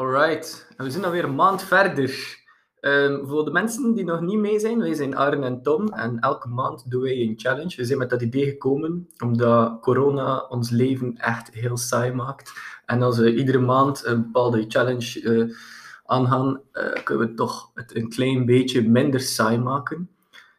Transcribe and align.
Alright, 0.00 0.66
en 0.76 0.84
we 0.84 0.90
zijn 0.90 1.04
alweer 1.04 1.24
een 1.24 1.34
maand 1.34 1.62
verder. 1.62 2.38
Ehm, 2.80 3.26
voor 3.26 3.44
de 3.44 3.50
mensen 3.50 3.94
die 3.94 4.04
nog 4.04 4.20
niet 4.20 4.38
mee 4.38 4.58
zijn, 4.58 4.78
wij 4.78 4.94
zijn 4.94 5.16
Arne 5.16 5.46
en 5.46 5.62
Tom 5.62 5.88
en 5.88 6.18
elke 6.18 6.48
maand 6.48 6.90
doen 6.90 7.02
wij 7.02 7.20
een 7.20 7.34
challenge. 7.36 7.76
We 7.76 7.84
zijn 7.84 7.98
met 7.98 8.10
dat 8.10 8.22
idee 8.22 8.44
gekomen 8.44 9.08
omdat 9.18 9.80
corona 9.80 10.38
ons 10.48 10.70
leven 10.70 11.16
echt 11.16 11.50
heel 11.54 11.76
saai 11.76 12.12
maakt. 12.12 12.52
En 12.86 13.02
als 13.02 13.18
we 13.18 13.34
iedere 13.34 13.58
maand 13.58 14.04
een 14.04 14.22
bepaalde 14.22 14.64
challenge 14.68 15.20
eh, 15.20 15.56
aangaan, 16.04 16.60
eh, 16.72 17.02
kunnen 17.04 17.28
we 17.28 17.34
toch 17.34 17.70
het 17.74 17.96
een 17.96 18.08
klein 18.08 18.44
beetje 18.44 18.88
minder 18.88 19.20
saai 19.20 19.58
maken. 19.58 20.10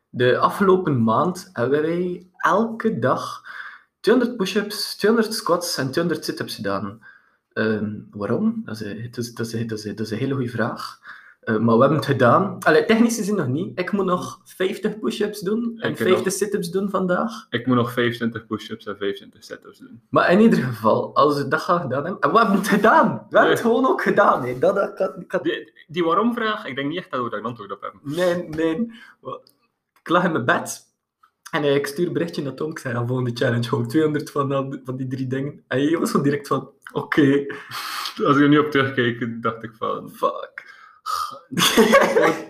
De 0.09 0.37
afgelopen 0.37 1.03
maand 1.03 1.49
hebben 1.53 1.81
wij 1.81 2.29
elke 2.37 2.99
dag 2.99 3.41
200 3.99 4.37
push-ups, 4.37 4.95
200 4.95 5.33
squats 5.33 5.77
en 5.77 5.91
200 5.91 6.25
sit-ups 6.25 6.55
gedaan. 6.55 7.01
Ehm, 7.53 7.95
waarom? 8.11 8.61
Dat 8.65 8.75
is, 8.75 8.81
een- 8.81 9.07
dat, 9.11 9.17
is, 9.17 9.33
dat, 9.33 9.45
is, 9.53 9.67
dat, 9.67 9.77
is, 9.77 9.83
dat 9.83 9.99
is 9.99 10.11
een 10.11 10.17
hele 10.17 10.33
goede 10.33 10.49
vraag. 10.49 10.99
Eh, 11.41 11.57
maar 11.57 11.73
we 11.75 11.79
hebben 11.81 11.97
het 11.97 12.07
gedaan. 12.07 12.57
Allee, 12.59 12.85
technisch 12.85 13.15
gezien 13.15 13.35
nog 13.35 13.47
niet. 13.47 13.79
Ik 13.79 13.91
moet 13.91 14.05
nog 14.05 14.41
50 14.43 14.99
push-ups 14.99 15.39
doen 15.39 15.73
en 15.79 15.89
Ik 15.89 15.97
50 15.97 16.23
nog. 16.25 16.33
sit-ups 16.33 16.69
doen 16.69 16.89
vandaag. 16.89 17.45
Ik 17.49 17.67
moet 17.67 17.75
nog 17.75 17.91
25 17.93 18.45
push-ups 18.45 18.85
en 18.85 18.97
25 18.97 19.43
sit-ups 19.43 19.77
doen. 19.79 20.01
Maar 20.09 20.31
in 20.31 20.39
ieder 20.39 20.59
geval, 20.63 21.15
als 21.15 21.37
we 21.37 21.47
dat 21.47 21.61
gaan 21.61 21.81
gedaan 21.81 22.03
hebben... 22.03 22.21
En 22.21 22.31
we 22.31 22.37
hebben 22.37 22.57
het 22.57 22.67
gedaan! 22.67 23.25
We 23.29 23.35
hebben 23.37 23.53
het 23.55 23.61
gewoon 23.61 23.85
ook 23.87 24.01
gedaan. 24.01 24.43
Hè. 24.45 24.59
Dat, 24.59 24.97
dat, 24.97 25.43
Die, 25.43 25.73
die 25.87 26.03
waarom-vraag, 26.03 26.65
ik 26.65 26.75
denk 26.75 26.87
niet 26.89 26.97
echt 26.97 27.11
dat 27.11 27.23
we 27.23 27.29
daar 27.29 27.39
een 27.39 27.45
antwoord 27.45 27.71
op 27.71 27.81
hebben. 27.81 28.01
Nee, 28.03 28.47
nee. 28.49 28.91
Ik 30.01 30.09
lag 30.09 30.23
in 30.23 30.31
mijn 30.31 30.45
bed. 30.45 30.89
En 31.51 31.63
ik 31.63 31.87
stuur 31.87 32.07
een 32.07 32.13
berichtje 32.13 32.41
naar 32.41 32.53
Tom. 32.53 32.71
Ik 32.71 32.79
zei, 32.79 32.93
ja, 32.93 33.05
volgende 33.05 33.31
challenge, 33.33 33.63
gewoon 33.63 33.87
200 33.87 34.31
van, 34.31 34.79
van 34.83 34.95
die 34.95 35.07
drie 35.07 35.27
dingen. 35.27 35.63
En 35.67 35.79
hij 35.79 35.97
was 35.97 36.09
gewoon 36.11 36.25
direct 36.25 36.47
van, 36.47 36.71
oké, 36.93 37.45
Als 38.25 38.35
ik 38.35 38.41
er 38.41 38.49
nu 38.49 38.57
op 38.59 38.71
terugkeek, 38.71 39.41
dacht 39.41 39.63
ik 39.63 39.71
van... 39.77 40.09
fuck. 40.11 40.69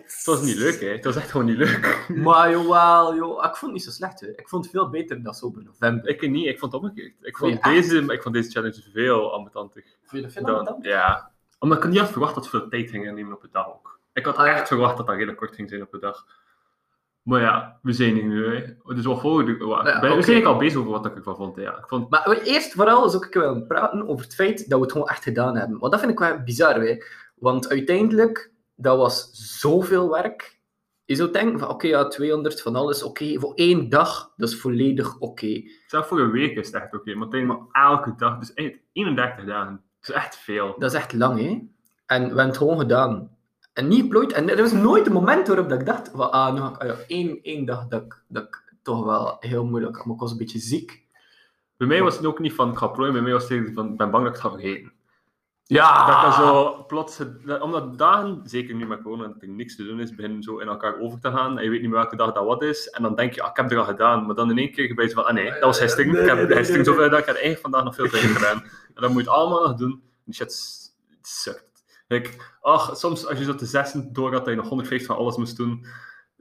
Het 0.05 0.25
was 0.25 0.41
niet 0.41 0.55
leuk, 0.57 0.79
hè. 0.79 0.87
Het 0.87 1.05
was 1.05 1.15
echt 1.15 1.31
gewoon 1.31 1.45
niet 1.45 1.57
leuk. 1.57 2.05
Maar 2.15 2.49
jawel, 2.51 3.15
joh. 3.15 3.37
Ik 3.45 3.55
vond 3.55 3.61
het 3.61 3.71
niet 3.71 3.83
zo 3.83 3.89
slecht, 3.91 4.19
hè. 4.19 4.27
Ik 4.27 4.49
vond 4.49 4.63
het 4.63 4.73
veel 4.73 4.89
beter 4.89 5.23
dan 5.23 5.33
Sober 5.33 5.63
November. 5.63 6.09
Ik 6.09 6.29
niet, 6.29 6.47
ik 6.47 6.59
vond 6.59 6.71
het 6.71 6.81
omgekeerd. 6.81 7.13
Ik 7.21 7.37
Vond 7.37 7.53
je 7.53 7.59
deze, 7.69 7.97
ik 8.13 8.21
vond 8.21 8.35
deze 8.35 8.49
challenge 8.49 8.81
veel 8.93 9.31
je 10.33 10.41
dat 10.41 10.65
dan- 10.65 10.65
dan? 10.65 10.91
Ja. 10.91 11.31
Omdat 11.59 11.77
ik 11.83 11.89
niet 11.89 11.99
had 11.99 12.11
verwacht 12.11 12.35
dat 12.35 12.43
ze 12.43 12.49
veel 12.49 12.69
tijd 12.69 12.89
gingen 12.89 13.15
nemen 13.15 13.33
op 13.33 13.41
de 13.41 13.49
dag 13.51 13.67
ook. 13.67 13.99
Ik 14.13 14.25
had 14.25 14.35
Ah, 14.37 14.47
echt 14.47 14.67
verwacht 14.67 14.97
dat 14.97 15.05
dat 15.05 15.15
redelijk 15.15 15.37
kort 15.37 15.55
ging 15.55 15.69
zijn 15.69 15.81
op 15.81 15.91
de 15.91 15.99
dag. 15.99 16.25
Maar 17.21 17.41
ja, 17.41 17.79
we 17.81 17.93
zijn 17.93 18.13
hier 18.13 18.23
nu, 18.25 18.55
hè. 18.55 18.93
Dus 18.95 19.05
wat 19.05 19.19
volgende... 19.19 19.57
wat- 19.65 19.85
Ja, 19.87 19.99
we 20.01 20.11
oké. 20.11 20.21
zijn 20.21 20.45
al 20.45 20.57
bezig 20.57 20.79
over 20.79 20.91
wat 20.91 21.05
ik 21.05 21.15
ervan 21.15 21.35
vond, 21.35 21.55
ja. 21.55 21.77
Ik 21.77 21.87
vond... 21.87 22.09
Maar 22.09 22.27
eerst 22.43 22.73
vooral 22.73 23.09
zou 23.09 23.25
ik 23.25 23.33
willen 23.33 23.67
praten 23.67 24.07
over 24.07 24.23
het 24.25 24.35
feit 24.35 24.69
dat 24.69 24.77
we 24.79 24.83
het 24.85 24.91
gewoon 24.91 25.07
echt 25.07 25.23
gedaan 25.23 25.55
hebben. 25.57 25.79
Want 25.79 25.91
dat 25.91 26.01
vind 26.01 26.11
ik 26.11 26.19
wel 26.19 26.39
bizar, 26.43 26.75
hè. 26.81 26.97
Want 27.35 27.69
uiteindelijk, 27.69 28.51
dat 28.75 28.97
was 28.97 29.29
zoveel 29.59 30.09
werk. 30.09 30.59
Je 31.05 31.15
zou 31.15 31.31
denken 31.31 31.59
van, 31.59 31.69
oké, 31.69 31.87
ja, 31.87 32.07
200 32.07 32.61
van 32.61 32.75
alles, 32.75 33.03
oké. 33.03 33.39
Voor 33.39 33.53
één 33.55 33.89
dag, 33.89 34.33
dat 34.37 34.49
is 34.49 34.59
volledig 34.59 35.17
oké. 35.19 35.61
Zelfs 35.87 36.07
voor 36.07 36.19
een 36.19 36.31
week 36.31 36.57
is 36.57 36.65
het 36.67 36.75
echt 36.75 36.93
oké, 36.93 37.13
maar 37.15 37.27
het 37.27 37.35
is 37.35 37.45
maar 37.45 37.57
elke 37.71 38.13
dag, 38.17 38.39
dus 38.39 38.53
eigenlijk 38.53 38.87
31 38.93 39.45
dagen. 39.45 39.81
Dat 39.99 40.09
is 40.09 40.15
echt 40.15 40.37
veel. 40.37 40.75
Dat 40.77 40.91
is 40.93 40.97
echt 40.97 41.13
lang, 41.13 41.39
hè. 41.39 41.49
En 42.05 42.21
we 42.21 42.27
hebben 42.27 42.45
het 42.45 42.57
gewoon 42.57 42.79
gedaan. 42.79 43.37
En 43.73 43.87
niet 43.87 44.01
geplooid. 44.01 44.31
En 44.31 44.49
er 44.49 44.61
was 44.61 44.71
nooit 44.71 45.05
een 45.05 45.13
moment 45.13 45.47
waarop 45.47 45.69
dat 45.69 45.79
ik 45.79 45.85
dacht, 45.85 46.11
van, 46.13 46.31
ah, 46.31 46.53
nu 46.53 46.59
ga 46.59 46.69
ik, 46.69 46.77
ah, 46.77 46.87
ja, 46.87 46.95
één, 47.07 47.39
één 47.41 47.65
dag 47.65 47.87
dat 47.87 48.01
ik, 48.01 48.23
dat 48.27 48.43
ik 48.43 48.63
toch 48.81 49.05
wel 49.05 49.37
heel 49.39 49.65
moeilijk 49.65 49.95
had, 49.95 50.05
maar 50.05 50.15
ik 50.15 50.21
was 50.21 50.31
een 50.31 50.37
beetje 50.37 50.59
ziek. 50.59 51.01
Bij 51.77 51.87
mij 51.87 52.01
was 52.01 52.15
het 52.15 52.25
ook 52.25 52.39
niet 52.39 52.53
van 52.53 52.71
ik 52.71 52.77
ga 52.77 52.87
plooien, 52.87 53.13
bij 53.13 53.21
mij 53.21 53.31
was 53.31 53.49
het 53.49 53.71
van 53.73 53.91
ik 53.91 53.97
ben 53.97 54.11
bang 54.11 54.23
dat 54.23 54.35
ik 54.35 54.41
het 54.41 54.51
ga 54.51 54.59
vergeten. 54.59 54.91
Ja! 55.63 56.05
Dat 56.05 56.15
ik 56.15 56.21
dan 56.21 56.33
zo 56.33 56.83
plots, 56.87 57.21
omdat 57.59 57.97
dagen, 57.97 58.41
zeker 58.43 58.75
nu 58.75 58.87
met 58.87 59.01
corona, 59.01 59.27
dat 59.27 59.41
er 59.41 59.47
niks 59.47 59.75
te 59.75 59.83
doen 59.83 59.99
is, 59.99 60.15
beginnen 60.15 60.43
zo 60.43 60.57
in 60.57 60.67
elkaar 60.67 60.99
over 60.99 61.19
te 61.19 61.31
gaan 61.31 61.57
en 61.57 61.63
je 61.63 61.69
weet 61.69 61.81
niet 61.81 61.89
meer 61.89 61.99
welke 61.99 62.15
dag 62.15 62.33
dat 62.33 62.45
wat 62.45 62.63
is. 62.63 62.89
En 62.89 63.03
dan 63.03 63.15
denk 63.15 63.33
je, 63.33 63.41
ah, 63.41 63.49
ik 63.49 63.55
heb 63.55 63.65
het 63.65 63.73
er 63.73 63.79
al 63.79 63.85
gedaan, 63.85 64.25
maar 64.25 64.35
dan 64.35 64.49
in 64.49 64.57
één 64.57 64.71
keer 64.71 64.95
ben 64.95 65.07
je 65.07 65.13
van, 65.13 65.25
ah 65.25 65.33
nee, 65.33 65.51
dat 65.51 65.61
was 65.61 65.79
gisteren. 65.79 66.11
Nee, 66.11 66.21
ik 66.21 66.27
heb 66.27 66.37
nee, 66.37 66.45
nee, 66.45 66.55
gisteren 66.55 66.81
nee, 66.81 66.89
zoveel 66.89 67.03
gedaan, 67.03 67.19
ik 67.19 67.25
heb 67.25 67.35
eigenlijk 67.35 67.63
vandaag 67.63 67.83
nog 67.83 67.95
veel 67.95 68.09
te 68.09 68.17
gedaan. 68.37 68.63
En 68.95 69.01
dan 69.01 69.11
moet 69.11 69.23
je 69.23 69.29
het 69.29 69.37
allemaal 69.37 69.67
nog 69.67 69.77
doen. 69.77 70.01
Die 70.23 70.33
shit 70.33 70.51
sukt. 71.21 71.70
Like, 72.11 72.29
ach, 72.61 72.97
soms 72.97 73.27
als 73.27 73.37
je 73.37 73.43
zo 73.43 73.55
te 73.55 73.65
zessen 73.65 74.13
door 74.13 74.33
had 74.33 74.45
dat 74.45 74.53
je 74.53 74.59
nog 74.59 74.69
150 74.69 75.07
van 75.07 75.17
alles 75.17 75.37
moest 75.37 75.57
doen. 75.57 75.69
In 75.69 75.87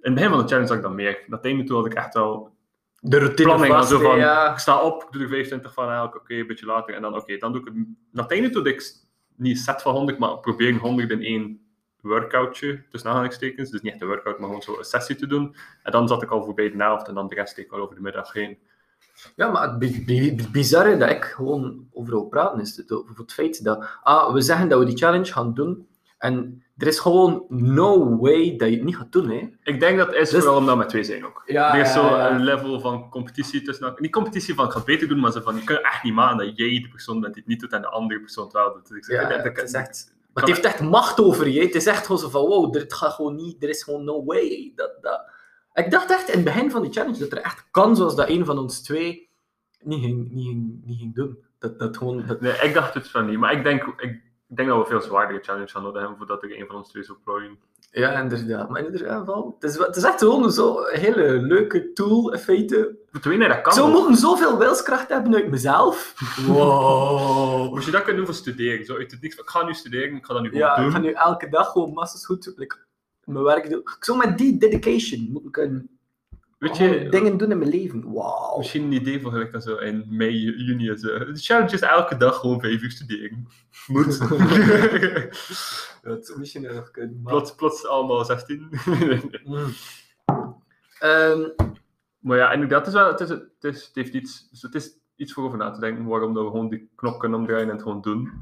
het 0.01 0.15
begin 0.15 0.31
van 0.31 0.39
de 0.39 0.47
challenge 0.47 0.69
had 0.69 0.77
ik 0.77 0.83
dat 0.83 0.93
meer. 0.93 1.25
Dat 1.27 1.45
einde 1.45 1.65
toe 1.65 1.77
had 1.77 1.87
ik 1.87 1.95
echt 1.95 2.15
wel 2.15 2.57
de 3.01 3.19
routine 3.19 3.49
planning. 3.49 3.73
vast, 3.73 3.89
zo 3.89 3.99
van, 3.99 4.19
ja. 4.19 4.53
ik 4.53 4.59
sta 4.59 4.83
op, 4.83 5.03
ik 5.03 5.13
doe 5.13 5.23
er 5.23 5.29
25 5.29 5.73
van, 5.73 5.85
eigenlijk, 5.85 6.17
oké, 6.17 6.35
een 6.35 6.47
beetje 6.47 6.67
later. 6.67 6.95
En 6.95 7.03
dan, 7.03 7.15
oké, 7.15 7.37
dan 7.37 7.53
doe 7.53 7.61
ik 7.61 7.67
het... 7.67 7.77
Na 8.13 8.23
het 8.23 8.31
einde 8.31 8.51
doe 8.51 8.69
ik 8.69 8.95
niet 9.37 9.57
een 9.57 9.63
set 9.63 9.83
van 9.83 9.95
100, 9.95 10.19
maar 10.19 10.39
probeer 10.39 10.69
een 10.69 10.79
100 10.79 11.11
in 11.11 11.23
één 11.23 11.61
workoutje, 12.01 12.83
tussen 12.89 13.11
aanhalingstekens. 13.11 13.71
Dus 13.71 13.81
niet 13.81 13.93
echt 13.93 14.03
een 14.03 14.09
workout, 14.09 14.39
maar 14.39 14.47
gewoon 14.47 14.63
zo 14.63 14.79
een 14.79 14.85
sessie 14.85 15.17
te 15.17 15.27
doen. 15.27 15.57
En 15.83 15.93
dan 15.93 16.09
zat 16.09 16.23
ik 16.23 16.31
al 16.31 16.45
voorbij 16.45 16.71
de 16.71 16.83
helft 16.83 17.09
en 17.09 17.15
dan 17.15 17.29
de 17.29 17.35
rest 17.35 17.57
deed 17.57 17.65
ik 17.65 17.73
al 17.73 17.81
over 17.81 17.95
de 17.95 18.01
middag 18.01 18.33
heen. 18.33 18.59
Ja, 19.37 19.51
maar 19.51 19.63
het 19.69 19.79
bi- 19.79 20.05
bi- 20.05 20.49
bizarre 20.53 20.97
dat 20.97 21.11
ik 21.11 21.25
gewoon 21.25 21.87
over 21.93 22.13
wil 22.13 22.25
praten 22.25 22.61
is 22.61 22.77
het, 22.77 22.93
over 22.93 23.17
het 23.17 23.33
feit 23.33 23.65
dat 23.65 23.87
ah, 24.03 24.33
we 24.33 24.41
zeggen 24.41 24.69
dat 24.69 24.79
we 24.79 24.85
die 24.85 24.97
challenge 24.97 25.33
gaan 25.33 25.55
doen 25.55 25.87
en 26.19 26.63
er 26.77 26.87
is 26.87 26.99
gewoon 26.99 27.45
no 27.49 28.19
way 28.19 28.57
dat 28.57 28.69
je 28.69 28.75
het 28.75 28.85
niet 28.85 28.97
gaat 28.97 29.13
doen. 29.13 29.31
Hè. 29.31 29.49
Ik 29.63 29.81
denk 29.81 29.99
dat 29.99 30.07
het 30.07 30.17
is 30.17 30.31
Dus- 30.31 30.41
vooral 30.41 30.59
omdat 30.59 30.73
we 30.75 30.79
met 30.81 30.89
twee 30.89 31.05
zijn 31.05 31.27
ook. 31.27 31.43
Ja, 31.47 31.75
er 31.75 31.81
is 31.81 31.93
zo 31.93 32.15
een 32.15 32.41
level 32.45 32.81
van 32.81 33.09
competitie 33.11 33.63
tussen. 33.63 33.95
Niet 33.97 34.13
competitie 34.13 34.55
van 34.55 34.65
ik 34.67 34.71
ga 34.73 34.81
beter 34.85 35.09
doen, 35.09 35.21
maar 35.21 35.33
zo 35.33 35.41
van 35.41 35.57
je 35.57 35.65
kunt 35.65 35.83
echt 35.83 36.03
niet 36.03 36.15
maken 36.15 36.47
dat 36.47 36.57
jij 36.57 36.81
de 36.83 36.89
persoon 36.91 37.21
bent 37.21 37.35
die 37.35 37.43
het 37.43 37.53
niet 37.53 37.61
doet 37.61 37.73
en 37.73 37.81
de 37.83 37.89
andere 37.89 38.21
persoon 38.21 38.45
het 38.45 38.53
wel 38.53 38.73
doet. 38.73 38.89
Dus 38.89 38.97
ik 38.97 39.05
zeg, 39.05 39.21
Ja, 39.23 39.29
dat- 39.29 39.55
dat- 39.55 39.73
echt- 39.73 40.13
Maar 40.35 40.45
het 40.45 40.53
heeft 40.55 40.65
echt 40.65 40.81
macht 40.81 41.21
over 41.21 41.49
je. 41.49 41.61
Het 41.61 41.75
is 41.75 41.87
echt 41.87 42.07
gewoon 42.07 42.21
zo 42.21 42.29
van 42.29 42.41
wow, 42.47 42.73
dit 42.73 42.93
gaat 42.95 43.13
gewoon 43.13 43.35
niet, 43.35 43.63
er 43.63 43.69
is 43.69 43.83
gewoon 43.83 44.05
no 44.05 44.25
way. 44.25 44.73
Dat, 44.75 44.91
dat. 45.01 45.21
Ik 45.85 45.91
dacht 45.91 46.11
echt 46.11 46.29
in 46.29 46.35
het 46.35 46.45
begin 46.45 46.71
van 46.71 46.83
die 46.83 46.93
challenge 46.93 47.19
dat 47.19 47.33
er 47.33 47.39
echt 47.39 47.65
kans 47.71 47.99
was 47.99 48.17
dat 48.17 48.29
een 48.29 48.45
van 48.45 48.59
ons 48.59 48.83
twee 48.83 49.29
niet 49.83 50.01
ging, 50.05 50.31
niet 50.31 50.47
ging, 50.47 50.81
niet 50.85 50.99
ging 50.99 51.15
doen. 51.15 51.39
Dat, 51.59 51.79
dat 51.79 51.97
gewoon, 51.97 52.27
dat, 52.27 52.41
Nee, 52.41 52.53
ik 52.53 52.75
dacht 52.75 52.95
het 52.95 53.09
van 53.11 53.27
niet, 53.27 53.39
maar 53.39 53.53
ik 53.53 53.63
denk, 53.65 53.83
ik, 53.85 54.11
ik 54.49 54.57
denk 54.57 54.69
dat 54.69 54.79
we 54.79 54.85
veel 54.87 55.01
zwaardere 55.01 55.43
challenge 55.43 55.69
gaan 55.69 55.83
nodig 55.83 56.01
hebben 56.01 56.19
voordat 56.19 56.43
er 56.43 56.61
een 56.61 56.67
van 56.67 56.77
ons 56.77 56.89
twee 56.89 57.03
zou 57.03 57.19
plooien. 57.25 57.59
Ja, 57.93 58.11
inderdaad. 58.21 58.69
Maar 58.69 58.85
in 58.85 58.93
ieder 58.93 59.09
geval, 59.19 59.57
het 59.61 59.71
is, 59.71 59.79
het 59.79 59.97
is 59.97 60.03
echt 60.03 60.19
gewoon 60.19 60.53
zo'n 60.53 60.87
hele 60.91 61.23
leuke 61.41 61.93
tool, 61.93 62.33
in 62.33 62.39
feite. 62.39 62.99
Twee, 63.21 63.37
nee, 63.39 63.49
dat 63.49 63.61
kan 63.61 63.73
Ik 63.73 63.79
wel. 63.79 63.91
moeten 63.91 64.17
zoveel 64.17 64.59
wilskracht 64.59 65.09
hebben 65.09 65.35
uit 65.35 65.49
mezelf. 65.51 66.15
Wow. 66.47 67.71
Moest 67.71 67.85
je 67.87 67.91
dat 67.91 68.01
kunnen 68.03 68.17
doen 68.17 68.27
voor 68.35 68.35
studeren? 68.41 68.85
Zo 68.85 68.97
uit 68.97 69.11
het 69.11 69.21
niks 69.21 69.35
ik 69.37 69.49
ga 69.49 69.65
nu 69.65 69.75
studeren, 69.75 70.17
ik 70.17 70.25
ga 70.25 70.33
dat 70.33 70.43
nu 70.43 70.49
gewoon 70.49 70.67
Ja, 70.67 70.77
doen. 70.77 70.87
ik 70.87 70.93
ga 70.93 70.99
nu 70.99 71.13
elke 71.13 71.49
dag 71.49 71.71
gewoon 71.73 71.93
massas 71.93 72.27
goed 72.27 72.53
like, 72.57 72.77
mijn 73.25 73.45
werk 73.45 73.71
doen. 73.71 73.81
Ik 73.81 73.97
zou 74.01 74.19
met 74.19 74.39
die 74.39 74.59
dedication 74.59 75.51
Weet 76.61 76.77
gewoon 76.77 76.93
je, 76.93 77.09
dingen 77.09 77.37
doen 77.37 77.51
in 77.51 77.59
mijn 77.59 77.71
leven. 77.71 78.13
Wauw. 78.13 78.57
misschien 78.57 78.83
een 78.83 78.93
idee 78.93 79.21
voor 79.21 79.31
gelijk 79.31 79.63
zo 79.63 79.77
in 79.77 80.05
mei, 80.09 80.39
juni. 80.39 80.99
Zo. 80.99 81.19
De 81.19 81.31
challenge 81.35 81.73
is 81.73 81.81
elke 81.81 82.17
dag 82.17 82.37
gewoon 82.37 82.61
vijf 82.61 82.83
uur 82.83 82.91
studeren. 82.91 83.49
Moet. 83.87 84.19
Dat 86.03 86.35
misschien 86.37 86.63
nog 86.63 86.91
kunnen. 86.91 87.21
maar- 87.23 87.33
plots, 87.33 87.55
plots 87.55 87.87
allemaal 87.87 88.25
16. 88.25 88.69
Mm. 89.45 89.73
Ehm, 90.99 91.49
maar 92.19 92.37
ja, 92.37 92.53
inderdaad, 92.53 92.87
het, 92.87 92.95
is 92.95 93.01
wel, 93.01 93.09
het, 93.09 93.21
is, 93.21 93.29
het, 93.29 93.65
is, 93.75 93.87
het 93.87 93.95
heeft 93.95 94.15
iets, 94.15 94.51
dus 94.51 94.63
het 94.63 94.75
is 94.75 94.99
iets 95.17 95.33
voor 95.33 95.45
over 95.45 95.59
na 95.59 95.71
te 95.71 95.81
denken 95.81 96.07
waarom 96.07 96.35
dat 96.35 96.45
we 96.45 96.51
gewoon 96.51 96.69
die 96.69 96.91
knop 96.95 97.19
kunnen 97.19 97.39
omdraaien 97.39 97.67
en 97.69 97.73
het 97.75 97.83
gewoon 97.83 98.01
doen. 98.01 98.33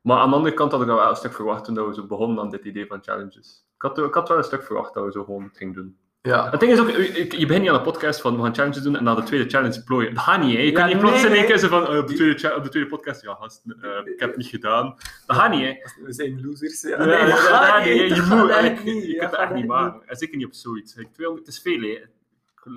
Maar 0.00 0.18
aan 0.18 0.30
de 0.30 0.36
andere 0.36 0.54
kant 0.54 0.72
had 0.72 0.80
ik 0.80 0.86
wel 0.86 1.08
een 1.08 1.16
stuk 1.16 1.32
verwacht 1.32 1.64
toen 1.64 1.74
dat 1.74 1.86
we 1.86 1.94
zo 1.94 2.06
begonnen 2.06 2.38
aan 2.40 2.50
dit 2.50 2.64
idee 2.64 2.86
van 2.86 3.02
challenges. 3.02 3.65
Ik 3.90 3.96
had, 3.96 4.06
ik 4.06 4.14
had 4.14 4.28
wel 4.28 4.38
een 4.38 4.44
stuk 4.44 4.62
verwacht 4.62 4.94
dat 4.94 5.04
we 5.04 5.12
zo 5.12 5.24
gewoon 5.24 5.42
het 5.44 5.56
gingen 5.56 5.74
doen. 5.74 5.96
ja. 6.22 6.50
Het 6.50 6.60
ding 6.60 6.72
is 6.72 6.80
ook, 6.80 6.88
je 6.90 7.26
begint 7.46 7.60
niet 7.60 7.68
aan 7.70 7.76
een 7.76 7.82
podcast 7.82 8.20
van 8.20 8.36
we 8.36 8.42
gaan 8.42 8.54
challenges 8.54 8.82
doen 8.82 8.96
en 8.96 9.04
na 9.04 9.14
de 9.14 9.22
tweede 9.22 9.50
challenge 9.50 9.84
plooien. 9.84 10.14
Dat 10.14 10.22
gaat 10.22 10.42
niet, 10.42 10.54
hè. 10.56 10.60
Je 10.60 10.66
Ja, 10.70 10.72
kan 10.72 10.86
niet 10.88 10.98
plots 10.98 11.14
nee, 11.22 11.30
in 11.30 11.36
één 11.36 11.46
keer 11.46 11.58
zo 11.58 11.68
van 11.68 11.86
eh, 11.86 11.98
op, 11.98 12.06
de 12.08 12.14
tweede, 12.14 12.54
op 12.56 12.62
de 12.62 12.68
tweede 12.68 12.88
podcast, 12.88 13.22
ja 13.22 13.34
gast, 13.34 13.62
eh, 13.80 13.90
ik 14.12 14.20
heb 14.20 14.28
het 14.28 14.36
niet 14.36 14.46
gedaan. 14.46 14.94
Dat 15.26 15.36
gaat 15.36 15.50
niet, 15.50 15.60
hè. 15.66 16.04
We 16.04 16.12
zijn 16.12 16.40
losers. 16.44 16.82
Ja, 16.82 17.04
nee, 17.04 17.18
dat 17.18 17.28
dat 17.28 17.38
gaat 17.38 17.84
niet. 17.84 18.08
dat 18.08 18.16
Je 18.28 18.34
moet, 18.34 18.50
echt 18.50 18.64
echt 18.72 18.84
niet. 18.84 19.04
je 19.06 19.16
kunt 19.18 19.30
het 19.30 19.40
echt 19.40 19.54
niet 19.54 19.66
maken. 19.66 20.08
En 20.08 20.16
zeker 20.16 20.36
niet 20.36 20.46
op 20.46 20.54
zoiets. 20.54 20.94
Like, 20.94 21.10
200, 21.10 21.46
het 21.46 21.56
is 21.56 21.62
veel, 21.62 21.80
hè. 21.80 22.04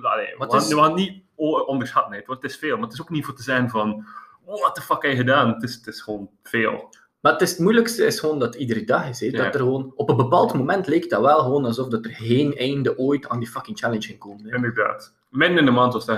Allee, 0.08 0.34
we, 0.38 0.44
gaan, 0.50 0.60
is- 0.60 0.68
we 0.68 0.76
gaan 0.80 0.94
niet 0.94 1.22
onderschatten, 1.36 2.12
hè. 2.14 2.22
want 2.26 2.42
het 2.42 2.50
is 2.50 2.56
veel. 2.58 2.74
Maar 2.76 2.84
het 2.84 2.92
is 2.92 3.00
ook 3.00 3.10
niet 3.10 3.24
voor 3.24 3.34
te 3.34 3.42
zijn 3.42 3.70
van, 3.70 4.06
what 4.44 4.74
the 4.74 4.80
fuck 4.82 5.02
heb 5.02 5.10
je 5.10 5.16
gedaan? 5.16 5.48
Het 5.52 5.62
is, 5.62 5.74
het 5.74 5.86
is 5.86 6.00
gewoon 6.00 6.30
veel. 6.42 6.88
Maar 7.20 7.32
het, 7.32 7.40
is, 7.42 7.50
het 7.50 7.58
moeilijkste 7.58 8.04
is 8.04 8.20
gewoon 8.20 8.38
dat 8.38 8.52
het 8.52 8.62
iedere 8.62 8.84
dag 8.84 9.08
is. 9.08 9.20
Hè? 9.20 9.26
Ja. 9.26 9.32
Dat 9.44 9.54
er 9.54 9.60
gewoon, 9.60 9.92
op 9.96 10.08
een 10.10 10.16
bepaald 10.16 10.54
moment 10.54 10.86
leek 10.86 11.10
dat 11.10 11.20
wel 11.20 11.38
gewoon 11.38 11.64
alsof 11.64 11.88
dat 11.88 12.04
er 12.04 12.10
geen 12.10 12.56
einde 12.56 12.98
ooit 12.98 13.28
aan 13.28 13.38
die 13.38 13.48
fucking 13.48 13.78
challenge 13.78 14.02
ging 14.06 14.18
komen. 14.18 14.46
Inderdaad. 14.50 15.14
Midden 15.30 15.58
in 15.58 15.64
de 15.64 15.70
maand 15.70 15.92
was 15.92 16.08
"Oh, 16.08 16.16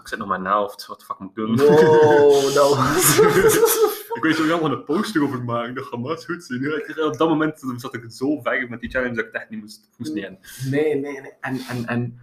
ik 0.00 0.08
zit 0.08 0.18
nog 0.18 0.28
maar 0.28 0.40
na 0.40 0.50
helft, 0.50 0.86
wat 0.86 0.98
de 0.98 1.04
fuck 1.04 1.18
moet 1.18 1.28
ik 1.28 1.34
doen? 1.34 1.56
Wow, 1.56 2.54
dat 2.54 2.74
was... 2.76 3.18
Ik 4.14 4.22
weet 4.22 4.36
zo 4.36 4.64
een 4.64 4.84
poster 4.84 5.22
over 5.22 5.44
maken, 5.44 5.74
dat 5.74 5.84
gaat 5.84 6.00
maar 6.00 6.16
goed 6.18 6.50
ik- 6.50 6.98
Op 7.04 7.18
dat 7.18 7.28
moment 7.28 7.62
zat 7.76 7.94
ik 7.94 8.04
zo 8.08 8.40
ver 8.40 8.66
met 8.70 8.80
die 8.80 8.90
challenge 8.90 9.14
dat 9.14 9.24
ik 9.24 9.32
het 9.32 9.40
echt 9.40 9.50
niet 9.50 9.60
moest, 9.60 9.88
moest 9.96 10.14
niet 10.14 10.24
in. 10.24 10.38
Nee, 10.70 10.94
nee, 10.94 11.20
nee. 11.20 11.32
En, 11.40 11.58
en, 11.70 11.86
en 11.86 12.18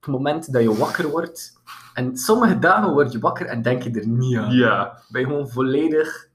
het 0.00 0.06
moment 0.06 0.52
dat 0.52 0.62
je 0.62 0.74
wakker 0.74 1.08
wordt, 1.08 1.60
en 1.94 2.16
sommige 2.16 2.58
dagen 2.58 2.92
word 2.92 3.12
je 3.12 3.18
wakker 3.18 3.46
en 3.46 3.62
denk 3.62 3.82
je 3.82 3.90
er 3.90 4.06
niet 4.08 4.36
aan. 4.36 4.52
Ja, 4.54 5.02
Ben 5.08 5.20
je 5.20 5.26
gewoon 5.26 5.48
volledig... 5.48 6.28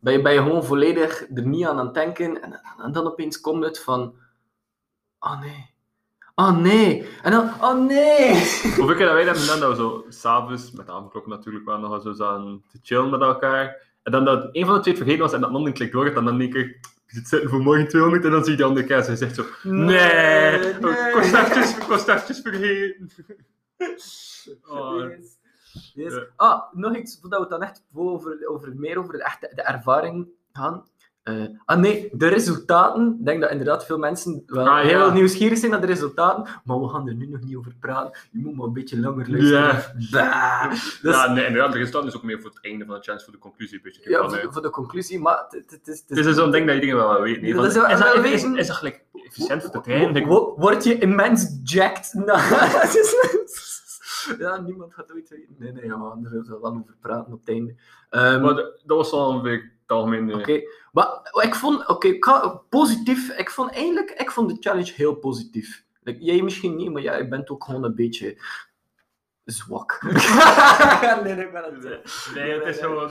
ben 0.00 0.12
je, 0.12 0.22
ben 0.22 0.32
je 0.32 0.38
gewoon 0.42 0.64
volledig 0.64 1.26
er 1.34 1.46
niet 1.46 1.66
aan 1.66 1.78
aan 1.78 1.84
het 1.84 1.94
denken. 1.94 2.42
En, 2.42 2.60
en 2.82 2.92
dan 2.92 3.06
opeens 3.06 3.40
komt 3.40 3.64
het 3.64 3.78
van... 3.80 4.14
Oh 5.18 5.40
nee. 5.40 5.70
Oh 6.34 6.58
nee. 6.58 7.08
En 7.22 7.30
dan... 7.30 7.50
Oh 7.60 7.86
nee. 7.86 8.28
Hoeveel 8.76 8.94
keer 8.94 9.06
dat 9.06 9.14
wij 9.14 9.24
hebben 9.24 9.46
dan 9.46 9.60
dat 9.60 9.70
we 9.70 9.76
zo 9.76 10.04
s'avonds, 10.08 10.70
met 10.70 10.86
de 10.86 10.92
avondklok 10.92 11.26
natuurlijk 11.26 11.64
wel 11.64 11.78
nog 11.78 12.02
zo 12.02 12.24
aan 12.24 12.62
te 12.70 12.78
chillen 12.82 13.10
met 13.10 13.20
elkaar. 13.20 13.90
En 14.02 14.12
dan 14.12 14.24
dat 14.24 14.48
een 14.52 14.66
van 14.66 14.74
de 14.74 14.80
twee 14.80 14.96
vergeten 14.96 15.20
was 15.20 15.32
en 15.32 15.40
dat 15.40 15.50
ander 15.50 15.72
klikt 15.72 15.92
door 15.92 16.06
en 16.06 16.24
dan 16.24 16.38
denk 16.38 16.54
ik, 16.54 16.78
je 17.06 17.14
zit 17.14 17.28
zitten 17.28 17.50
voor 17.50 17.60
morgen 17.60 17.88
200 17.88 18.24
en 18.24 18.30
dan 18.30 18.42
zie 18.42 18.52
je 18.52 18.58
de 18.58 18.64
andere 18.64 18.86
keer 18.86 19.08
en 19.08 19.16
zegt 19.16 19.34
zo, 19.34 19.44
nee, 19.62 19.84
Nee, 19.84 20.70
ik 20.70 20.80
nee. 20.80 21.12
kost 21.12 21.34
eventjes, 21.34 21.76
ik 21.76 21.82
kost 21.88 22.08
eventjes 22.08 22.40
vergeten. 22.40 23.10
Oh, 24.68 25.00
Yes. 25.00 25.40
Yes. 25.94 26.12
Ja. 26.14 26.22
Ah, 26.36 26.62
nog 26.72 26.96
iets 26.96 27.18
voordat 27.20 27.38
we 27.38 27.44
het 27.44 27.60
dan 27.60 27.68
echt 27.68 27.82
over, 27.94 28.38
over 28.48 28.72
meer 28.76 28.98
over 28.98 29.12
de, 29.12 29.22
echte, 29.24 29.52
de 29.54 29.62
ervaring 29.62 30.28
gaan. 30.52 30.90
Eh, 31.22 31.34
ah 31.64 31.78
nee, 31.78 32.08
de 32.12 32.26
resultaten. 32.28 33.16
Ik 33.20 33.24
denk 33.24 33.40
dat 33.40 33.50
inderdaad 33.50 33.86
veel 33.86 33.98
mensen 33.98 34.42
wel 34.46 34.68
Ah, 34.68 34.82
ja. 34.84 34.88
heel 34.88 35.12
nieuwsgierig 35.12 35.58
zijn 35.58 35.70
naar 35.70 35.80
de 35.80 35.86
resultaten. 35.86 36.46
Maar 36.64 36.80
we 36.80 36.88
gaan 36.88 37.08
er 37.08 37.14
nu 37.14 37.26
nog 37.26 37.40
niet 37.40 37.56
over 37.56 37.74
praten. 37.80 38.18
Je 38.30 38.38
moet 38.38 38.56
maar 38.56 38.66
een 38.66 38.72
beetje 38.72 38.98
langer 39.00 39.30
luisteren. 39.30 39.84
Bah. 40.10 40.70
Dus- 40.70 40.98
ja, 41.02 41.32
nee, 41.32 41.46
inderdaad, 41.46 41.72
de 41.72 41.78
resultaat 41.78 42.04
is 42.06 42.16
ook 42.16 42.22
meer 42.22 42.40
voor 42.40 42.50
het 42.50 42.64
einde 42.64 42.84
van 42.84 42.94
de 42.94 43.02
chance, 43.02 43.24
voor 43.24 43.32
de 43.32 43.38
conclusie. 43.38 43.76
Een 43.76 43.82
beetje. 43.82 44.10
Ja, 44.10 44.18
eh, 44.18 44.28
voor, 44.28 44.52
voor 44.52 44.62
de 44.62 44.70
conclusie, 44.70 45.18
maar 45.20 45.44
het, 45.48 45.80
is- 45.84 46.02
Het 46.06 46.26
is 46.26 46.34
zo'n 46.36 46.50
ding 46.50 46.66
dat 46.66 46.74
je 46.74 46.80
dingen 46.80 46.96
wel 46.96 47.20
weet. 47.20 47.40
Nee, 47.40 47.54
Dat 47.54 47.64
is 47.66 47.74
wel- 47.74 47.88
is, 47.90 47.98
dat, 47.98 48.24
is, 48.24 48.44
is 48.44 48.66
dat 48.66 48.76
gelijk 48.76 49.04
efficiënt 49.26 49.62
voor 49.62 49.72
de 49.72 49.80
trein? 49.80 50.26
Word 50.56 50.84
je 50.84 50.98
immens 50.98 51.60
jacked? 51.64 52.12
ja, 54.38 54.60
niemand 54.60 54.94
gaat 54.94 55.12
ooit 55.12 55.28
weten. 55.28 55.54
Nee, 55.58 55.72
nee, 55.72 55.84
ja, 55.84 55.96
daar 55.96 56.16
zullen 56.30 56.44
we 56.44 56.58
wel 56.60 56.70
over 56.76 56.94
praten 57.00 57.32
op 57.32 57.40
het 57.40 57.48
einde. 57.48 57.74
Ehm, 58.10 58.42
maar 58.42 58.54
dat 58.54 58.72
was 58.84 59.10
wel 59.10 59.30
een 59.32 59.42
beetje 59.42 59.70
het 59.82 59.90
algemeen. 59.90 60.30
eh, 60.30 60.36
Oké, 60.36 60.60
maar 60.92 61.20
ik 61.44 61.54
vond, 61.54 61.88
oké, 61.88 62.16
ga- 62.20 62.48
positief, 62.68 63.30
ik 63.38 63.50
vond 63.50 63.70
eigenlijk, 63.72 64.10
ik 64.10 64.30
vond 64.30 64.48
de 64.48 64.56
challenge 64.60 64.92
heel 64.94 65.14
positief. 65.14 65.84
Like, 66.02 66.24
jij 66.24 66.42
misschien 66.42 66.76
niet, 66.76 66.90
maar 66.92 67.02
jij 67.02 67.28
bent 67.28 67.50
ook 67.50 67.64
gewoon 67.64 67.84
een 67.84 67.94
beetje 67.94 68.36
zwak. 69.44 69.98
nee, 71.24 71.34
nee, 71.34 71.44
ik 71.46 71.52
ben 71.52 71.64
het. 71.74 71.84
eh, 71.84 72.34
Nee, 72.34 72.50
het 72.58 72.66
is 72.74 72.78
gewoon... 72.80 73.10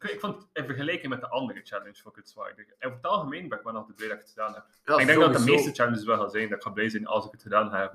Ik, 0.00 0.10
ik 0.10 0.20
vond 0.20 0.48
in 0.52 0.64
vergelijking 0.64 1.08
met 1.08 1.20
de 1.20 1.28
andere 1.28 1.60
challenge 1.64 1.94
vond 2.02 2.16
ik 2.16 2.22
het. 2.24 2.34
En 2.78 2.86
over 2.86 2.96
het 2.96 3.06
algemeen 3.06 3.48
ben 3.48 3.58
ik 3.58 3.64
wel 3.64 3.74
altijd 3.74 3.96
blij 3.96 4.08
dat 4.08 4.16
ik 4.16 4.22
het 4.22 4.32
gedaan 4.32 4.54
heb. 4.54 4.64
Ja, 4.84 4.98
ik 4.98 5.06
denk 5.06 5.20
dat 5.20 5.32
de 5.32 5.44
meeste 5.44 5.72
challenges 5.72 6.04
wel 6.04 6.16
gaan 6.18 6.30
zijn 6.30 6.48
dat 6.48 6.58
ik 6.58 6.64
ga 6.64 6.70
blij 6.70 6.88
zijn 6.88 7.06
als 7.06 7.26
ik 7.26 7.32
het 7.32 7.42
gedaan 7.42 7.72
heb. 7.72 7.94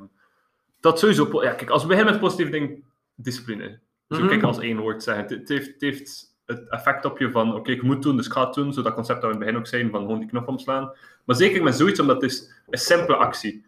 Dat 0.81 0.99
sowieso... 0.99 1.43
Ja, 1.43 1.53
kijk, 1.53 1.69
als 1.69 1.81
we 1.81 1.87
beginnen 1.87 2.11
met 2.13 2.21
positieve 2.21 2.51
dingen, 2.51 2.83
discipline. 3.15 3.79
Zo 4.09 4.17
Mhm. 4.19 4.27
kijk 4.27 4.43
als 4.43 4.59
één 4.59 4.77
woord 4.79 5.03
zeggen. 5.03 5.23
Het, 5.23 5.33
het 5.33 5.49
heeft, 5.49 5.67
het 5.67 5.81
heeft 5.81 6.35
het 6.45 6.69
effect 6.69 7.05
op 7.05 7.19
je 7.19 7.31
van, 7.31 7.55
oké, 7.55 7.71
ik 7.71 7.81
moet 7.81 8.01
doen, 8.01 8.15
dus 8.17 8.25
ik 8.25 8.31
ga 8.31 8.45
het 8.45 8.53
doen. 8.53 8.73
Zo 8.73 8.81
dat 8.81 8.93
concept 8.93 9.21
dat 9.21 9.29
we 9.29 9.35
in 9.35 9.41
het 9.41 9.45
begin 9.47 9.59
ook 9.61 9.67
zijn, 9.67 9.89
van 9.91 10.01
gewoon 10.01 10.19
die 10.19 10.27
knop 10.29 10.47
omslaan. 10.47 10.91
Maar 11.25 11.35
zeker 11.35 11.63
met 11.63 11.75
zoiets, 11.75 11.99
omdat 11.99 12.21
het 12.21 12.31
is 12.31 12.51
een 12.69 12.77
simpele 12.79 13.17
actie. 13.17 13.65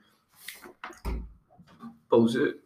Pauze. 2.08 2.58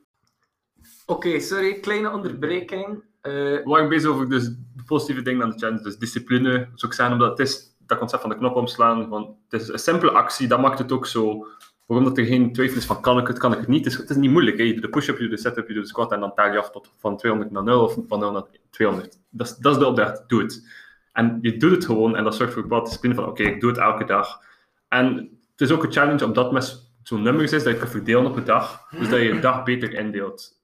Oké, 1.06 1.40
sorry, 1.40 1.80
kleine 1.80 2.12
onderbreking. 2.12 3.04
Eh, 3.22 3.34
We 3.34 3.62
waren 3.64 3.90
bezig 3.90 4.10
over 4.10 4.30
dus 4.30 4.44
de 4.46 4.84
positieve 4.86 5.22
dingen 5.22 5.44
aan 5.44 5.50
de 5.50 5.58
challenge, 5.58 5.82
dus 5.84 5.98
discipline, 5.98 6.50
zou 6.52 6.92
ik 6.92 6.94
zeggen, 6.94 7.14
omdat 7.14 7.38
het 7.38 7.48
is 7.48 7.76
dat 7.80 7.98
concept 7.98 8.22
van 8.22 8.30
de 8.32 8.38
knop 8.38 8.56
omslaan, 8.56 9.08
van, 9.10 9.36
het 9.50 9.62
is 9.62 9.68
een 9.68 9.80
simpele 9.80 10.12
actie, 10.12 10.48
dat 10.48 10.60
maakt 10.62 10.80
het 10.80 10.92
ook 10.92 11.06
zo, 11.06 11.48
waarom 11.88 12.06
dat 12.08 12.18
er 12.18 12.26
geen 12.26 12.54
twijfel 12.54 12.78
is 12.78 12.86
van 12.86 13.02
kan 13.02 13.20
ik 13.20 13.28
het, 13.28 13.38
kan 13.38 13.52
ik 13.54 13.60
het 13.60 13.68
niet, 13.68 13.86
het 13.86 13.94
is, 13.94 14.10
het 14.10 14.18
niet 14.18 14.32
moeilijk, 14.32 14.58
hè? 14.58 14.64
je 14.64 14.74
doet 14.74 14.82
de 14.82 14.90
push-up, 14.90 15.18
je 15.18 15.22
doet 15.22 15.32
de 15.32 15.38
set-up, 15.38 15.68
je 15.68 15.74
doet 15.74 15.84
de 15.84 15.90
squat 15.90 16.12
en 16.12 16.20
dan 16.20 16.34
taal 16.34 16.52
je 16.52 16.60
af 16.60 16.72
tot 16.72 16.92
van 16.98 17.18
200 17.18 17.52
naar 17.52 17.64
0 17.64 17.84
of 17.84 17.98
van 18.08 18.20
0 18.20 18.32
naar 18.32 18.44
200. 18.70 19.20
Dat 19.30 19.48
is, 19.48 19.56
dat 19.56 19.74
is 19.74 19.80
de 19.80 19.86
opdracht, 19.86 20.24
doe 20.28 20.42
het. 20.42 20.68
En 21.14 21.38
je 21.42 21.58
doet 21.58 21.72
het 21.72 21.86
gewoon 21.86 22.16
en 22.16 22.24
dat 22.24 22.36
zorgt 22.36 22.54
voor 22.54 22.62
bepaalde 22.62 22.86
discipline 22.86 23.16
van 23.16 23.26
oké, 23.26 23.44
ik 23.44 23.62
doe 23.62 23.70
het 23.70 23.80
elke 23.80 24.06
dag. 24.06 24.42
En 24.88 25.16
het 25.52 25.62
is 25.62 25.72
ook 25.72 25.84
een 25.84 25.92
challenge 25.92 26.26
omdat 26.26 26.52
met 26.52 26.90
zo'n 27.04 27.22
nummers 27.22 27.52
is 27.52 27.64
dat 27.64 27.74
je 27.74 27.80
kan 27.80 27.88
verdelen 27.88 28.26
op 28.26 28.36
een 28.36 28.46
dag, 28.46 28.90
dus 28.90 29.10
dat 29.10 29.20
je 29.20 29.26
je 29.26 29.40
dag 29.40 29.64
beter 29.64 29.94
indeelt. 29.94 30.56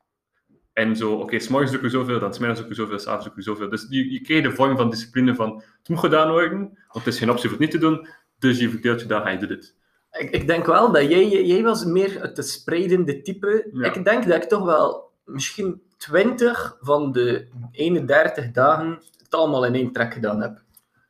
En 0.73 0.95
zo, 0.95 1.13
oké, 1.13 1.39
s 1.39 1.45
s'morgens 1.45 1.71
doe 1.71 1.79
ik 1.79 1.85
er 1.85 1.91
zoveel, 1.91 2.19
dan 2.19 2.33
smiddags 2.33 2.59
doe 2.59 2.69
ik 2.69 2.77
er 2.77 2.83
zoveel, 2.83 2.99
s'avonds 2.99 3.23
doe 3.23 3.33
ik 3.33 3.37
er 3.37 3.43
zoveel. 3.43 3.69
Dus 3.69 3.85
je, 3.89 4.11
je 4.11 4.21
krijgt 4.21 4.43
de 4.43 4.51
vorm 4.51 4.77
van 4.77 4.89
discipline 4.89 5.35
van, 5.35 5.55
het 5.77 5.89
moet 5.89 5.99
gedaan 5.99 6.29
worden, 6.29 6.59
want 6.59 7.05
het 7.05 7.07
is 7.07 7.19
geen 7.19 7.29
optie 7.29 7.49
voor 7.49 7.57
het 7.57 7.59
niet 7.59 7.81
te 7.81 7.87
doen, 7.87 8.07
dus 8.39 8.59
je 8.59 8.69
verdeelt 8.69 9.01
je 9.01 9.07
dag 9.07 9.23
en 9.23 9.31
je 9.31 9.39
doet 9.39 9.49
het. 9.49 9.75
Ik, 10.19 10.29
ik 10.31 10.47
denk 10.47 10.65
wel 10.65 10.91
dat 10.91 11.09
jij, 11.09 11.45
jij 11.45 11.63
was 11.63 11.85
meer 11.85 12.21
het 12.21 12.35
te 12.35 12.41
spreidende 12.41 13.21
type. 13.21 13.69
Ja. 13.73 13.93
Ik 13.93 14.05
denk 14.05 14.27
dat 14.27 14.43
ik 14.43 14.49
toch 14.49 14.63
wel 14.63 15.11
misschien 15.23 15.81
20 15.97 16.77
van 16.81 17.11
de 17.11 17.47
31 17.71 18.51
dagen 18.51 18.99
het 19.23 19.33
allemaal 19.33 19.65
in 19.65 19.75
één 19.75 19.91
trek 19.91 20.13
gedaan 20.13 20.41
heb. 20.41 20.61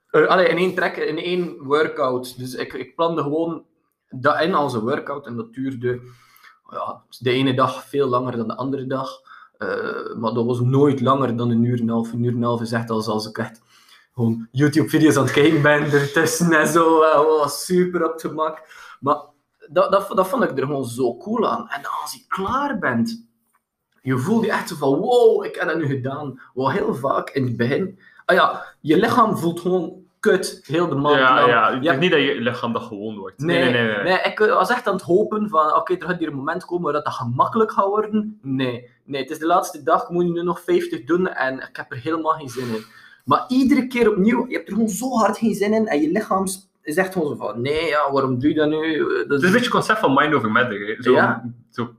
Eh, 0.09 0.27
allee, 0.27 0.47
in 0.47 0.57
één 0.57 0.75
trek, 0.75 0.97
in 0.97 1.17
één 1.17 1.63
workout. 1.63 2.37
Dus 2.37 2.53
ik, 2.53 2.73
ik 2.73 2.95
plande 2.95 3.21
gewoon 3.21 3.65
dat 4.09 4.41
in 4.41 4.53
als 4.53 4.73
een 4.73 4.81
workout 4.81 5.25
en 5.25 5.35
dat 5.35 5.53
duurde 5.53 6.01
ja, 6.69 7.01
de 7.19 7.31
ene 7.31 7.53
dag 7.53 7.85
veel 7.85 8.07
langer 8.07 8.37
dan 8.37 8.47
de 8.47 8.55
andere 8.55 8.87
dag. 8.87 9.21
Eh, 9.57 10.15
maar 10.15 10.33
dat 10.33 10.45
was 10.45 10.59
nooit 10.59 11.01
langer 11.01 11.35
dan 11.35 11.49
een 11.49 11.63
uur 11.63 11.79
en 11.79 11.81
een 11.83 11.89
half. 11.89 12.11
Een 12.13 12.23
uur 12.23 12.31
en 12.31 12.37
een 12.37 12.43
half 12.43 12.61
is 12.61 12.71
echt 12.71 12.89
als, 12.89 13.07
als 13.07 13.27
ik 13.27 13.37
echt 13.37 13.61
gewoon 14.13 14.47
YouTube-video's 14.51 15.17
aan 15.17 15.23
het 15.23 15.33
kijken 15.33 15.61
ben 15.61 15.91
ertussen 15.91 16.51
en 16.51 16.67
zo. 16.67 17.01
eh, 17.01 17.15
was 17.15 17.65
super 17.65 18.05
op 18.05 18.11
het 18.11 18.21
gemak. 18.21 18.61
Maar 19.03 19.17
dat, 19.69 19.91
dat, 19.91 20.11
dat 20.15 20.27
vond 20.27 20.43
ik 20.43 20.57
er 20.57 20.65
gewoon 20.65 20.85
zo 20.85 21.17
cool 21.17 21.47
aan. 21.47 21.69
En 21.69 21.81
als 22.01 22.13
je 22.13 22.25
klaar 22.27 22.79
bent, 22.79 23.25
je 24.01 24.17
voelt 24.17 24.45
je 24.45 24.51
echt 24.51 24.69
zo 24.69 24.75
van 24.75 24.99
wow, 24.99 25.45
ik 25.45 25.55
heb 25.55 25.67
dat 25.67 25.77
nu 25.77 25.85
gedaan. 25.85 26.41
Wat 26.53 26.71
heel 26.71 26.95
vaak 26.95 27.29
in 27.29 27.45
het 27.45 27.57
begin, 27.57 27.99
ah 28.25 28.35
ja, 28.35 28.65
je 28.81 28.97
lichaam 28.97 29.37
voelt 29.37 29.59
gewoon 29.59 30.01
kut 30.19 30.61
heel 30.65 30.87
de 30.87 30.95
maand 30.95 31.17
ja, 31.17 31.35
lang. 31.35 31.49
ja, 31.49 31.69
ik 31.69 31.75
Je 31.75 31.89
denk 31.89 31.99
niet 31.99 32.11
dat 32.11 32.19
je 32.19 32.41
lichaam 32.41 32.73
dat 32.73 32.81
gewoon 32.81 33.17
wordt. 33.17 33.39
Nee, 33.39 33.71
nee, 33.71 33.87
nee. 33.87 34.03
nee. 34.03 34.21
ik 34.21 34.39
was 34.39 34.69
echt 34.69 34.87
aan 34.87 34.93
het 34.93 35.03
hopen 35.03 35.49
van, 35.49 35.75
oké, 35.75 35.93
er 35.93 36.07
gaat 36.07 36.19
hier 36.19 36.27
een 36.27 36.35
moment 36.35 36.65
komen 36.65 36.91
waar 36.91 37.03
dat 37.03 37.13
gemakkelijk 37.13 37.71
gaat 37.71 37.85
worden. 37.85 38.39
Nee, 38.41 38.89
nee, 39.03 39.21
het 39.21 39.31
is 39.31 39.39
de 39.39 39.45
laatste 39.45 39.83
dag, 39.83 40.03
ik 40.03 40.09
moet 40.09 40.33
nu 40.33 40.43
nog 40.43 40.61
50 40.61 41.03
doen 41.03 41.27
en 41.27 41.53
ik 41.53 41.75
heb 41.75 41.91
er 41.91 41.97
helemaal 41.97 42.33
geen 42.33 42.49
zin 42.49 42.67
in. 42.67 42.83
Maar 43.25 43.45
iedere 43.47 43.87
keer 43.87 44.09
opnieuw, 44.09 44.47
je 44.47 44.55
hebt 44.55 44.67
er 44.67 44.73
gewoon 44.73 44.89
zo 44.89 45.09
hard 45.09 45.37
geen 45.37 45.55
zin 45.55 45.73
in 45.73 45.87
en 45.87 46.01
je 46.01 46.11
lichaam 46.11 46.47
is 46.83 46.95
echt 46.95 47.13
gewoon 47.13 47.27
zo 47.27 47.35
van, 47.35 47.61
nee, 47.61 47.85
ja, 47.85 48.11
waarom 48.11 48.39
doe 48.39 48.49
je 48.49 48.55
dat 48.55 48.69
nu? 48.69 48.97
Dat 48.97 49.17
Het 49.17 49.31
is 49.31 49.35
een 49.35 49.39
beetje 49.41 49.59
het 49.59 49.67
concept 49.69 49.99
van 49.99 50.13
mind 50.13 50.33
over 50.33 50.51
matter. 50.51 50.87
Hè. 50.87 51.03
Zo, 51.03 51.11
Ja. 51.11 51.43
zo, 51.71 51.95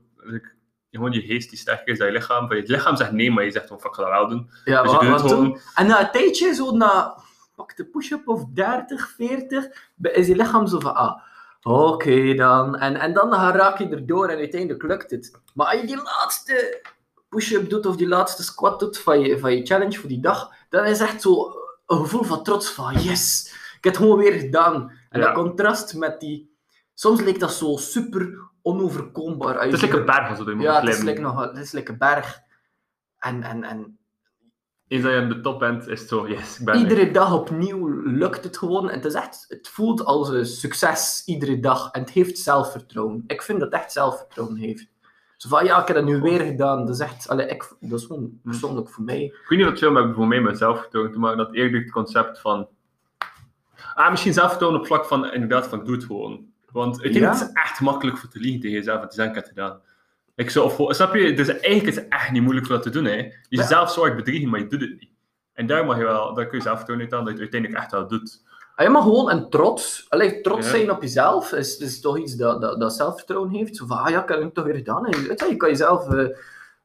gewoon 0.91 1.11
je 1.11 1.21
geest 1.21 1.49
die 1.49 1.59
sterker 1.59 1.87
is 1.87 1.97
dan 1.97 2.07
je 2.07 2.13
lichaam. 2.13 2.47
Van 2.47 2.57
je 2.57 2.63
lichaam 2.65 2.95
zegt 2.95 3.11
nee, 3.11 3.31
maar 3.31 3.43
je 3.43 3.51
zegt 3.51 3.67
van 3.67 3.79
fuck, 3.79 3.89
ik 3.89 3.95
ga 3.95 4.01
dat 4.01 4.11
wel 4.11 4.27
doen. 4.29 4.49
ja, 4.65 4.81
Dus 4.83 4.91
je 4.91 4.97
doet 4.99 5.09
het 5.09 5.21
gewoon. 5.21 5.59
En 5.75 5.87
na 5.87 5.99
een 6.01 6.11
tijdje, 6.11 6.53
zo 6.53 6.71
na, 6.71 7.17
pak 7.55 7.75
de 7.77 7.85
push-up 7.85 8.27
of 8.27 8.43
30, 8.53 9.09
40, 9.15 9.65
is 10.01 10.27
je 10.27 10.35
lichaam 10.35 10.67
zo 10.67 10.79
van, 10.79 10.95
ah, 10.95 11.17
oké 11.61 12.33
dan. 12.33 12.75
En, 12.75 12.95
en 12.95 13.13
dan 13.13 13.33
raak 13.33 13.77
je 13.77 13.89
erdoor 13.89 14.27
en 14.27 14.37
uiteindelijk 14.37 14.83
lukt 14.83 15.11
het. 15.11 15.31
Maar 15.53 15.67
als 15.67 15.79
je 15.81 15.87
die 15.87 16.01
laatste 16.03 16.81
push-up 17.29 17.69
doet 17.69 17.85
of 17.85 17.95
die 17.95 18.07
laatste 18.07 18.43
squat 18.43 18.79
doet 18.79 18.97
van 18.97 19.19
je, 19.19 19.39
van 19.39 19.55
je 19.55 19.65
challenge 19.65 19.99
voor 19.99 20.09
die 20.09 20.19
dag, 20.21 20.51
dan 20.69 20.85
is 20.85 20.99
echt 20.99 21.21
zo 21.21 21.53
een 21.87 21.97
gevoel 21.97 22.23
van 22.23 22.43
trots 22.43 22.69
van, 22.69 22.93
yes, 23.01 23.53
heb 23.85 23.93
het 23.93 23.97
gewoon 24.03 24.17
weer 24.17 24.33
gedaan. 24.33 24.91
En 25.09 25.19
Ja. 25.19 25.25
dat 25.25 25.35
contrast 25.35 25.95
met 25.95 26.19
die... 26.19 26.53
Soms 26.93 27.21
lijkt 27.21 27.39
dat 27.39 27.53
zo 27.53 27.77
super 27.77 28.39
onoverkombaar. 28.61 29.61
Het 29.61 29.73
is 29.73 29.81
lekker 29.81 29.99
een 29.99 30.05
berg 30.05 30.29
als 30.29 30.37
je 30.37 30.53
moet 30.53 30.63
Ja, 30.63 30.79
het 30.81 30.89
is 30.89 31.01
like 31.01 31.21
nog, 31.21 31.41
het 31.41 31.57
is 31.57 31.73
een 31.73 31.97
berg. 31.97 32.39
En, 33.19 33.43
en, 33.43 33.63
en 33.63 33.97
Eens 34.87 35.03
dat 35.03 35.11
je 35.11 35.17
aan 35.17 35.29
de 35.29 35.41
top 35.41 35.59
bent, 35.59 35.87
is 35.87 35.99
het 35.99 36.09
zo, 36.09 36.27
yes, 36.27 36.59
ik 36.59 36.65
ben 36.65 36.73
er. 36.73 36.79
Iedere 36.79 37.11
dag 37.11 37.33
opnieuw 37.33 38.01
lukt 38.03 38.43
het 38.43 38.57
gewoon. 38.57 38.89
En 38.89 38.95
het, 38.95 39.05
is 39.05 39.13
echt, 39.13 39.45
het 39.47 39.67
voelt 39.67 40.05
als 40.05 40.29
een 40.29 40.45
succes 40.45 41.23
iedere 41.25 41.59
dag. 41.59 41.91
En 41.91 42.01
het 42.01 42.09
heeft 42.09 42.37
zelfvertrouwen. 42.37 43.23
Ik 43.27 43.41
vind 43.41 43.59
dat 43.59 43.71
het 43.71 43.81
echt 43.81 43.91
zelfvertrouwen 43.91 44.57
heeft. 44.57 44.87
Zo 45.37 45.49
van, 45.49 45.65
ja, 45.65 45.81
ik 45.81 45.87
heb 45.87 45.95
dat 45.95 46.05
nu 46.05 46.21
weer 46.21 46.39
gedaan. 46.39 46.85
Dat 46.85 46.95
is 46.95 47.01
echt, 47.01 47.27
allee, 47.27 47.47
ik, 47.47 47.75
dat 47.79 47.99
is 47.99 48.05
gewoon 48.05 48.39
persoonlijk 48.43 48.89
voor 48.89 49.03
mij. 49.03 49.23
Ik 49.23 49.45
weet 49.47 49.59
niet 49.59 49.67
het 49.67 49.79
veel 49.79 49.91
met 49.91 50.15
voor 50.15 50.27
mij 50.27 50.41
met 50.41 50.57
zelfvertrouwen 50.57 51.13
te 51.13 51.19
maken, 51.19 51.37
dat 51.37 51.53
eerder 51.53 51.81
het 51.81 51.91
concept 51.91 52.39
van... 52.39 52.67
Ah, 53.93 54.09
misschien 54.11 54.33
zelfvertrouwen 54.33 54.79
op 54.81 54.87
vlak 54.87 55.05
van, 55.05 55.31
inderdaad, 55.33 55.67
van 55.67 55.83
doe 55.85 55.95
het 55.95 56.03
gewoon. 56.03 56.45
Want 56.71 56.95
ik 57.03 57.13
denk 57.13 57.25
Ja. 57.25 57.31
het 57.31 57.41
is 57.41 57.49
echt 57.53 57.79
makkelijk 57.81 58.17
voor 58.17 58.29
te 58.29 58.39
liegen 58.39 58.61
tegen 58.61 58.75
jezelf 58.77 59.01
en 59.01 59.09
te 59.09 59.15
zeggen, 59.15 59.35
ik 59.35 59.39
heb 59.45 59.49
het 59.55 59.59
gedaan. 59.63 59.81
Ik 60.35 60.49
zo, 60.49 60.63
of, 60.63 60.95
snap 60.95 61.15
je? 61.15 61.33
Dus 61.33 61.47
eigenlijk 61.47 61.87
is 61.87 61.95
het 61.95 62.07
echt 62.09 62.31
niet 62.31 62.41
moeilijk 62.41 62.65
voor 62.65 62.75
dat 62.75 62.83
te 62.83 62.89
doen, 62.89 63.05
hè. 63.05 63.15
Je 63.15 63.23
Ja. 63.49 63.61
jezelf 63.61 63.91
zo 63.91 64.01
hard 64.01 64.15
bedriegen, 64.15 64.49
maar 64.49 64.59
je 64.59 64.67
doet 64.67 64.81
het 64.81 64.89
niet. 64.99 65.09
En 65.53 65.67
daar 65.67 65.85
mag 65.85 65.97
je 65.97 66.03
wel, 66.03 66.33
daar 66.33 66.47
kun 66.47 66.57
je 66.57 66.63
zelfvertrouwen 66.63 67.07
uit 67.09 67.19
aan, 67.19 67.25
dat 67.25 67.37
je 67.37 67.43
het 67.43 67.51
uiteindelijk 67.53 67.81
echt 67.83 67.91
wel 67.91 68.07
doet. 68.07 68.43
Ah, 68.75 68.85
ja, 68.85 68.91
maar 68.91 69.01
gewoon 69.01 69.31
een 69.31 69.49
trots. 69.49 70.05
Allee, 70.09 70.41
trots 70.41 70.65
Ja. 70.65 70.71
zijn 70.71 70.91
op 70.91 71.01
jezelf 71.01 71.51
is, 71.51 71.77
is 71.77 71.99
toch 72.01 72.17
iets 72.17 72.35
dat, 72.35 72.61
dat, 72.61 72.79
dat 72.79 72.93
zelfvertrouwen 72.95 73.49
heeft. 73.49 73.75
Zo 73.75 73.85
van, 73.85 73.97
ah 73.97 74.09
ja, 74.09 74.21
ik 74.23 74.29
heb 74.29 74.41
het 74.41 74.53
toch 74.53 74.65
weer 74.65 74.75
gedaan. 74.75 75.05
En 75.05 75.19
je, 75.21 75.25
je, 75.37 75.45
je 75.49 75.55
kan 75.55 75.69
jezelf 75.69 76.09
eh, 76.13 76.27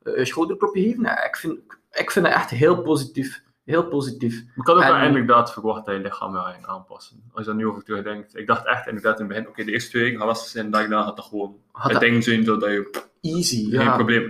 een 0.03 0.27
schouderklopje 0.27 0.83
geven. 0.83 1.03
Ja, 1.03 1.25
ik, 1.25 1.37
vind, 1.37 1.59
ik 1.93 2.11
vind 2.11 2.27
het 2.27 2.35
echt 2.35 2.51
heel 2.51 2.83
positief. 2.83 3.43
Heel 3.71 3.85
positief. 3.89 4.35
Ik 4.57 4.67
had 4.67 4.77
ook 4.77 4.83
En- 4.83 5.07
inderdaad 5.07 5.53
verwacht 5.53 5.87
dat 5.87 5.95
je 5.95 6.01
lichaam 6.01 6.33
wel 6.33 6.43
ging 6.43 6.67
aanpassen. 6.67 7.23
Als 7.33 7.45
je 7.45 7.51
daar 7.51 7.61
nu 7.61 7.67
over 7.67 7.85
terugdenkt. 7.85 8.37
Ik 8.37 8.47
dacht 8.47 8.67
echt 8.67 8.87
inderdaad 8.87 9.15
in 9.21 9.25
het 9.25 9.29
begin, 9.35 9.49
oké, 9.49 9.65
de 9.65 9.73
eerste 9.73 9.91
twee 9.91 10.03
weken 10.03 10.27
lastig 10.27 10.51
zijn, 10.51 10.71
daarna 10.71 11.03
gaat 11.03 11.17
dat 11.17 11.25
gewoon 11.25 11.57
Had 11.73 11.83
het 11.83 11.93
dat 11.93 12.01
ding 12.01 12.25
zijn, 12.25 12.45
zodat 12.45 12.71
je 12.71 12.91
easy, 13.21 13.71
geen 13.71 13.81
ja. 13.85 13.95
probleem. 13.95 14.23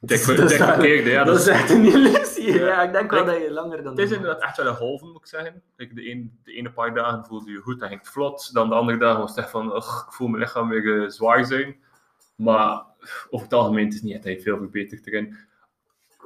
Dik 0.00 0.26
Dat 0.26 0.38
is- 0.38 0.48
dik 0.48 0.62
verkeerde, 0.62 1.10
ja. 1.10 1.24
dat 1.24 1.38
is 1.38 1.46
echt 1.46 1.70
een 1.70 1.84
illusie. 1.84 2.52
Ja, 2.52 2.82
ik 2.82 2.92
denk 2.92 3.10
wel 3.10 3.20
Ik- 3.20 3.26
dat 3.26 3.36
je 3.42 3.50
langer 3.52 3.82
dan... 3.82 3.92
Het 3.92 4.00
is 4.00 4.10
inderdaad 4.10 4.42
echt 4.42 4.56
wel 4.56 4.66
een 4.66 4.74
halve, 4.74 5.04
moet 5.06 5.16
ik 5.20 5.26
zeggen. 5.26 5.62
Kijk, 5.76 5.94
de, 5.94 6.10
een, 6.10 6.38
de 6.44 6.52
ene 6.52 6.70
paar 6.70 6.94
dagen 6.94 7.24
voelde 7.24 7.50
je 7.50 7.58
goed, 7.60 7.78
dan 7.80 7.88
ging 7.88 8.00
het 8.00 8.10
vlot. 8.10 8.50
Dan 8.52 8.68
de 8.68 8.74
andere 8.74 8.98
dagen 8.98 9.20
was 9.20 9.30
het 9.30 9.38
echt 9.38 9.50
van, 9.50 9.76
ugh, 9.76 10.04
ik 10.06 10.12
voel 10.12 10.28
mijn 10.28 10.42
lichaam 10.42 10.68
weer 10.68 11.02
eh, 11.02 11.08
zwaar 11.08 11.44
zijn. 11.44 11.76
Maar 12.36 12.82
over 13.30 13.46
het 13.46 13.52
algemeen 13.54 13.84
het 13.84 13.94
is 13.94 14.02
niet 14.02 14.14
echt 14.14 14.24
dat 14.24 14.42
veel 14.42 14.56
verbeterd 14.58 15.06
erin. 15.06 15.36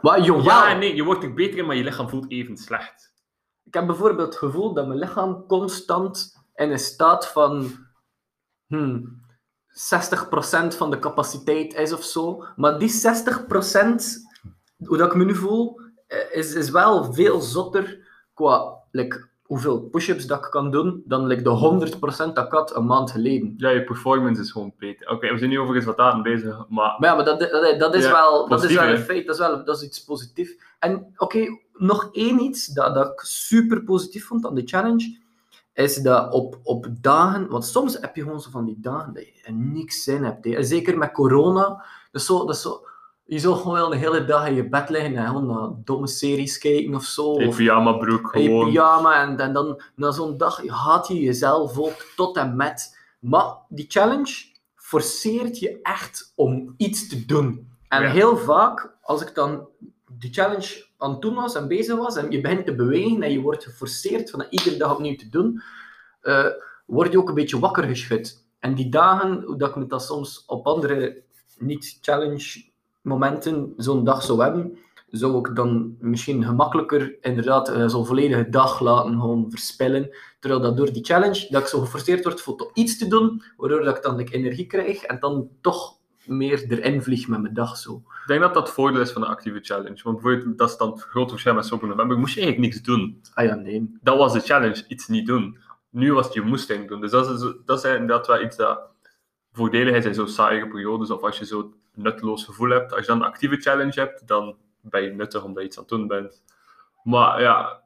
Maar 0.00 0.20
jawel. 0.20 0.42
Ja, 0.42 0.74
nee, 0.74 0.94
je 0.94 1.04
wordt 1.04 1.24
er 1.24 1.34
beter 1.34 1.58
in, 1.58 1.66
maar 1.66 1.76
je 1.76 1.84
lichaam 1.84 2.08
voelt 2.08 2.30
even 2.30 2.56
slecht. 2.56 3.12
Ik 3.64 3.74
heb 3.74 3.86
bijvoorbeeld 3.86 4.28
het 4.28 4.36
gevoel 4.36 4.74
dat 4.74 4.86
mijn 4.86 4.98
lichaam 4.98 5.46
constant 5.46 6.36
in 6.54 6.70
een 6.70 6.78
staat 6.78 7.28
van 7.28 7.70
hmm, 8.66 9.20
60% 9.68 10.76
van 10.76 10.90
de 10.90 10.98
capaciteit 10.98 11.74
is 11.74 11.92
of 11.92 12.04
zo. 12.04 12.44
Maar 12.56 12.78
die 12.78 12.90
60%, 12.90 12.92
hoe 14.86 14.96
dat 14.96 15.06
ik 15.06 15.14
me 15.14 15.24
nu 15.24 15.34
voel, 15.34 15.80
eh, 16.06 16.36
is, 16.36 16.54
is 16.54 16.70
wel 16.70 17.12
veel 17.12 17.40
zotter 17.40 18.08
qua 18.34 18.82
like, 18.90 19.27
hoeveel 19.48 19.80
push-ups 19.80 20.26
dat 20.26 20.44
ik 20.44 20.50
kan 20.50 20.70
doen 20.70 21.02
dan 21.04 21.26
like, 21.26 21.42
de 21.42 21.90
100% 22.30 22.32
dat 22.32 22.46
ik 22.46 22.52
had 22.52 22.76
een 22.76 22.86
maand 22.86 23.10
geleden. 23.10 23.54
Ja, 23.56 23.68
je 23.70 23.84
performance 23.84 24.40
is 24.42 24.50
gewoon 24.50 24.72
beter. 24.78 25.10
Oké, 25.10 25.32
we 25.32 25.38
zijn 25.38 25.50
nu 25.50 25.58
over 25.58 25.74
resultaten 25.74 26.22
bezig, 26.22 26.64
maar 26.68 26.96
Maar 26.98 27.10
ja, 27.10 27.14
maar 27.14 27.24
dat, 27.24 27.40
dat, 27.40 27.78
dat 27.78 27.94
is 27.94 28.04
Ja, 28.04 28.10
wel, 28.12 28.48
dat 28.48 28.64
is 28.64 28.74
wel 28.74 28.88
een 28.88 28.98
feit, 28.98 29.26
dat 29.26 29.34
is, 29.34 29.40
wel, 29.40 29.64
dat 29.64 29.76
is 29.76 29.82
iets 29.82 30.04
positiefs. 30.04 30.58
En 30.78 31.12
oké, 31.16 31.46
nog 31.72 32.08
één 32.12 32.40
iets 32.40 32.66
dat, 32.66 32.94
dat 32.94 33.12
ik 33.12 33.20
super 33.20 33.82
positief 33.82 34.26
vond 34.26 34.46
aan 34.46 34.54
de 34.54 34.66
challenge, 34.66 35.18
is 35.72 35.96
dat 35.96 36.32
op, 36.32 36.58
op 36.62 36.86
dagen, 37.00 37.48
want 37.48 37.64
soms 37.64 37.98
heb 38.00 38.16
je 38.16 38.22
gewoon 38.22 38.40
zo 38.40 38.50
van 38.50 38.64
die 38.64 38.78
dagen 38.80 39.14
dat 39.14 39.26
je 39.26 39.52
niks 39.52 40.02
zin 40.02 40.24
hebt. 40.24 40.44
hè. 40.44 40.62
Zeker 40.62 40.98
met 40.98 41.12
corona, 41.12 41.84
is 42.12 42.26
zo, 42.26 42.38
dat 42.46 42.54
is 42.54 42.62
zo, 42.62 42.80
je 43.30 43.38
zou 43.38 43.56
gewoon 43.56 43.74
wel 43.74 43.88
de 43.88 43.96
hele 43.96 44.24
dag 44.24 44.46
in 44.46 44.54
je 44.54 44.68
bed 44.68 44.88
liggen 44.88 45.16
en 45.16 45.26
gewoon 45.26 45.46
naar 45.46 45.70
domme 45.84 46.06
series 46.06 46.58
kijken 46.58 46.94
of 46.94 47.04
zo. 47.04 47.22
Of 47.22 47.56
pyjama 47.56 47.92
broek 47.92 48.34
in 48.34 48.42
gewoon. 48.42 48.66
pyjama 48.66 49.22
en, 49.22 49.38
en 49.38 49.52
dan 49.52 49.82
na 49.94 50.10
zo'n 50.10 50.36
dag 50.36 50.66
haat 50.66 51.08
je 51.08 51.20
jezelf 51.20 51.78
ook 51.78 52.12
tot 52.16 52.36
en 52.36 52.56
met. 52.56 52.98
Maar 53.18 53.56
die 53.68 53.84
challenge 53.88 54.44
forceert 54.74 55.58
je 55.58 55.78
echt 55.82 56.32
om 56.34 56.74
iets 56.76 57.08
te 57.08 57.26
doen. 57.26 57.68
En 57.88 58.02
Ja. 58.02 58.10
heel 58.10 58.36
vaak, 58.36 58.96
als 59.02 59.22
ik 59.22 59.34
dan 59.34 59.68
die 60.12 60.32
challenge 60.32 60.86
aan 60.98 61.10
het 61.10 61.20
doen 61.22 61.34
was 61.34 61.54
en 61.54 61.68
bezig 61.68 61.96
was, 61.96 62.16
en 62.16 62.30
je 62.30 62.40
begint 62.40 62.66
te 62.66 62.74
bewegen 62.74 63.22
en 63.22 63.32
je 63.32 63.40
wordt 63.40 63.64
geforceerd 63.64 64.30
van 64.30 64.38
dat 64.38 64.48
iedere 64.50 64.76
dag 64.76 64.92
opnieuw 64.92 65.16
te 65.16 65.28
doen, 65.28 65.62
eh, 66.20 66.46
word 66.86 67.12
je 67.12 67.18
ook 67.18 67.28
een 67.28 67.34
beetje 67.34 67.58
wakker 67.58 67.84
geschud. 67.84 68.46
En 68.58 68.74
die 68.74 68.88
dagen, 68.88 69.42
hoe 69.42 69.56
dat 69.58 69.68
ik 69.68 69.76
me 69.76 69.86
dat 69.86 70.02
soms 70.04 70.44
op 70.46 70.66
andere 70.66 71.22
niet-challenge 71.58 72.66
momenten 73.02 73.72
zo'n 73.76 74.04
dag 74.04 74.22
zou 74.22 74.42
hebben, 74.42 74.78
zou 75.10 75.38
ik 75.38 75.56
dan 75.56 75.96
misschien 76.00 76.44
gemakkelijker 76.44 77.16
inderdaad 77.20 77.68
eh, 77.68 77.88
zo'n 77.88 78.06
volledige 78.06 78.48
dag 78.48 78.80
laten 78.80 79.20
gewoon 79.20 79.46
verspillen. 79.50 80.10
Terwijl 80.40 80.62
dat 80.62 80.76
door 80.76 80.92
die 80.92 81.04
challenge, 81.04 81.46
dat 81.50 81.62
ik 81.62 81.68
zo 81.68 81.80
geforceerd 81.80 82.24
word 82.24 82.40
voor 82.40 82.56
toch 82.56 82.70
iets 82.74 82.98
te 82.98 83.08
doen, 83.08 83.42
waardoor 83.56 83.82
dat 83.82 83.96
ik 83.96 84.02
dan 84.02 84.16
like, 84.16 84.34
energie 84.34 84.66
krijg 84.66 85.02
en 85.02 85.16
dan 85.20 85.48
toch 85.60 85.96
meer 86.28 86.64
erin 86.68 87.02
vlieg 87.02 87.28
met 87.28 87.40
mijn 87.40 87.54
dag 87.54 87.76
zo. 87.76 87.94
Ik 87.94 88.26
denk 88.26 88.40
dat 88.40 88.54
dat 88.54 88.66
het 88.66 88.74
voordeel 88.74 89.00
is 89.00 89.10
van 89.10 89.22
een 89.22 89.28
actieve 89.28 89.58
challenge. 89.62 90.00
Want 90.02 90.20
bijvoorbeeld, 90.20 90.58
dat 90.58 90.70
is 90.70 90.76
dan 90.76 90.90
het 90.90 91.00
grote 91.00 91.30
verschil 91.30 91.54
met 91.54 91.66
Sober 91.66 91.88
November. 91.88 92.18
Moest 92.18 92.34
je 92.34 92.40
eigenlijk 92.40 92.72
niks 92.72 92.86
doen. 92.86 93.20
Ah 93.34 93.44
ja, 93.44 93.54
nee. 93.54 93.98
Dat 94.00 94.18
was 94.18 94.32
de 94.32 94.40
challenge, 94.40 94.84
iets 94.88 95.08
niet 95.08 95.26
doen. 95.26 95.58
Nu 95.90 96.12
was 96.12 96.24
het 96.24 96.34
je 96.34 96.40
moest 96.40 96.68
dingen 96.68 96.86
doen. 96.86 97.00
Dus 97.00 97.10
dat 97.10 97.30
is, 97.30 97.52
dat 97.64 97.84
is 97.84 97.90
inderdaad 97.90 98.26
wel 98.26 98.42
iets 98.42 98.56
dat 98.56 98.80
voordelig 99.52 99.94
is 99.94 100.04
in 100.04 100.14
zo'n 100.14 100.28
saaie 100.28 100.68
periodes. 100.68 101.10
Of 101.10 101.22
als 101.22 101.38
je 101.38 101.44
zo'n 101.44 101.74
nutteloos 101.98 102.44
gevoel 102.44 102.70
hebt. 102.70 102.92
Als 102.92 103.00
je 103.00 103.06
dan 103.06 103.20
een 103.20 103.26
actieve 103.26 103.56
challenge 103.56 104.00
hebt, 104.00 104.26
dan 104.26 104.56
ben 104.80 105.02
je 105.02 105.10
nuttig 105.10 105.44
omdat 105.44 105.62
je 105.62 105.68
iets 105.68 105.76
aan 105.76 105.82
het 105.82 105.92
doen 105.92 106.06
bent. 106.06 106.42
Maar 107.02 107.40
ja, 107.40 107.82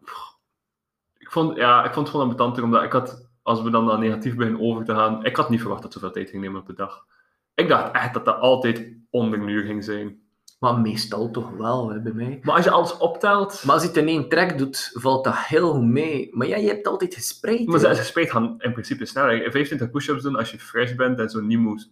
ik 1.18 1.30
vond, 1.30 1.56
ja, 1.56 1.78
ik 1.78 1.92
vond 1.92 2.06
het 2.06 2.08
gewoon 2.08 2.22
ambetanter. 2.26 2.62
Omdat 2.62 2.82
ik 2.82 2.92
had, 2.92 3.28
als 3.42 3.62
we 3.62 3.70
dan 3.70 3.84
naar 3.84 3.98
negatief 3.98 4.34
beginnen 4.34 4.60
over 4.60 4.84
te 4.84 4.94
gaan, 4.94 5.24
ik 5.24 5.36
had 5.36 5.50
niet 5.50 5.60
verwacht 5.60 5.82
dat 5.82 5.92
zoveel 5.92 6.10
tijd 6.10 6.30
ging 6.30 6.42
nemen 6.42 6.60
op 6.60 6.66
de 6.66 6.74
dag. 6.74 7.06
Ik 7.54 7.68
dacht 7.68 7.94
echt 7.94 8.14
dat 8.14 8.24
dat 8.24 8.38
altijd 8.38 8.92
onder 9.10 9.40
een 9.40 9.48
uur 9.48 9.64
ging 9.64 9.84
zijn. 9.84 10.20
Maar 10.58 10.80
meestal 10.80 11.30
toch 11.30 11.50
wel, 11.50 11.90
hè, 11.90 12.00
bij 12.00 12.12
mij. 12.12 12.38
Maar 12.42 12.54
als 12.54 12.64
je 12.64 12.70
alles 12.70 12.96
optelt... 12.96 13.62
Maar 13.64 13.74
als 13.74 13.82
je 13.82 13.88
het 13.88 13.96
in 13.96 14.08
één 14.08 14.28
trek 14.28 14.58
doet, 14.58 14.90
valt 14.94 15.24
dat 15.24 15.36
heel 15.36 15.72
goed 15.72 15.84
mee. 15.84 16.28
Maar 16.32 16.46
ja, 16.46 16.56
je 16.56 16.68
hebt 16.68 16.86
altijd 16.86 17.14
gespreid. 17.14 17.66
Maar 17.66 17.78
ze 17.78 17.94
gespreid 17.94 18.30
gaan 18.30 18.54
in 18.58 18.72
principe 18.72 19.06
sneller. 19.06 19.50
25 19.50 19.90
push-ups 19.90 20.22
doen 20.22 20.36
als 20.36 20.50
je 20.50 20.58
fresh 20.58 20.94
bent 20.94 21.18
en 21.18 21.30
zo 21.30 21.40
niet 21.40 21.58
moet, 21.58 21.90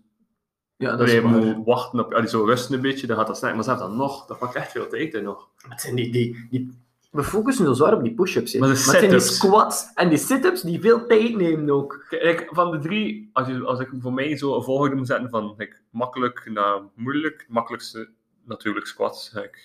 ja, 0.80 0.96
dat 0.96 1.10
je 1.10 1.20
moet 1.20 1.64
wachten 1.66 2.00
op, 2.04 2.12
ja, 2.12 2.20
die 2.20 2.28
zo 2.28 2.44
rusten 2.44 2.74
een 2.74 2.80
beetje, 2.80 3.06
dan 3.06 3.16
gaat 3.16 3.26
dat 3.26 3.36
snel. 3.36 3.54
Maar 3.54 3.64
zelfs 3.64 3.80
dan 3.80 3.96
nog, 3.96 4.26
dat 4.26 4.38
pakt 4.38 4.54
echt 4.54 4.70
veel 4.70 4.88
tijd 4.88 5.14
in 5.14 5.22
nog. 5.24 5.48
Het 5.68 5.80
zijn 5.80 5.94
die, 5.94 6.12
die, 6.12 6.46
die, 6.50 6.78
we 7.10 7.22
focussen 7.22 7.64
zo 7.64 7.72
zwaar 7.72 7.94
op 7.94 8.02
die 8.02 8.14
push-ups. 8.14 8.52
hè. 8.52 8.58
Maar 8.58 8.68
de 8.68 8.74
het 8.74 8.84
zijn 8.84 9.10
die 9.10 9.20
squats 9.20 9.90
en 9.94 10.08
die 10.08 10.18
sit-ups 10.18 10.60
die 10.62 10.80
veel 10.80 11.06
tijd 11.06 11.36
nemen 11.36 11.70
ook. 11.70 12.06
Kijk, 12.08 12.48
van 12.50 12.70
de 12.70 12.78
drie, 12.78 13.30
als, 13.32 13.48
je, 13.48 13.64
als 13.64 13.80
ik 13.80 13.88
voor 14.00 14.12
mij 14.12 14.36
zo 14.36 14.56
een 14.56 14.62
volgorde 14.62 14.94
moet 14.96 15.06
zetten 15.06 15.30
van 15.30 15.54
like, 15.56 15.76
makkelijk 15.90 16.50
naar 16.52 16.80
moeilijk, 16.94 17.40
het 17.40 17.48
makkelijkste 17.48 18.08
natuurlijk 18.44 18.86
squats. 18.86 19.30
Like, 19.34 19.58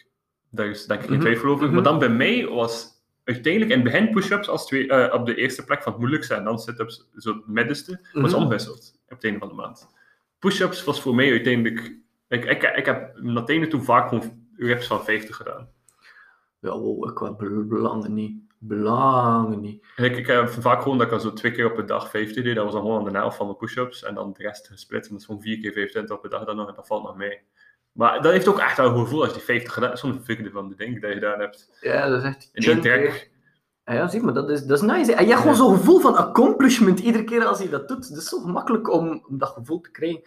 daar 0.50 0.68
is 0.68 0.86
denk 0.86 1.00
ik 1.02 1.06
geen 1.08 1.16
Mhm, 1.18 1.26
twijfel 1.26 1.50
over. 1.50 1.66
mhm. 1.66 1.74
Maar 1.74 1.84
dan 1.84 2.00
bij 2.00 2.10
mij 2.10 2.48
was 2.48 2.94
uiteindelijk 3.24 3.72
in 3.74 3.80
het 3.80 3.92
begin 3.92 4.10
push-ups 4.12 4.48
als 4.50 4.66
twee, 4.66 4.88
eh, 4.88 5.14
op 5.14 5.26
de 5.26 5.36
eerste 5.36 5.64
plek 5.64 5.82
van 5.84 5.92
het 5.92 6.02
moeilijkste 6.02 6.34
en 6.34 6.44
dan 6.44 6.60
sit-ups 6.60 7.10
zo 7.18 7.34
het 7.34 7.48
middenste, 7.48 8.00
was 8.14 8.32
Mhm. 8.32 8.36
omgewisseld 8.42 8.94
op 9.10 9.16
het 9.16 9.24
einde 9.24 9.40
van 9.40 9.48
de 9.48 9.54
maand. 9.54 9.88
Push-ups 10.46 10.84
was 10.84 11.02
voor 11.02 11.16
mij 11.16 11.30
uiteindelijk, 11.30 11.96
ik, 12.28 12.46
ik, 12.46 12.64
ik 12.64 12.86
heb 12.86 13.20
naar 13.20 13.36
het 13.42 13.50
einde 13.50 13.68
toe 13.68 13.82
vaak 13.82 14.10
gewoon 14.10 14.48
reps 14.58 14.88
van 14.88 15.04
50 15.04 15.36
gedaan. 15.36 15.70
Ja, 16.60 16.80
wow, 16.80 17.10
ik 17.10 17.20
wel 17.20 17.66
belangen 17.66 18.14
niet. 18.14 18.44
Belangen 18.58 19.62
niet. 19.62 19.86
Ik, 19.96 20.18
ik 20.18 20.28
heb 20.28 20.50
vaak 20.50 20.82
gewoon 20.82 20.98
dat 20.98 21.08
ik 21.08 21.14
al 21.14 21.20
zo 21.20 21.34
twee 21.34 21.52
keer 21.52 21.72
op 21.72 21.78
een 21.78 21.86
dag 21.86 22.10
50 22.10 22.44
deed. 22.44 22.56
Dat 22.56 22.64
was 22.64 22.74
dan 22.74 22.82
gewoon 22.82 23.06
aan 23.06 23.14
de 23.14 23.18
helft 23.20 23.38
van 23.38 23.48
de 23.48 23.56
push-ups. 23.56 24.04
En 24.04 24.16
dan 24.16 24.34
de 24.34 24.44
rest 24.44 24.68
gesplit. 24.68 25.04
En 25.04 25.12
dat 25.12 25.20
is 25.20 25.26
gewoon 25.26 25.42
vier 25.42 25.60
keer 25.60 25.72
25 25.72 26.18
op 26.18 26.24
een 26.24 26.30
dag 26.30 26.46
dan 26.46 26.56
nog. 26.56 26.70
En 26.70 26.76
dat 26.76 26.88
valt 26.88 27.04
nog 27.04 27.18
mee. 27.18 27.42
Maar 27.92 28.22
dat 28.22 28.32
heeft 28.32 28.48
ook 28.48 28.60
echt 28.60 28.78
wel 28.78 28.90
een 28.90 29.00
gevoel 29.00 29.20
als 29.20 29.30
je 29.30 29.36
die 29.36 29.46
50 29.46 29.74
gedaan 29.74 29.90
hebt. 29.90 30.02
Zo'n 30.02 30.24
vierde 30.24 30.52
van 30.52 30.70
de 30.70 30.76
dingen 30.76 31.02
die 31.02 31.10
je 31.10 31.16
gedaan 31.16 31.40
hebt. 31.40 31.78
Ja, 31.82 32.10
dat 32.10 32.18
is 32.18 32.28
echt 32.28 32.50
In 32.54 32.64
één 32.64 32.82
trek. 32.82 33.32
Ja, 33.86 33.94
ja, 33.94 34.08
zie 34.08 34.22
maar, 34.22 34.34
dat 34.34 34.50
is, 34.50 34.64
dat 34.66 34.78
is 34.78 34.84
nice. 34.84 35.12
hè. 35.12 35.18
En 35.18 35.24
je 35.24 35.30
hebt 35.30 35.42
gewoon 35.42 35.56
zo'n 35.56 35.78
gevoel 35.78 36.00
van 36.00 36.16
accomplishment 36.16 37.00
iedere 37.00 37.24
keer 37.24 37.46
als 37.46 37.60
je 37.62 37.70
dat 37.70 37.88
doet. 37.88 38.08
Het 38.08 38.18
is 38.18 38.30
zo 38.30 38.40
gemakkelijk 38.40 38.92
om, 38.94 39.24
om 39.30 39.38
dat 39.38 39.50
gevoel 39.50 39.82
te 39.82 39.92
krijgen. 39.92 40.22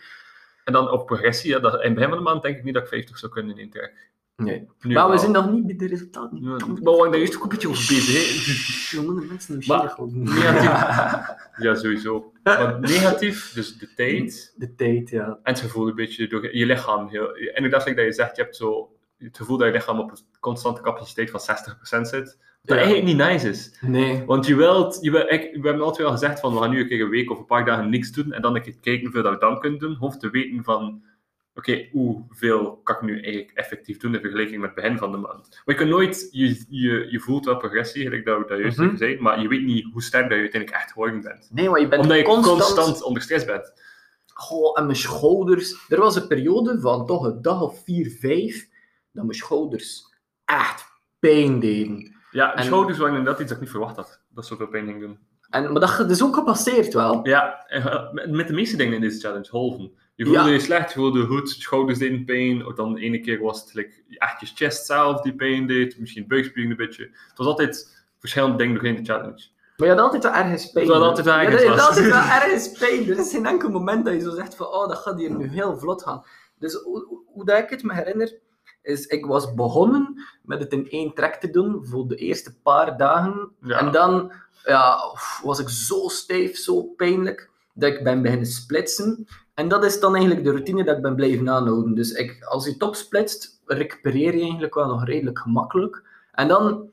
En 0.64 0.72
dan 0.72 0.90
op 0.90 1.06
progressie. 1.06 1.50
Ja, 1.50 1.58
dat, 1.58 1.72
in 1.74 1.80
het 1.80 1.94
begin 1.94 2.08
van 2.08 2.18
de 2.18 2.24
maand 2.24 2.42
denk 2.42 2.56
ik 2.56 2.64
niet 2.64 2.74
dat 2.74 2.82
ik 2.82 2.88
50 2.88 3.18
zou 3.18 3.32
kunnen 3.32 3.52
in 3.52 3.58
één 3.58 3.70
trek. 3.70 4.06
Nee. 4.36 4.68
Nu 4.80 4.94
maar 4.94 5.10
we 5.10 5.18
zijn 5.18 5.32
nog 5.32 5.50
niet 5.50 5.66
bij 5.66 5.76
de 5.76 5.86
resultaten. 5.86 6.38
Ja, 6.42 6.48
maar 6.48 6.74
we 6.74 6.80
waren 6.82 7.10
daar 7.12 7.20
eerst 7.20 7.36
ook 7.36 7.42
een 7.42 7.48
beetje 7.48 7.68
over 7.68 7.94
bezig. 7.94 8.90
de 8.90 9.26
mensen 9.28 9.62
Maar- 9.66 9.94
negatief. 10.00 11.36
Ja, 11.64 11.74
sowieso. 11.74 12.32
Maar 12.42 12.80
negatief, 12.80 13.52
dus 13.52 13.78
de 13.78 13.94
tijd. 13.94 14.54
De 14.56 14.74
tijd, 14.74 15.10
ja. 15.10 15.26
En 15.26 15.52
het 15.52 15.60
gevoel 15.60 15.88
een 15.88 15.94
beetje 15.94 16.28
door 16.28 16.56
je 16.56 16.66
lichaam. 16.66 17.08
Heel, 17.08 17.36
inderdaad, 17.36 17.84
like 17.84 17.96
dat 17.96 18.06
je 18.06 18.12
zegt, 18.12 18.36
je 18.36 18.42
hebt 18.42 18.56
zo 18.56 18.92
het 19.18 19.36
gevoel 19.36 19.56
dat 19.56 19.66
je 19.66 19.72
lichaam 19.72 19.98
op 20.00 20.10
een 20.10 20.18
constante 20.40 20.80
capaciteit 20.80 21.30
van 21.30 21.40
60% 21.40 22.00
zit. 22.00 22.38
Wat 22.68 22.78
Ja. 22.78 22.84
eigenlijk 22.84 23.04
niet 23.16 23.26
nice 23.26 23.48
is. 23.48 23.78
Nee. 23.80 24.24
Want 24.26 24.46
je 24.46 24.54
wilt, 24.56 24.98
je 25.00 25.10
wilt 25.10 25.30
ik, 25.30 25.40
we 25.42 25.68
hebben 25.68 25.84
altijd 25.84 26.02
wel 26.02 26.10
gezegd 26.10 26.40
van 26.40 26.54
we 26.54 26.60
gaan 26.60 26.70
nu 26.70 26.80
een 26.80 26.88
keer 26.88 27.00
een 27.00 27.08
week 27.10 27.30
of 27.30 27.38
een 27.38 27.44
paar 27.46 27.64
dagen 27.64 27.88
niks 27.88 28.12
doen 28.12 28.32
en 28.32 28.42
dan 28.42 28.54
een 28.56 28.62
keer 28.62 28.76
kijken 28.80 29.02
hoeveel 29.02 29.22
dat 29.22 29.32
we 29.32 29.38
dan 29.38 29.60
kunnen 29.60 29.78
doen. 29.78 29.94
Hoef 29.94 30.16
te 30.16 30.30
weten 30.30 30.64
van, 30.64 31.02
oké, 31.54 31.88
hoeveel 31.92 32.80
kan 32.82 32.96
ik 32.96 33.02
nu 33.02 33.12
eigenlijk 33.22 33.50
effectief 33.54 33.98
doen 33.98 34.14
in 34.14 34.20
vergelijking 34.20 34.60
met 34.60 34.70
het 34.74 34.82
begin 34.82 34.98
van 34.98 35.12
de 35.12 35.18
maand. 35.18 35.48
Maar 35.50 35.74
je 35.74 35.74
kunt 35.74 35.90
nooit, 35.90 36.28
je, 36.30 36.64
je, 36.68 37.06
je 37.10 37.20
voelt 37.20 37.44
wel 37.44 37.56
progressie, 37.56 38.02
gelijk 38.02 38.24
dat 38.24 38.38
we 38.38 38.44
dat 38.48 38.58
juist 38.58 38.78
gezegd, 38.78 39.20
maar 39.20 39.40
je 39.40 39.48
weet 39.48 39.62
niet 39.64 39.86
hoe 39.92 40.02
sterk 40.02 40.22
dat 40.28 40.32
je 40.36 40.40
uiteindelijk 40.42 40.82
echt 40.82 40.92
geworden 40.92 41.20
bent. 41.20 41.48
Nee, 41.52 41.68
maar 41.68 41.80
je 41.80 41.88
bent 41.88 42.02
Omdat 42.02 42.16
je 42.16 42.22
constant... 42.22 42.60
constant, 42.60 43.02
onder 43.02 43.22
stress 43.22 43.44
bent. 43.44 43.72
Goh, 44.34 44.78
en 44.78 44.84
mijn 44.84 44.96
schouders. 44.96 45.84
Er 45.88 45.98
was 46.00 46.16
een 46.16 46.26
periode 46.26 46.80
van 46.80 47.06
toch 47.06 47.24
een 47.24 47.42
dag 47.42 47.62
of 47.62 47.84
vier, 47.84 48.10
vijf, 48.20 48.68
dat 49.12 49.24
mijn 49.24 49.38
schouders 49.38 50.14
echt 50.44 50.86
pijn 51.18 51.60
deden. 51.60 52.16
Ja, 52.30 52.54
En- 52.54 52.64
schouders 52.64 52.98
waren 52.98 53.16
inderdaad 53.16 53.40
iets 53.40 53.48
dat 53.48 53.56
ik 53.56 53.62
niet 53.62 53.72
verwacht 53.72 53.96
had, 53.96 54.20
dat 54.34 54.46
zoveel 54.46 54.66
pijn 54.68 54.86
ging 54.86 55.00
doen. 55.00 55.18
En, 55.50 55.72
maar 55.72 55.80
dat 55.80 56.10
is 56.10 56.22
ook 56.22 56.34
gepasseerd 56.34 56.94
wel. 56.94 57.26
Ja, 57.26 57.64
eh, 57.66 58.12
met- 58.12 58.46
de 58.48 58.52
meeste 58.54 58.76
dingen 58.76 58.94
in 58.94 59.00
deze 59.00 59.20
challenge, 59.20 59.48
halven. 59.50 59.90
Je 60.14 60.24
voelde 60.24 60.40
Ja. 60.40 60.46
je 60.46 60.58
slecht, 60.60 60.92
je 60.92 60.98
voelde 60.98 61.26
goed, 61.26 61.48
schouders 61.48 61.98
deden 61.98 62.24
pijn. 62.24 62.66
Of 62.66 62.74
dan 62.74 62.94
de 62.94 63.00
ene 63.00 63.20
keer 63.20 63.40
was 63.40 63.60
het 63.60 63.74
like, 63.74 64.02
echt 64.08 64.40
je 64.40 64.46
chest 64.54 64.86
zelf 64.86 65.20
die 65.20 65.34
pijn 65.34 65.66
deed, 65.66 65.98
misschien 65.98 66.26
buikspieren 66.26 66.70
een 66.70 66.76
beetje. 66.76 67.02
Het 67.28 67.32
was 67.38 67.46
altijd 67.46 68.04
verschillende 68.18 68.56
dingen 68.56 68.74
doorheen 68.74 68.96
de 68.96 69.04
challenge. 69.04 69.46
Maar 69.76 69.88
je 69.88 69.94
had 69.94 70.02
altijd 70.02 70.22
wel 70.22 70.32
ergens 70.32 70.70
pijn. 70.70 70.86
Je 70.86 70.92
had 70.92 71.02
altijd 71.02 71.26
wel 71.26 71.34
ergens 71.38 71.80
altijd 71.80 72.06
wel 72.06 72.20
pijn. 72.88 73.08
Er 73.10 73.18
is 73.18 73.30
geen 73.30 73.46
enkel 73.46 73.68
moment 73.68 74.04
dat 74.04 74.14
je 74.14 74.20
zo 74.20 74.34
zegt 74.34 74.54
van, 74.54 74.66
oh, 74.66 74.88
dat 74.88 74.98
gaat 74.98 75.18
hier 75.18 75.30
nu 75.36 75.48
heel 75.48 75.78
vlot 75.78 76.02
gaan. 76.02 76.22
Dus 76.58 76.74
hoe, 76.74 77.04
hoe- 77.08 77.22
hoe 77.26 77.44
dat 77.44 77.58
ik 77.58 77.70
het 77.70 77.82
me 77.82 77.94
herinner, 77.94 78.32
is 78.88 79.06
ik 79.06 79.26
was 79.26 79.54
begonnen 79.54 80.24
met 80.42 80.60
het 80.60 80.72
in 80.72 80.90
één 80.90 81.14
trek 81.14 81.34
te 81.34 81.50
doen 81.50 81.86
voor 81.86 82.08
de 82.08 82.16
eerste 82.16 82.54
paar 82.62 82.96
dagen. 82.96 83.50
Ja. 83.62 83.78
En 83.78 83.92
dan 83.92 84.32
ja, 84.64 84.98
was 85.42 85.58
ik 85.58 85.68
zo 85.68 86.08
stijf, 86.08 86.56
zo 86.56 86.82
pijnlijk, 86.82 87.50
dat 87.74 87.92
ik 87.92 88.04
ben 88.04 88.22
beginnen 88.22 88.46
splitsen. 88.46 89.26
En 89.54 89.68
dat 89.68 89.84
is 89.84 90.00
dan 90.00 90.14
eigenlijk 90.14 90.44
de 90.44 90.50
routine 90.50 90.84
dat 90.84 90.96
ik 90.96 91.02
ben 91.02 91.14
blijven 91.14 91.50
aanhouden. 91.50 91.94
Dus 91.94 92.12
ik, 92.12 92.44
als 92.44 92.66
je 92.66 92.76
topsplitst, 92.76 93.60
recupereer 93.66 94.34
je 94.34 94.42
eigenlijk 94.42 94.74
wel 94.74 94.86
nog 94.86 95.04
redelijk 95.04 95.38
gemakkelijk. 95.38 96.02
En 96.32 96.48
dan 96.48 96.90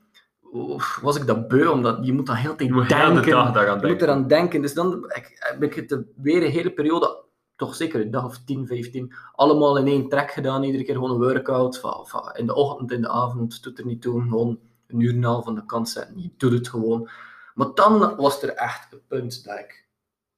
was 1.02 1.16
ik 1.16 1.26
dat 1.26 1.48
beu, 1.48 1.66
omdat 1.66 1.98
je 2.02 2.12
moet 2.12 2.26
dan 2.26 2.36
heel 2.36 2.56
de 2.56 2.56
tijd 2.56 2.70
heel 2.70 2.82
de 2.82 2.86
denken. 2.86 3.52
dag 3.52 3.80
Je 3.80 3.86
moet 3.86 4.02
eraan 4.02 4.28
denken. 4.28 4.60
Dus 4.60 4.74
dan 4.74 5.04
ik, 5.14 5.36
heb 5.38 5.62
ik 5.62 5.74
het 5.74 6.04
weer 6.16 6.44
een 6.44 6.50
hele 6.50 6.70
periode, 6.70 7.24
toch 7.56 7.74
zeker 7.74 8.00
een 8.00 8.10
dag 8.10 8.24
of 8.24 8.38
10, 8.44 8.66
15, 8.66 9.12
allemaal 9.32 9.78
in 9.78 9.86
één 9.86 10.08
trek 10.08 10.30
gedaan. 10.30 10.62
Iedere 10.62 10.84
keer 10.84 10.94
gewoon 10.94 11.10
een 11.10 11.32
workout. 11.32 11.78
Van, 11.78 12.06
van 12.06 12.30
in 12.34 12.46
de 12.46 12.54
ochtend, 12.54 12.92
in 12.92 13.00
de 13.00 13.08
avond, 13.08 13.62
doet 13.62 13.78
er 13.78 13.86
niet 13.86 14.02
toe. 14.02 14.22
Gewoon 14.22 14.58
een 14.86 15.00
uur 15.00 15.10
en 15.10 15.16
een 15.16 15.24
half 15.24 15.46
aan 15.46 15.54
de 15.54 15.66
kant 15.66 15.88
zetten. 15.88 16.22
Je 16.22 16.30
doet 16.36 16.52
het 16.52 16.68
gewoon. 16.68 17.08
Maar 17.54 17.74
dan 17.74 18.16
was 18.16 18.42
er 18.42 18.54
echt 18.54 18.92
een 18.92 19.02
punt 19.08 19.44
dat 19.44 19.58
ik... 19.58 19.84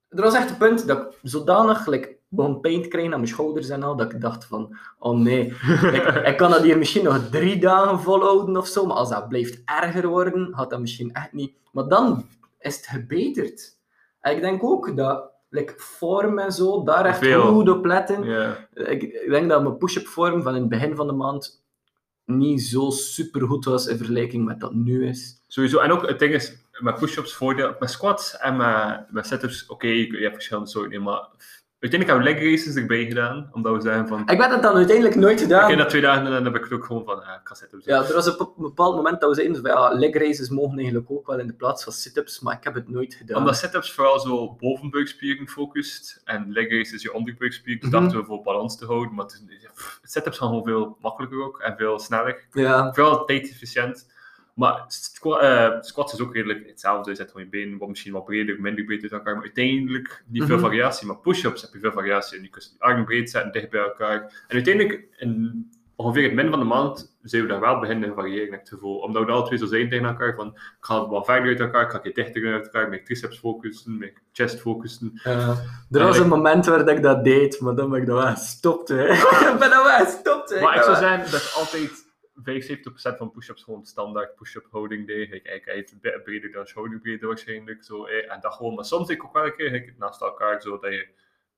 Er 0.09 0.21
was 0.21 0.33
echt 0.33 0.49
een 0.49 0.57
punt 0.57 0.87
dat 0.87 0.97
ik 0.97 1.19
zodanig 1.21 1.87
like, 1.87 2.17
begon 2.27 2.59
pijn 2.59 2.81
te 2.81 2.87
krijgen 2.87 3.13
aan 3.13 3.19
mijn 3.19 3.31
schouders 3.31 3.69
en 3.69 3.83
al, 3.83 3.95
dat 3.95 4.13
ik 4.13 4.21
dacht 4.21 4.45
van, 4.45 4.77
oh 4.99 5.17
nee, 5.17 5.45
ik, 5.97 6.21
ik 6.25 6.37
kan 6.37 6.51
dat 6.51 6.61
hier 6.61 6.77
misschien 6.77 7.03
nog 7.03 7.29
drie 7.29 7.59
dagen 7.59 7.99
volhouden 7.99 8.57
of 8.57 8.67
zo, 8.67 8.85
maar 8.85 8.95
als 8.95 9.09
dat 9.09 9.27
blijft 9.27 9.61
erger 9.65 10.07
worden, 10.07 10.53
gaat 10.55 10.69
dat 10.69 10.79
misschien 10.79 11.13
echt 11.13 11.33
niet. 11.33 11.53
Maar 11.71 11.87
dan 11.87 12.25
is 12.59 12.75
het 12.75 12.87
gebeterd. 12.87 13.77
En 14.19 14.35
ik 14.35 14.41
denk 14.41 14.63
ook 14.63 14.95
dat 14.95 15.31
like, 15.49 15.73
vorm 15.77 16.39
en 16.39 16.51
zo, 16.51 16.83
daar 16.83 17.05
echt 17.05 17.17
Veel. 17.17 17.53
goed 17.53 17.69
op 17.69 17.85
letten. 17.85 18.23
Ik, 18.73 19.03
ik 19.03 19.29
denk 19.29 19.49
dat 19.49 19.63
mijn 19.63 19.77
push-up 19.77 20.07
vorm 20.07 20.41
van 20.41 20.55
in 20.55 20.61
het 20.61 20.69
begin 20.69 20.95
van 20.95 21.07
de 21.07 21.13
maand 21.13 21.61
niet 22.25 22.61
zo 22.61 22.89
super 22.89 23.47
goed 23.47 23.65
was 23.65 23.87
in 23.87 23.97
vergelijking 23.97 24.45
met 24.45 24.59
dat 24.59 24.73
nu 24.73 25.07
is. 25.07 25.43
Sowieso. 25.47 25.79
En 25.79 25.91
ook 25.91 26.07
het 26.07 26.19
ding 26.19 26.33
is, 26.33 26.57
met 26.79 26.95
push-ups 26.95 27.33
voordeel, 27.33 27.75
met 27.79 27.89
squats 27.89 28.37
en 28.37 28.57
met, 28.57 29.11
met 29.11 29.27
sit-ups, 29.27 29.65
oké, 29.67 29.87
je 29.87 30.17
hebt 30.17 30.33
verschillende 30.33 30.69
soorten, 30.69 31.01
maar 31.01 31.27
uiteindelijk 31.79 32.09
hebben 32.25 32.41
we 32.41 32.47
leg 32.49 32.57
races 32.59 32.75
erbij 32.75 33.05
gedaan, 33.05 33.49
omdat 33.51 33.73
we 33.75 33.81
zeggen 33.81 34.07
van, 34.07 34.19
Ik 34.21 34.37
ben 34.37 34.49
dat 34.49 34.61
dan 34.61 34.75
uiteindelijk 34.75 35.15
nooit 35.15 35.41
gedaan. 35.41 35.63
ik 35.63 35.69
heb 35.69 35.77
dat 35.77 35.89
twee 35.89 36.01
dagen 36.01 36.25
en 36.25 36.31
dan 36.31 36.43
heb 36.43 36.55
ik 36.55 36.63
het 36.63 36.71
ook 36.73 36.85
gewoon 36.85 37.05
van, 37.05 37.17
ik 37.17 37.39
ga 37.43 37.53
sit-ups 37.53 37.85
doen. 37.85 37.95
Ja, 37.95 38.03
er 38.07 38.13
was 38.13 38.25
een 38.25 38.35
be- 38.37 38.51
bepaald 38.57 38.95
moment 38.95 39.21
dat 39.21 39.29
we 39.29 39.35
zeiden 39.35 39.55
van 39.61 39.69
ja, 39.69 39.93
leg 39.93 40.13
races 40.13 40.49
mogen 40.49 40.77
eigenlijk 40.77 41.11
ook 41.11 41.27
wel 41.27 41.39
in 41.39 41.47
de 41.47 41.53
plaats 41.53 41.83
van 41.83 41.93
sit-ups, 41.93 42.39
maar 42.39 42.55
ik 42.57 42.63
heb 42.63 42.73
het 42.73 42.89
nooit 42.89 43.13
gedaan. 43.13 43.37
Omdat 43.37 43.57
sit-ups 43.57 43.91
vooral 43.93 44.19
zo 44.19 44.55
bovenbuikspieren 44.59 45.47
focust 45.47 46.21
en 46.25 46.45
leg 46.51 46.69
races 46.69 47.01
je 47.01 47.13
onderbuikspieren, 47.13 47.81
dus 47.81 47.89
Mhm. 47.91 47.99
dachten 48.01 48.19
we 48.19 48.25
voor 48.25 48.41
balans 48.41 48.77
te 48.77 48.85
houden, 48.85 49.13
maar 49.15 49.25
sit-ups 50.03 50.37
gaan 50.37 50.47
gewoon 50.47 50.63
veel 50.63 50.97
makkelijker 51.01 51.43
ook 51.43 51.59
en 51.59 51.75
veel 51.77 51.99
sneller. 51.99 52.43
Ja, 52.51 52.93
Vooral 52.93 53.25
tijdefficiënt. 53.25 54.07
Maar 54.59 54.83
squa- 54.87 55.39
eh, 55.39 55.81
squats 55.81 56.13
is 56.13 56.19
ook 56.19 56.33
redelijk 56.33 56.67
hetzelfde. 56.67 57.09
Je 57.09 57.15
zet 57.15 57.31
gewoon 57.31 57.43
je 57.43 57.49
benen 57.49 57.77
wat 57.77 57.87
misschien 57.89 58.13
wat 58.13 58.25
breder, 58.25 58.61
minder 58.61 58.83
breed 58.83 59.01
uit 59.01 59.11
elkaar. 59.11 59.33
Maar 59.33 59.43
uiteindelijk 59.43 60.23
niet 60.27 60.43
veel 60.43 60.55
Mhm. 60.55 60.65
variatie. 60.65 61.07
Maar 61.07 61.17
push-ups 61.17 61.61
heb 61.61 61.73
je 61.73 61.79
veel 61.79 61.91
variatie. 61.91 62.37
En 62.37 62.43
je 62.43 62.49
kunt 62.49 62.65
je 62.77 62.83
armen 62.85 63.05
breed 63.05 63.29
zetten, 63.29 63.51
dicht 63.51 63.69
bij 63.69 63.81
elkaar. 63.81 64.43
En 64.47 64.53
uiteindelijk, 64.55 65.07
in 65.17 65.69
ongeveer 65.95 66.23
het 66.23 66.33
midden 66.33 66.51
van 66.53 66.59
de 66.61 66.65
maand, 66.67 67.17
zijn 67.21 67.41
we 67.41 67.47
daar 67.47 67.59
wel 67.59 67.79
beginnen 67.79 68.09
te 68.09 68.15
variëren, 68.15 68.43
heb 68.51 68.53
ik 68.53 68.59
het 68.59 68.69
gevoel. 68.69 68.97
Omdat 68.97 69.25
we 69.25 69.31
alle 69.31 69.45
twee 69.45 69.59
zo 69.59 69.65
zijn 69.65 69.89
tegen 69.89 70.05
elkaar. 70.05 70.35
Van, 70.35 70.47
ik 70.47 70.61
ga 70.79 71.07
wat 71.07 71.25
verder 71.25 71.49
uit 71.49 71.59
elkaar, 71.59 71.83
ik 71.83 71.89
ga 71.89 71.99
je 72.03 72.11
dichter 72.13 72.53
uit 72.53 72.63
elkaar. 72.65 72.89
Met 72.89 73.05
triceps 73.05 73.39
focussen, 73.39 73.97
met 73.97 74.13
chest 74.31 74.59
focussen. 74.61 75.19
er 75.23 76.03
was 76.03 76.17
een 76.17 76.27
moment 76.27 76.65
waar 76.65 76.85
dat 76.85 76.89
ik 76.97 77.03
dat 77.03 77.23
deed, 77.23 77.59
maar 77.61 77.75
dan 77.75 77.89
ben 77.89 78.01
ik 78.01 78.07
dat 78.07 78.23
wel 78.23 78.31
gestopt. 78.35 78.87
Hè. 78.89 79.03
ik 79.53 79.55
ben 79.59 79.69
dat 79.69 79.83
wel 79.83 80.05
gestopt. 80.05 80.61
Maar 80.61 80.75
ik 80.75 80.83
zou 80.83 80.95
zeggen 80.95 81.31
dat 81.31 81.41
ik 81.41 81.51
altijd 81.55 82.07
75% 82.39 83.17
van 83.17 83.31
push-ups 83.31 83.63
gewoon 83.63 83.85
standaard 83.85 84.35
push-up 84.35 84.67
houding 84.71 85.07
deed. 85.07 85.33
Ik 85.33 85.61
kijk 85.65 85.91
be- 86.01 86.21
breder 86.23 86.51
dan 86.51 86.67
schouderbreedte 86.67 87.27
waarschijnlijk. 87.27 87.83
Zo, 87.83 88.05
en 88.05 88.39
dat 88.41 88.53
gewoon. 88.53 88.75
Maar 88.75 88.85
soms 88.85 89.09
ik 89.09 89.23
ook 89.23 89.33
wel 89.33 89.51
keer 89.51 89.73
ik, 89.73 89.97
naast 89.97 90.21
elkaar, 90.21 90.61
zodat 90.61 90.91
je 90.91 91.07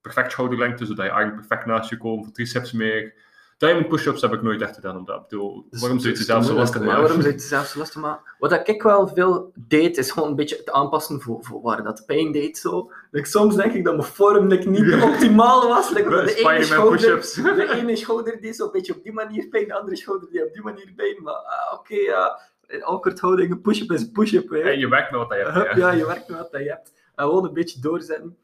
perfect 0.01 0.31
schouderlengte, 0.31 0.85
zodat 0.85 1.05
je 1.05 1.11
armen 1.11 1.35
perfect 1.35 1.65
naast 1.65 1.89
je 1.89 1.97
komen, 1.97 2.23
voor 2.23 2.33
triceps 2.33 2.71
meer. 2.71 3.13
Diamond 3.61 3.87
push-ups 3.87 4.21
heb 4.21 4.33
ik 4.33 4.41
nooit 4.41 4.61
echt 4.61 4.75
gedaan, 4.75 4.97
omdat 4.97 5.15
ik 5.15 5.27
bedoel, 5.27 5.65
Dus- 5.69 5.81
waarom 5.81 5.99
zou 5.99 6.11
je 6.11 6.17
het 6.17 6.27
zelf 6.27 6.45
zo 6.45 6.53
lastig 6.53 6.81
maken? 6.81 6.95
Ja, 6.95 6.99
waarom 6.99 7.21
zou 7.21 7.33
je 7.33 7.39
het 7.39 7.47
zelf 7.47 7.65
zo 7.65 7.79
lastig 7.79 8.01
maken? 8.01 8.31
Wat 8.39 8.67
ik 8.67 8.81
wel 8.81 9.07
veel 9.07 9.51
deed, 9.55 9.97
is 9.97 10.11
gewoon 10.11 10.29
een 10.29 10.35
beetje 10.35 10.55
het 10.55 10.71
aanpassen 10.71 11.21
voor, 11.21 11.43
voor 11.43 11.61
waar 11.61 11.83
dat 11.83 12.05
pijn 12.05 12.31
deed. 12.31 12.57
Zo. 12.57 12.91
Like, 13.11 13.27
soms 13.27 13.55
denk 13.55 13.73
ik 13.73 13.83
dat 13.85 13.95
mijn 13.95 14.07
vorm 14.07 14.47
like, 14.47 14.69
niet 14.69 15.01
optimaal 15.11 15.67
was. 15.67 15.89
Like, 15.89 16.09
de, 16.25 16.35
ene 16.35 16.63
schouder, 16.63 17.21
de 17.55 17.73
ene 17.75 17.95
schouder 17.95 18.41
deed 18.41 18.55
zo 18.55 18.65
een 18.65 18.71
beetje 18.71 18.95
op 18.95 19.03
die 19.03 19.13
manier 19.13 19.47
pijn, 19.47 19.67
de 19.67 19.79
andere 19.79 19.95
schouder 19.95 20.29
deed 20.31 20.45
op 20.45 20.53
die 20.53 20.63
manier 20.63 20.91
pijn. 20.95 21.23
Maar 21.23 21.33
ah, 21.33 21.73
oké, 21.73 21.95
ja, 21.95 22.39
in 22.67 22.83
awkward 22.83 23.19
houding, 23.19 23.51
een 23.51 23.61
push-up 23.61 23.91
is 23.91 24.01
een 24.01 24.11
push-up. 24.11 24.51
En 24.51 24.79
je 24.79 24.89
werkt 24.89 25.11
met 25.11 25.19
wat 25.19 25.37
je 25.37 25.51
hebt. 25.51 25.75
Ja. 25.75 25.77
ja, 25.77 25.91
je 25.91 26.05
werkt 26.05 26.27
met 26.27 26.37
wat 26.37 26.51
je 26.51 26.69
hebt. 26.69 26.93
En 27.15 27.25
gewoon 27.25 27.45
een 27.45 27.53
beetje 27.53 27.79
doorzetten. 27.79 28.37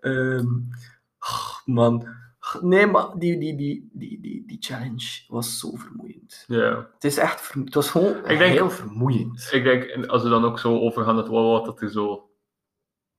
Oh, 0.00 1.54
man. 1.64 2.26
Nee, 2.60 2.86
maar 2.86 3.18
die, 3.18 3.38
die, 3.38 3.56
die, 3.56 3.90
die, 3.92 4.20
die, 4.20 4.44
die 4.46 4.56
challenge 4.60 5.24
was 5.28 5.58
zo 5.58 5.70
vermoeiend. 5.76 6.44
Ja. 6.46 6.88
Het 6.94 7.04
is 7.04 7.16
echt, 7.16 7.52
het 7.52 7.74
was 7.74 7.90
gewoon 7.90 8.16
Ik 8.16 8.38
denk- 8.38 8.52
heel 8.52 8.70
vermoeiend. 8.70 9.48
Ik 9.52 9.64
denk, 9.64 9.82
en 9.84 10.08
als 10.08 10.22
we 10.22 10.28
dan 10.28 10.44
ook 10.44 10.58
zo 10.58 10.78
overgaan 10.78 11.16
het 11.16 11.28
wel 11.28 11.50
wat 11.50 11.64
dat 11.64 11.80
er 11.80 11.90
zo 11.90 12.30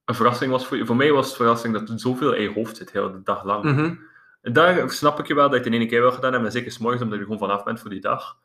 een 0.05 0.15
verrassing 0.15 0.51
was 0.51 0.67
voor 0.67 0.77
je. 0.77 0.85
Voor 0.85 0.95
mij 0.95 1.11
was 1.11 1.27
het 1.27 1.35
verrassing 1.35 1.73
dat 1.73 1.89
er 1.89 1.99
zoveel 1.99 2.33
in 2.33 2.41
je 2.41 2.53
hoofd 2.53 2.77
zit, 2.77 2.91
heel 2.91 3.11
de 3.11 3.21
dag 3.23 3.43
lang. 3.43 3.63
Mhm. 3.63 3.95
Daar 4.41 4.91
snap 4.91 5.19
ik 5.19 5.27
je 5.27 5.33
wel 5.33 5.43
dat 5.49 5.53
je 5.57 5.63
het 5.63 5.73
in 5.73 5.79
één 5.79 5.89
keer 5.89 6.01
wel 6.01 6.11
gedaan 6.11 6.33
hebt, 6.33 6.45
en 6.45 6.51
zeker 6.51 6.77
morgens 6.79 7.01
omdat 7.01 7.17
je 7.19 7.23
er 7.25 7.31
gewoon 7.31 7.47
vanaf 7.47 7.63
bent 7.63 7.79
voor 7.79 7.89
die 7.89 8.01
dag. 8.01 8.37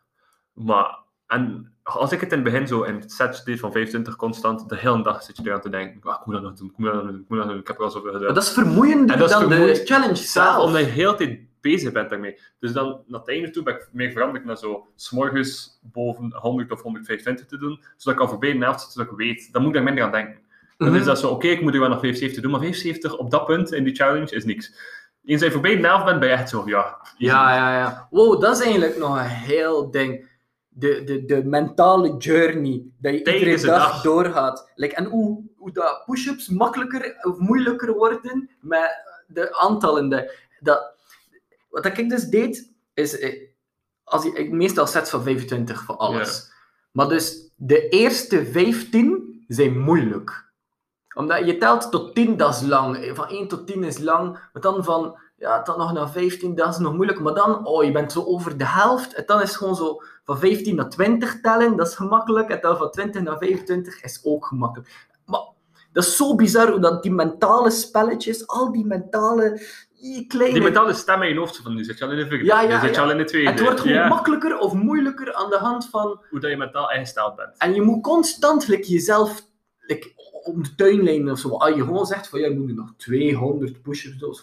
Maar, 0.52 0.98
en 1.26 1.73
als 1.84 2.12
ik 2.12 2.20
het 2.20 2.32
in 2.32 2.38
het 2.38 2.52
begin 2.52 2.66
zo 2.66 2.82
in 2.82 3.02
sets 3.06 3.44
deed 3.44 3.60
van 3.60 3.72
25 3.72 4.16
constant, 4.16 4.68
de 4.68 4.76
hele 4.76 5.02
dag 5.02 5.22
zit 5.22 5.36
je 5.36 5.42
eraan 5.46 5.60
te 5.60 5.68
denken, 5.68 6.10
ah, 6.10 6.16
ik 6.20 6.26
moet 6.26 6.34
dat 6.34 6.42
nog 6.44 6.54
doen, 6.54 6.68
ik 6.68 6.76
moet 6.76 6.92
dat 6.92 7.02
nog 7.02 7.12
doen, 7.12 7.20
ik 7.20 7.28
moet 7.28 7.38
dat 7.38 7.46
nog 7.46 7.54
doen, 7.54 7.60
ik 7.62 7.66
heb 7.66 7.78
er 7.78 7.84
al 7.84 7.90
zoveel 7.90 8.12
gedaan. 8.12 8.24
Maar 8.24 8.34
dat 8.34 8.42
is 8.42 8.50
vermoeiender 8.52 9.14
En 9.14 9.18
dat 9.20 9.28
is 9.30 9.34
dan 9.36 9.48
de 9.48 9.54
vermoeiend. 9.54 9.88
challenge 9.88 10.14
Zelf, 10.16 10.64
omdat 10.64 10.80
je 10.80 10.86
heel 10.86 11.10
de 11.10 11.16
tijd 11.16 11.40
bezig 11.60 11.92
bent 11.92 12.10
daarmee. 12.10 12.38
Dus 12.60 12.72
dan, 12.72 13.00
naar 13.06 13.20
het 13.20 13.28
einde 13.28 13.50
toe 13.50 13.62
ben 13.62 13.74
ik 13.74 13.88
meer 13.92 14.12
veranderd 14.12 14.44
naar 14.44 14.56
zo, 14.56 14.86
s'morgens 14.96 15.78
boven 15.82 16.32
100 16.36 16.72
of 16.72 16.82
125 16.82 17.46
te 17.46 17.58
doen, 17.58 17.80
zodat 17.96 18.14
ik 18.20 18.24
al 18.26 18.28
voorbij 18.30 18.52
de 18.52 18.58
zit, 18.78 18.92
zodat 18.92 19.10
ik 19.10 19.16
weet, 19.16 19.52
dan 19.52 19.62
moet 19.62 19.70
ik 19.70 19.76
daar 19.76 19.84
minder 19.84 20.04
aan 20.04 20.12
denken. 20.12 20.42
Dan 20.76 20.88
Mhm. 20.88 20.96
is 20.98 21.04
dat 21.04 21.18
zo, 21.18 21.28
oké, 21.28 21.46
ik 21.46 21.60
moet 21.60 21.74
er 21.74 21.80
wel 21.80 21.88
nog 21.88 22.00
75 22.00 22.42
doen, 22.42 22.50
maar 22.50 22.60
75 22.60 23.16
op 23.16 23.30
dat 23.30 23.44
punt 23.44 23.72
in 23.72 23.84
die 23.84 23.94
challenge 23.94 24.34
is 24.34 24.44
niks. 24.44 24.74
Eens 25.24 25.42
je 25.42 25.50
voorbij 25.50 25.76
de 25.76 26.02
bent, 26.04 26.20
ben 26.20 26.28
je 26.28 26.34
echt 26.34 26.48
zo, 26.48 26.62
ja. 26.66 26.96
Ja, 27.16 27.54
ja, 27.54 27.78
ja. 27.78 28.06
Wow, 28.10 28.40
dat 28.40 28.56
is 28.56 28.62
eigenlijk 28.62 28.98
nog 28.98 29.16
een 29.16 29.24
heel 29.24 29.90
ding. 29.90 30.32
De, 30.76 31.04
de, 31.04 31.24
de 31.24 31.44
mentale 31.44 32.16
journey 32.16 32.82
dat 32.98 33.12
je 33.12 33.18
iedere 33.18 33.56
de 33.60 33.66
dag, 33.66 33.92
dag. 33.92 34.02
doorgaat. 34.02 34.70
Like, 34.74 34.94
en 34.94 35.04
hoe, 35.04 35.42
hoe 35.56 35.72
dat 35.72 36.02
push-ups 36.06 36.48
makkelijker 36.48 37.16
of 37.22 37.38
moeilijker 37.38 37.92
worden 37.94 38.50
met 38.60 39.02
de 39.26 39.56
aantallen. 39.56 40.08
De, 40.08 40.38
dat, 40.60 40.94
wat 41.68 41.84
ik 41.86 42.08
dus 42.10 42.24
deed, 42.24 42.72
is... 42.94 43.18
eh, 43.18 43.48
Als 44.04 44.24
ik, 44.24 44.50
meestal 44.50 44.86
sets 44.86 45.10
van 45.10 45.22
25 45.22 45.82
voor 45.82 45.96
alles. 45.96 46.52
Maar 46.92 47.08
dus 47.08 47.50
de 47.56 47.88
eerste 47.88 48.46
15 48.46 49.44
zijn 49.48 49.78
moeilijk. 49.80 50.52
Omdat 51.14 51.46
je 51.46 51.58
telt 51.58 51.90
tot 51.90 52.14
10, 52.14 52.36
dat 52.36 52.54
is 52.54 52.62
lang. 52.62 53.10
Van 53.14 53.28
1 53.28 53.48
tot 53.48 53.66
10 53.66 53.84
is 53.84 53.98
lang. 53.98 54.32
Maar 54.52 54.62
dan 54.62 54.84
van, 54.84 55.18
ja, 55.44 55.62
dan 55.62 55.78
nog 55.78 55.92
naar 55.92 56.10
15, 56.10 56.54
dat 56.54 56.68
is 56.68 56.78
nog 56.78 56.94
moeilijk. 56.94 57.20
Maar 57.20 57.34
dan, 57.34 57.66
oh, 57.66 57.84
je 57.84 57.92
bent 57.92 58.12
zo 58.12 58.24
over 58.24 58.58
de 58.58 58.66
helft. 58.66 59.14
En 59.14 59.22
dan 59.26 59.40
is 59.42 59.48
het 59.48 59.56
gewoon 59.56 59.76
zo 59.76 60.00
van 60.24 60.38
15 60.38 60.74
naar 60.76 60.88
20 60.90 61.40
tellen, 61.40 61.76
dat 61.76 61.86
is 61.88 61.94
gemakkelijk. 61.94 62.48
En 62.48 62.60
dan 62.60 62.76
van 62.76 62.90
20 62.90 63.22
naar 63.22 63.38
25 63.38 64.02
is 64.02 64.20
ook 64.24 64.46
gemakkelijk. 64.46 65.06
Maar 65.26 65.40
dat 65.92 66.04
is 66.04 66.16
zo 66.16 66.34
bizar 66.34 66.70
hoe 66.70 66.80
dat 66.80 67.02
die 67.02 67.12
mentale 67.12 67.70
spelletjes, 67.70 68.46
al 68.46 68.72
die 68.72 68.86
mentale, 68.86 69.60
die 70.00 70.26
kleine... 70.26 70.54
Die 70.54 70.62
mentale 70.62 70.92
stem 70.92 71.22
in 71.22 71.28
je 71.32 71.38
hoofd, 71.38 71.56
van 71.56 71.74
nu 71.74 71.84
zit 71.84 71.98
je 71.98 72.04
al 72.04 72.10
in 72.10 72.16
de 72.16 72.26
vierde, 72.26 72.44
Ja, 72.44 72.60
ja, 72.60 72.80
zit 72.80 72.88
je 72.90 72.96
ja. 72.96 73.02
al 73.02 73.10
in 73.10 73.16
de 73.18 73.24
tweede. 73.24 73.50
het 73.50 73.60
wordt 73.60 73.80
gewoon 73.80 73.96
Ja. 73.96 74.08
makkelijker 74.08 74.58
of 74.58 74.72
moeilijker 74.72 75.34
aan 75.34 75.50
de 75.50 75.58
hand 75.58 75.88
van 75.90 76.20
Hoe 76.30 76.40
dat 76.40 76.50
je 76.50 76.56
mentaal 76.56 76.90
ingesteld 76.90 77.36
bent. 77.36 77.50
En 77.58 77.74
je 77.74 77.82
moet 77.82 78.02
constant 78.02 78.68
like, 78.68 78.88
jezelf 78.88 79.42
like, 79.78 80.12
om 80.44 80.62
de 80.62 80.74
tuinlijn 80.74 81.30
of 81.30 81.38
zo. 81.38 81.48
Als 81.48 81.74
je 81.74 81.84
gewoon 81.84 82.06
zegt 82.06 82.28
van 82.28 82.40
ja, 82.40 82.46
je 82.48 82.54
moet 82.58 82.66
nu 82.66 82.72
nog 82.74 82.92
200 82.96 83.82
push-ups 83.82 84.18
doen. 84.18 84.34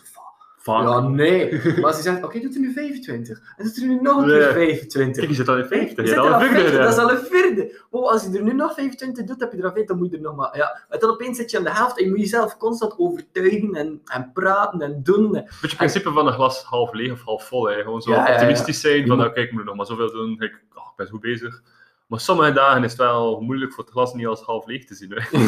Zo, 0.63 0.71
Fuck. 0.77 0.81
Ja, 0.89 0.99
nee. 0.99 1.61
Maar 1.75 1.85
als 1.85 1.95
je 1.95 2.01
zegt, 2.01 2.23
oké, 2.23 2.39
doet 2.39 2.53
er 2.55 2.59
nu 2.61 2.73
25. 2.73 3.41
En 3.57 3.65
doet 3.65 3.77
er 3.77 3.87
nu 3.87 3.99
nog 4.01 4.17
een 4.21 4.25
keer 4.27 4.51
25. 4.53 5.15
Kijk, 5.15 5.27
je 5.29 5.35
zit 5.35 5.47
al 5.47 5.57
in 5.57 5.65
50. 5.65 5.95
Je 5.95 6.01
Je 6.01 6.07
zit 6.07 6.17
er 6.17 6.23
al 6.23 6.27
al 6.33 6.41
een 6.41 6.47
vierde 6.47 6.61
50, 6.69 6.83
dat 6.83 6.91
is 6.93 6.97
al 7.03 7.11
een 7.11 7.25
vierde. 7.25 7.79
Wow, 7.89 8.07
als 8.07 8.23
je 8.23 8.37
er 8.37 8.43
nu 8.43 8.53
nog 8.53 8.73
25 8.73 9.25
doet, 9.25 9.39
heb 9.39 9.51
je 9.51 9.57
er 9.57 9.63
al 9.63 9.71
50, 9.71 9.87
dan 9.87 9.97
moet 9.97 10.11
je 10.11 10.15
er 10.17 10.23
nog 10.23 10.35
maar... 10.35 10.57
Ja. 10.57 10.81
En 10.89 10.99
dan 10.99 11.09
opeens 11.09 11.37
zit 11.37 11.51
je 11.51 11.57
aan 11.57 11.63
de 11.63 11.71
helft 11.71 11.97
en 11.97 12.03
je 12.03 12.09
moet 12.09 12.19
jezelf 12.19 12.57
constant 12.57 12.93
overtuigen 12.97 13.75
en, 13.75 14.01
en 14.05 14.31
praten 14.33 14.81
en 14.81 14.99
doen. 15.03 15.31
Beetje 15.31 15.47
het 15.61 15.75
principe 15.75 16.11
van 16.11 16.27
een 16.27 16.33
glas 16.33 16.63
half 16.63 16.93
leeg 16.93 17.11
of 17.11 17.21
half 17.23 17.47
vol. 17.47 17.69
Hè. 17.69 17.81
Gewoon 17.81 18.01
zo 18.01 18.11
Ja, 18.11 18.17
ja, 18.17 18.27
ja. 18.27 18.33
optimistisch 18.33 18.79
zijn. 18.81 18.95
Je 18.95 18.99
Van, 18.99 19.09
moet- 19.09 19.17
nou, 19.17 19.31
kijk, 19.33 19.47
ik 19.47 19.53
moet 19.53 19.65
nog 19.65 19.75
maar 19.75 19.85
zoveel 19.85 20.11
doen. 20.11 20.37
Kijk, 20.37 20.51
oh, 20.75 20.83
ik 20.89 20.95
ben 20.95 21.07
goed 21.07 21.21
bezig. 21.21 21.61
Maar 22.07 22.19
sommige 22.19 22.51
dagen 22.53 22.83
is 22.83 22.91
het 22.91 22.99
wel 22.99 23.41
moeilijk 23.41 23.73
voor 23.73 23.83
het 23.83 23.93
glas 23.93 24.13
niet 24.13 24.27
als 24.27 24.41
half 24.41 24.65
leeg 24.65 24.85
te 24.85 24.95
zien. 24.95 25.11
Hè. 25.15 25.21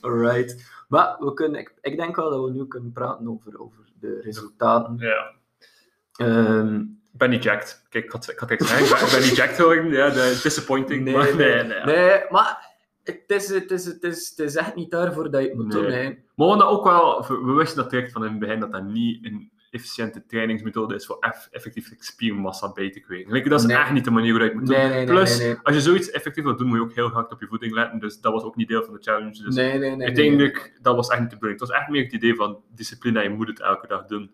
Alright. 0.00 0.56
Maar 0.88 1.16
we 1.18 1.34
kunnen, 1.34 1.60
ik, 1.60 1.74
ik 1.80 1.96
denk 1.96 2.16
wel 2.16 2.30
dat 2.30 2.44
we 2.44 2.50
nu 2.50 2.66
kunnen 2.66 2.92
praten 2.92 3.28
over, 3.28 3.60
over 3.60 3.78
de 4.00 4.20
resultaten. 4.22 4.96
Ja. 4.98 5.30
Ehm, 6.12 6.74
Ik 6.80 7.18
ben 7.24 7.30
niet 7.30 7.42
jacked. 7.42 7.86
Kijk, 7.88 8.04
ik 8.04 8.10
had, 8.12 8.30
ik 8.30 8.38
had 8.38 8.50
echt 8.50 8.66
zeggen, 8.66 8.86
ik 8.86 8.92
ben, 8.92 9.06
ik 9.06 9.12
ben 9.12 9.28
niet 9.28 9.36
jacked 9.36 9.56
geworden. 9.56 9.90
Ja, 9.90 10.08
de, 10.10 10.40
disappointing. 10.42 11.04
Nee, 11.04 11.16
maar, 11.16 11.36
nee, 11.36 11.54
nee, 11.54 11.64
nee. 11.64 11.84
Nee, 11.96 12.20
maar 12.30 12.76
het 13.04 13.24
is, 13.26 13.48
het, 13.48 13.70
is, 13.70 13.84
het, 13.84 14.02
is, 14.02 14.28
het 14.30 14.38
is 14.38 14.56
echt 14.56 14.74
niet 14.74 14.90
daarvoor 14.90 15.30
dat 15.30 15.42
je 15.42 15.48
het 15.48 15.56
moet 15.56 15.72
Nee. 15.72 15.82
doen. 15.82 15.90
Hè. 15.90 16.16
Maar 16.34 16.56
we 16.56 16.64
ook 16.64 16.84
wel, 16.84 17.26
we 17.28 17.52
wisten 17.52 17.82
dat 17.82 17.90
direct 17.90 18.12
van 18.12 18.24
in 18.24 18.30
het 18.30 18.38
begin 18.38 18.60
dat 18.60 18.72
dat 18.72 18.84
niet 18.84 19.24
een 19.24 19.50
efficiënte 19.70 20.26
trainingsmethode 20.26 20.94
is 20.94 21.06
voor 21.06 21.16
eff- 21.20 21.48
effectief 21.50 21.92
spiermassa 21.98 22.72
bij 22.72 22.90
te 22.90 23.00
kweken. 23.00 23.32
Like, 23.32 23.48
dat 23.48 23.60
is 23.60 23.66
Nee. 23.66 23.76
echt 23.76 23.92
niet 23.92 24.04
de 24.04 24.10
manier 24.10 24.30
hoe 24.32 24.40
je 24.40 24.46
het 24.48 24.54
moet 24.54 24.66
doen. 24.66 24.76
Nee. 24.76 25.06
Plus, 25.06 25.56
als 25.62 25.74
je 25.74 25.80
zoiets 25.80 26.10
effectief 26.10 26.44
wilt 26.44 26.58
doen, 26.58 26.66
moet 26.68 26.76
je 26.76 26.82
ook 26.82 26.94
heel 26.94 27.08
hard 27.08 27.32
op 27.32 27.40
je 27.40 27.46
voeding 27.46 27.72
letten. 27.72 27.98
Dus 27.98 28.20
dat 28.20 28.32
was 28.32 28.42
ook 28.42 28.56
niet 28.56 28.68
deel 28.68 28.84
van 28.84 28.94
de 28.94 29.00
challenge. 29.02 29.42
Dus 29.42 29.54
uiteindelijk, 30.06 30.78
dat 30.82 30.94
was 30.96 31.08
echt 31.08 31.20
niet 31.20 31.30
de 31.30 31.34
bedoeling. 31.34 31.60
Het 31.60 31.68
was 31.70 31.78
echt 31.78 31.88
meer 31.88 32.02
het 32.02 32.12
idee 32.12 32.34
van 32.34 32.62
discipline 32.74 33.18
en 33.22 33.30
je 33.30 33.36
moet 33.36 33.48
het 33.48 33.60
elke 33.60 33.86
dag 33.86 34.04
doen. 34.06 34.30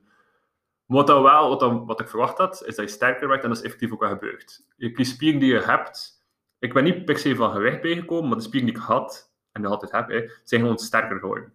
Maar 0.87 0.97
wat, 0.97 1.07
dat 1.07 1.23
wel, 1.23 1.49
wat, 1.49 1.61
dat- 1.61 1.83
wat 1.87 2.01
ik 2.01 2.09
verwacht 2.09 2.39
had, 2.39 2.63
is 2.67 2.75
dat 2.77 2.89
je 2.89 2.95
sterker 2.95 3.29
werd 3.29 3.43
en 3.43 3.49
dat 3.49 3.59
is 3.59 3.65
effectief 3.65 3.93
ook 3.93 4.01
wel 4.01 4.09
gebeurd. 4.11 4.61
Je 4.77 4.93
die 4.93 5.05
spieren 5.05 5.41
die 5.41 5.53
je 5.53 5.61
hebt, 5.61 6.25
ik 6.59 6.73
ben 6.73 6.85
niet 6.85 7.05
per 7.05 7.19
se 7.19 7.35
van 7.37 7.53
gewicht 7.53 7.81
bijgekomen, 7.81 8.29
maar 8.29 8.37
de 8.39 8.43
spieren 8.45 8.69
die 8.69 8.79
ik 8.79 8.85
had, 8.87 9.33
en 9.53 9.61
nog 9.63 9.71
altijd 9.73 9.93
heb, 9.93 10.31
zijn 10.45 10.61
gewoon 10.61 10.79
sterker 10.79 11.19
geworden. 11.19 11.53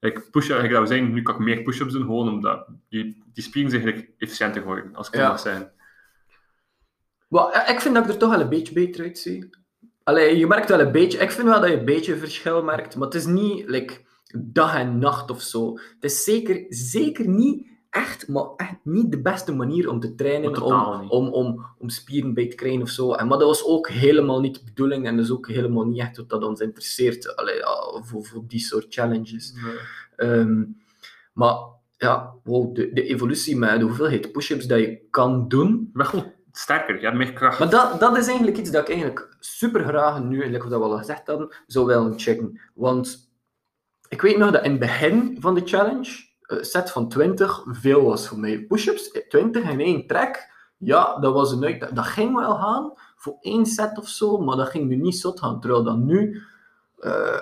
Ik 0.00 0.30
push, 0.30 0.48
ik 0.48 0.70
dat 0.70 0.80
we 0.80 0.86
zijn, 0.86 1.12
nu 1.12 1.22
kan 1.22 1.34
ik 1.34 1.40
meer 1.40 1.62
push-ups 1.62 1.92
doen, 1.92 2.02
gewoon 2.02 2.28
omdat 2.28 2.66
die, 2.88 3.22
die 3.32 3.42
spieren 3.42 3.70
zijn 3.70 3.82
eigenlijk 3.82 4.12
efficiënter 4.18 4.60
geworden, 4.60 4.94
als 4.94 5.08
ik 5.08 5.14
Ja. 5.14 5.28
mag 5.28 5.40
zeggen. 5.40 5.72
Wel, 7.28 7.50
ik 7.54 7.80
vind 7.80 7.94
dat 7.94 8.04
ik 8.04 8.10
er 8.10 8.16
toch 8.18 8.30
wel 8.30 8.40
een 8.40 8.48
beetje 8.48 8.72
beter 8.74 9.04
uitzie. 9.04 9.50
Allee, 10.02 10.36
je 10.36 10.46
merkt 10.46 10.68
wel 10.68 10.80
een 10.80 10.92
beetje... 10.92 11.18
Ik 11.18 11.30
vind 11.30 11.48
wel 11.48 11.60
dat 11.60 11.70
je 11.70 11.78
een 11.78 11.84
beetje 11.84 12.16
verschil 12.16 12.62
merkt, 12.62 12.96
maar 12.96 13.06
het 13.06 13.16
is 13.16 13.26
niet 13.26 13.68
like, 13.68 14.00
dag 14.38 14.74
en 14.74 14.98
nacht 14.98 15.30
of 15.30 15.42
zo. 15.42 15.72
Het 15.72 16.04
is 16.04 16.24
zeker, 16.24 16.64
zeker 16.68 17.28
niet 17.28 17.68
echt, 17.90 18.28
maar 18.28 18.44
echt 18.56 18.76
niet 18.82 19.10
de 19.10 19.20
beste 19.20 19.54
manier 19.54 19.88
om 19.88 20.00
te 20.00 20.14
trainen, 20.14 20.50
Maar 20.50 20.62
om, 20.62 21.10
om, 21.10 21.28
om, 21.28 21.66
om 21.78 21.88
spieren 21.88 22.34
bij 22.34 22.48
te 22.48 22.56
krijgen 22.56 22.82
of 22.82 22.88
zo. 22.88 23.12
En, 23.12 23.26
maar 23.26 23.38
dat 23.38 23.48
was 23.48 23.64
ook 23.64 23.88
helemaal 23.88 24.40
niet 24.40 24.54
de 24.54 24.64
bedoeling 24.64 25.06
en 25.06 25.16
dat 25.16 25.24
is 25.24 25.30
ook 25.30 25.48
helemaal 25.48 25.86
niet 25.86 26.00
echt 26.00 26.16
wat 26.16 26.28
dat 26.28 26.44
ons 26.44 26.60
interesseert 26.60 27.36
allee, 27.36 27.56
ja, 27.56 28.00
voor, 28.02 28.24
voor 28.24 28.42
die 28.46 28.60
soort 28.60 28.86
challenges. 28.88 29.54
Ehm, 30.16 30.64
maar 31.32 31.56
ja, 31.96 32.34
wow, 32.44 32.74
de, 32.74 32.92
de 32.92 33.02
evolutie 33.02 33.56
met 33.56 33.78
de 33.78 33.84
hoeveelheid 33.84 34.32
push-ups 34.32 34.66
dat 34.66 34.78
je 34.78 35.06
kan 35.10 35.48
doen, 35.48 35.90
gewoon 35.94 36.32
sterker, 36.52 36.98
je 36.98 37.04
hebt 37.04 37.16
meer 37.16 37.32
kracht. 37.32 37.58
maar 37.58 37.70
dat, 37.70 38.00
dat 38.00 38.16
is 38.16 38.26
eigenlijk 38.26 38.56
iets 38.56 38.70
dat 38.70 38.82
ik 38.82 38.88
eigenlijk 38.88 39.36
super 39.40 39.84
graag 39.84 40.22
nu, 40.22 40.34
eigenlijk 40.34 40.64
wat 40.64 40.78
we 40.78 40.84
al 40.84 40.98
gezegd 40.98 41.26
hadden, 41.26 41.56
zou 41.66 41.86
willen 41.86 42.18
checken. 42.18 42.60
Want 42.74 43.32
ik 44.08 44.20
weet 44.20 44.38
nog 44.38 44.50
dat 44.50 44.64
in 44.64 44.70
het 44.70 44.80
begin 44.80 45.36
van 45.40 45.54
de 45.54 45.62
challenge, 45.64 46.28
set 46.60 46.90
van 46.90 47.08
20 47.08 47.64
veel 47.66 48.04
was 48.04 48.28
voor 48.28 48.38
mij. 48.38 48.64
Push-ups, 48.66 49.10
20 49.28 49.70
in 49.70 49.80
één 49.80 50.06
trek, 50.06 50.52
ja, 50.78 51.18
dat 51.18 51.32
was 51.32 51.52
een. 51.52 51.78
Dat, 51.78 51.94
dat 51.94 52.06
ging 52.06 52.36
wel 52.36 52.54
gaan 52.54 52.92
voor 53.16 53.36
één 53.40 53.66
set 53.66 53.98
of 53.98 54.08
zo, 54.08 54.38
maar 54.38 54.56
dat 54.56 54.68
ging 54.68 54.88
nu 54.88 54.96
niet 54.96 55.16
zot 55.16 55.40
gaan. 55.40 55.60
Terwijl 55.60 55.82
dat 55.82 55.96
nu, 55.96 56.42
eh, 56.98 57.38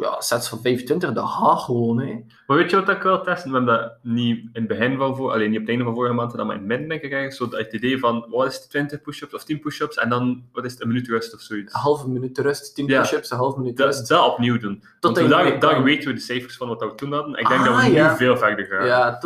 ja, 0.00 0.20
sets 0.20 0.48
van 0.48 0.60
25, 0.60 1.12
dat 1.12 1.28
gaat 1.28 1.58
gewoon. 1.60 2.00
Hè. 2.00 2.20
Maar 2.46 2.56
weet 2.56 2.70
je 2.70 2.76
wat 2.76 2.88
ik 2.88 3.02
wil 3.02 3.22
testen? 3.22 3.50
We 3.50 3.56
hebben 3.56 3.74
dat 3.74 3.92
niet 4.02 4.38
in 4.38 4.50
het 4.52 4.66
begin 4.68 4.96
van 4.96 5.16
voor, 5.16 5.32
alleen 5.32 5.46
niet 5.50 5.54
op 5.54 5.60
het 5.60 5.68
einde 5.70 5.84
van 5.84 5.94
vorige 5.94 6.14
maand, 6.14 6.36
dan 6.36 6.46
maar 6.46 6.54
in 6.56 6.60
het 6.60 6.70
midden 6.70 6.88
denk 7.00 7.02
ik. 7.24 7.32
Zo 7.32 7.48
het 7.50 7.72
idee 7.72 7.98
van, 7.98 8.26
wat 8.28 8.46
is 8.46 8.54
het, 8.56 8.70
20 8.70 9.00
push-ups 9.00 9.34
of 9.34 9.44
10 9.44 9.60
push-ups 9.60 9.96
en 9.96 10.08
dan, 10.08 10.44
wat 10.52 10.64
is 10.64 10.72
het, 10.72 10.80
een 10.80 10.88
minuut 10.88 11.08
rust 11.08 11.34
of 11.34 11.40
zoiets. 11.40 11.74
Een 11.74 11.80
halve 11.80 12.08
minuut 12.08 12.38
rust, 12.38 12.74
10 12.74 12.86
Ja. 12.86 13.00
push-ups, 13.00 13.30
een 13.30 13.36
halve 13.38 13.58
minuut 13.58 13.76
Dat, 13.76 13.86
rust. 13.86 14.08
dat 14.08 14.26
opnieuw 14.32 14.58
doen. 14.58 14.82
Want 15.00 15.18
in 15.18 15.28
daar, 15.28 15.58
daar 15.60 15.82
weten 15.82 16.08
we 16.08 16.14
de 16.14 16.20
cijfers 16.20 16.56
van 16.56 16.68
wat 16.68 16.80
we 16.80 16.94
toen 16.94 17.12
hadden. 17.12 17.34
Ik 17.38 17.48
denk 17.48 17.60
Ah, 17.60 17.66
dat 17.66 17.82
we 17.84 17.88
nu 18.10 18.16
veel 18.16 18.36
verder 18.36 18.64
gaan. 18.64 18.86
Ja, 18.86 19.18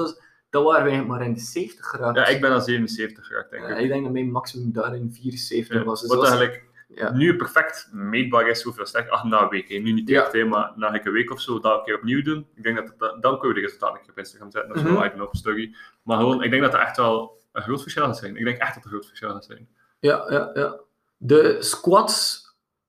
dat 0.51 0.65
waren 0.65 0.85
wij 0.85 1.05
maar 1.05 1.23
in 1.23 1.35
de 1.35 1.41
70 1.41 1.87
geraakt. 1.87 2.17
Ja, 2.17 2.27
ik 2.27 2.41
ben 2.41 2.51
aan 2.51 2.63
77 2.63 3.27
geraakt, 3.27 3.51
denk 3.51 3.63
Ja, 3.69 3.75
ik. 3.75 3.83
ik 3.83 3.89
denk 3.89 4.03
dat 4.05 4.13
mijn 4.13 4.31
maximum 4.31 4.73
daarin 4.73 5.13
74 5.13 5.77
Ja, 5.79 5.85
was. 5.85 6.01
Dus 6.01 6.11
wat 6.15 6.23
eigenlijk 6.29 6.65
ja. 6.95 7.13
nu 7.13 7.37
perfect 7.37 7.89
meetbaar 7.93 8.49
is 8.49 8.63
hoeveel 8.63 8.87
sterk. 8.87 9.09
Ach, 9.09 9.25
na 9.25 9.43
een 9.43 9.49
week. 9.49 9.69
hè. 9.69 9.77
Nu 9.79 9.93
niet 9.93 10.09
Ja. 10.09 10.29
hè, 10.33 10.45
maar 10.45 10.73
na 10.77 10.95
een 11.05 11.13
week 11.13 11.31
of 11.31 11.41
zo, 11.41 11.61
dat 11.61 11.79
een 11.79 11.85
keer 11.85 11.97
opnieuw 11.97 12.23
doen. 12.23 12.47
Ik 12.55 12.63
denk 12.63 12.77
dat 12.77 12.89
het, 12.89 12.99
dan 13.23 13.39
kunnen 13.39 13.49
we 13.49 13.55
de 13.55 13.61
resultaten 13.61 13.95
een 13.97 14.01
keer 14.03 14.11
op 14.11 14.19
Instagram 14.19 14.51
zetten. 14.51 14.69
Dat 14.69 14.77
is 14.83 14.91
Mhm. 14.91 15.17
wel 15.19 15.29
een 15.31 15.37
story. 15.39 15.75
Maar 16.03 16.19
gewoon, 16.19 16.43
ik 16.43 16.51
denk 16.51 16.63
dat 16.63 16.75
er 16.75 16.81
echt 16.81 16.97
wel 16.97 17.41
een 17.53 17.63
groot 17.63 17.83
verschil 17.83 18.05
gaat 18.05 18.17
zijn. 18.19 18.37
Ik 18.37 18.45
denk 18.45 18.59
echt 18.59 18.75
dat 18.75 18.85
er 18.85 18.85
een 18.85 18.91
groot 18.97 19.07
verschil 19.07 19.31
gaat 19.31 19.45
zijn. 19.45 19.69
Ja, 20.01 20.27
ja, 20.29 20.51
ja. 20.55 20.81
De 21.17 21.57
squats, 21.63 22.43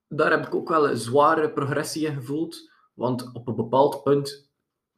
daar 0.07 0.31
heb 0.31 0.45
ik 0.45 0.55
ook 0.55 0.69
wel 0.69 0.89
een 0.89 0.97
zware 0.97 1.49
progressie 1.49 2.05
in 2.07 2.13
gevoeld. 2.15 2.71
Want 2.93 3.29
op 3.33 3.47
een 3.47 3.55
bepaald 3.55 4.03
punt 4.03 4.49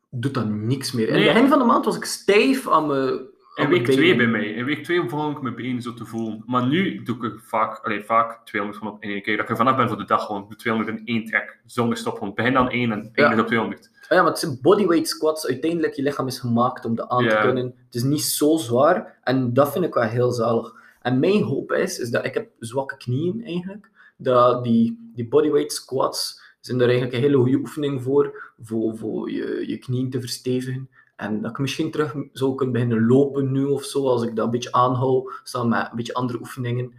doet 0.10 0.34
dat 0.34 0.48
niks 0.48 0.92
meer. 0.92 1.08
In 1.08 1.14
Nee. 1.14 1.24
het 1.24 1.34
begin 1.34 1.50
van 1.50 1.60
de 1.60 1.66
maand 1.66 1.86
was 1.86 1.96
ik 1.96 2.06
stijf 2.06 2.70
aan 2.70 2.88
mijn. 2.88 3.36
In 3.58 3.70
week 3.70 3.82
mijn 3.82 3.98
2 3.98 4.16
benen. 4.16 4.32
bij 4.32 4.42
mij. 4.42 4.50
In 4.50 4.66
week 4.66 4.84
2 4.84 5.04
begon 5.04 5.32
ik 5.32 5.42
mijn 5.42 5.56
benen 5.56 5.82
zo 5.82 5.94
te 5.94 6.06
voelen. 6.06 6.44
Maar 6.46 6.68
nu 6.68 7.04
doe 7.04 7.26
ik 7.26 7.40
vaak, 7.40 7.86
allee, 7.86 8.04
vaak 8.04 8.46
200 8.46 8.84
van 8.84 8.94
op 8.94 9.04
in 9.04 9.10
één 9.10 9.22
keer. 9.22 9.36
Dat 9.36 9.46
ik 9.46 9.52
er 9.52 9.58
vanaf 9.58 9.76
ben 9.76 9.88
voor 9.88 9.98
de 9.98 10.06
dag 10.06 10.26
gewoon. 10.26 10.42
Ik 10.42 10.48
doe 10.48 10.58
200 10.58 10.98
in 10.98 11.06
één 11.06 11.26
trek. 11.26 11.60
Zonder 11.66 11.98
stop. 11.98 12.18
Gewoon. 12.18 12.34
Begin 12.34 12.54
dan 12.54 12.70
1 12.70 12.92
en 12.92 13.10
eindig 13.14 13.40
op 13.40 13.48
200. 13.48 13.90
Ah 14.02 14.10
ja, 14.10 14.22
maar 14.22 14.32
het 14.32 14.40
zijn 14.40 14.60
bodyweight 14.62 15.08
squats. 15.08 15.48
Uiteindelijk, 15.48 15.94
je 15.94 16.02
lichaam 16.02 16.28
is 16.28 16.40
gemaakt 16.40 16.86
om 16.86 16.96
dat 16.96 17.10
aan 17.10 17.28
te 17.28 17.40
kunnen. 17.42 17.66
Het 17.86 17.96
is 17.96 18.04
niet 18.04 18.22
zo 18.22 18.58
zwaar. 18.58 19.20
En 19.24 19.54
dat 19.54 19.72
vind 19.72 19.86
ik 19.86 19.94
wel 19.94 20.04
heel 20.04 20.32
zalig. 20.32 20.74
En 21.02 21.20
mijn 21.20 21.44
hoop 21.44 21.72
is, 21.72 22.00
is 22.00 22.10
dat 22.10 22.26
ik 22.26 22.34
heb 22.34 22.50
zwakke 22.60 22.98
knieën 22.98 23.44
eigenlijk. 23.46 23.90
Dat 24.18 24.64
die, 24.64 25.12
die 25.16 25.28
bodyweight 25.28 25.72
squats 25.72 26.42
zijn 26.60 26.80
er 26.80 26.86
eigenlijk 26.86 27.16
een 27.16 27.22
hele 27.22 27.38
goede 27.38 27.58
oefening 27.58 28.04
voor. 28.04 28.54
Voor, 28.60 28.98
voor 28.98 29.32
je, 29.32 29.64
je 29.68 29.78
knieën 29.78 30.10
te 30.10 30.20
verstevigen. 30.20 30.90
En 31.18 31.42
dat 31.42 31.52
ik 31.52 31.58
misschien 31.58 31.92
terug 31.92 32.16
zou 32.32 32.56
kunnen 32.56 32.74
beginnen 32.74 33.06
lopen 33.06 33.52
nu 33.52 33.66
of 33.66 33.84
zo. 33.84 34.08
Als 34.08 34.24
ik 34.24 34.36
dat 34.36 34.46
een 34.46 34.52
beetje 34.52 34.72
aanhoud. 34.72 35.42
Samen 35.44 35.70
met 35.70 35.88
een 35.90 35.96
beetje 35.96 36.14
andere 36.14 36.40
oefeningen. 36.40 36.94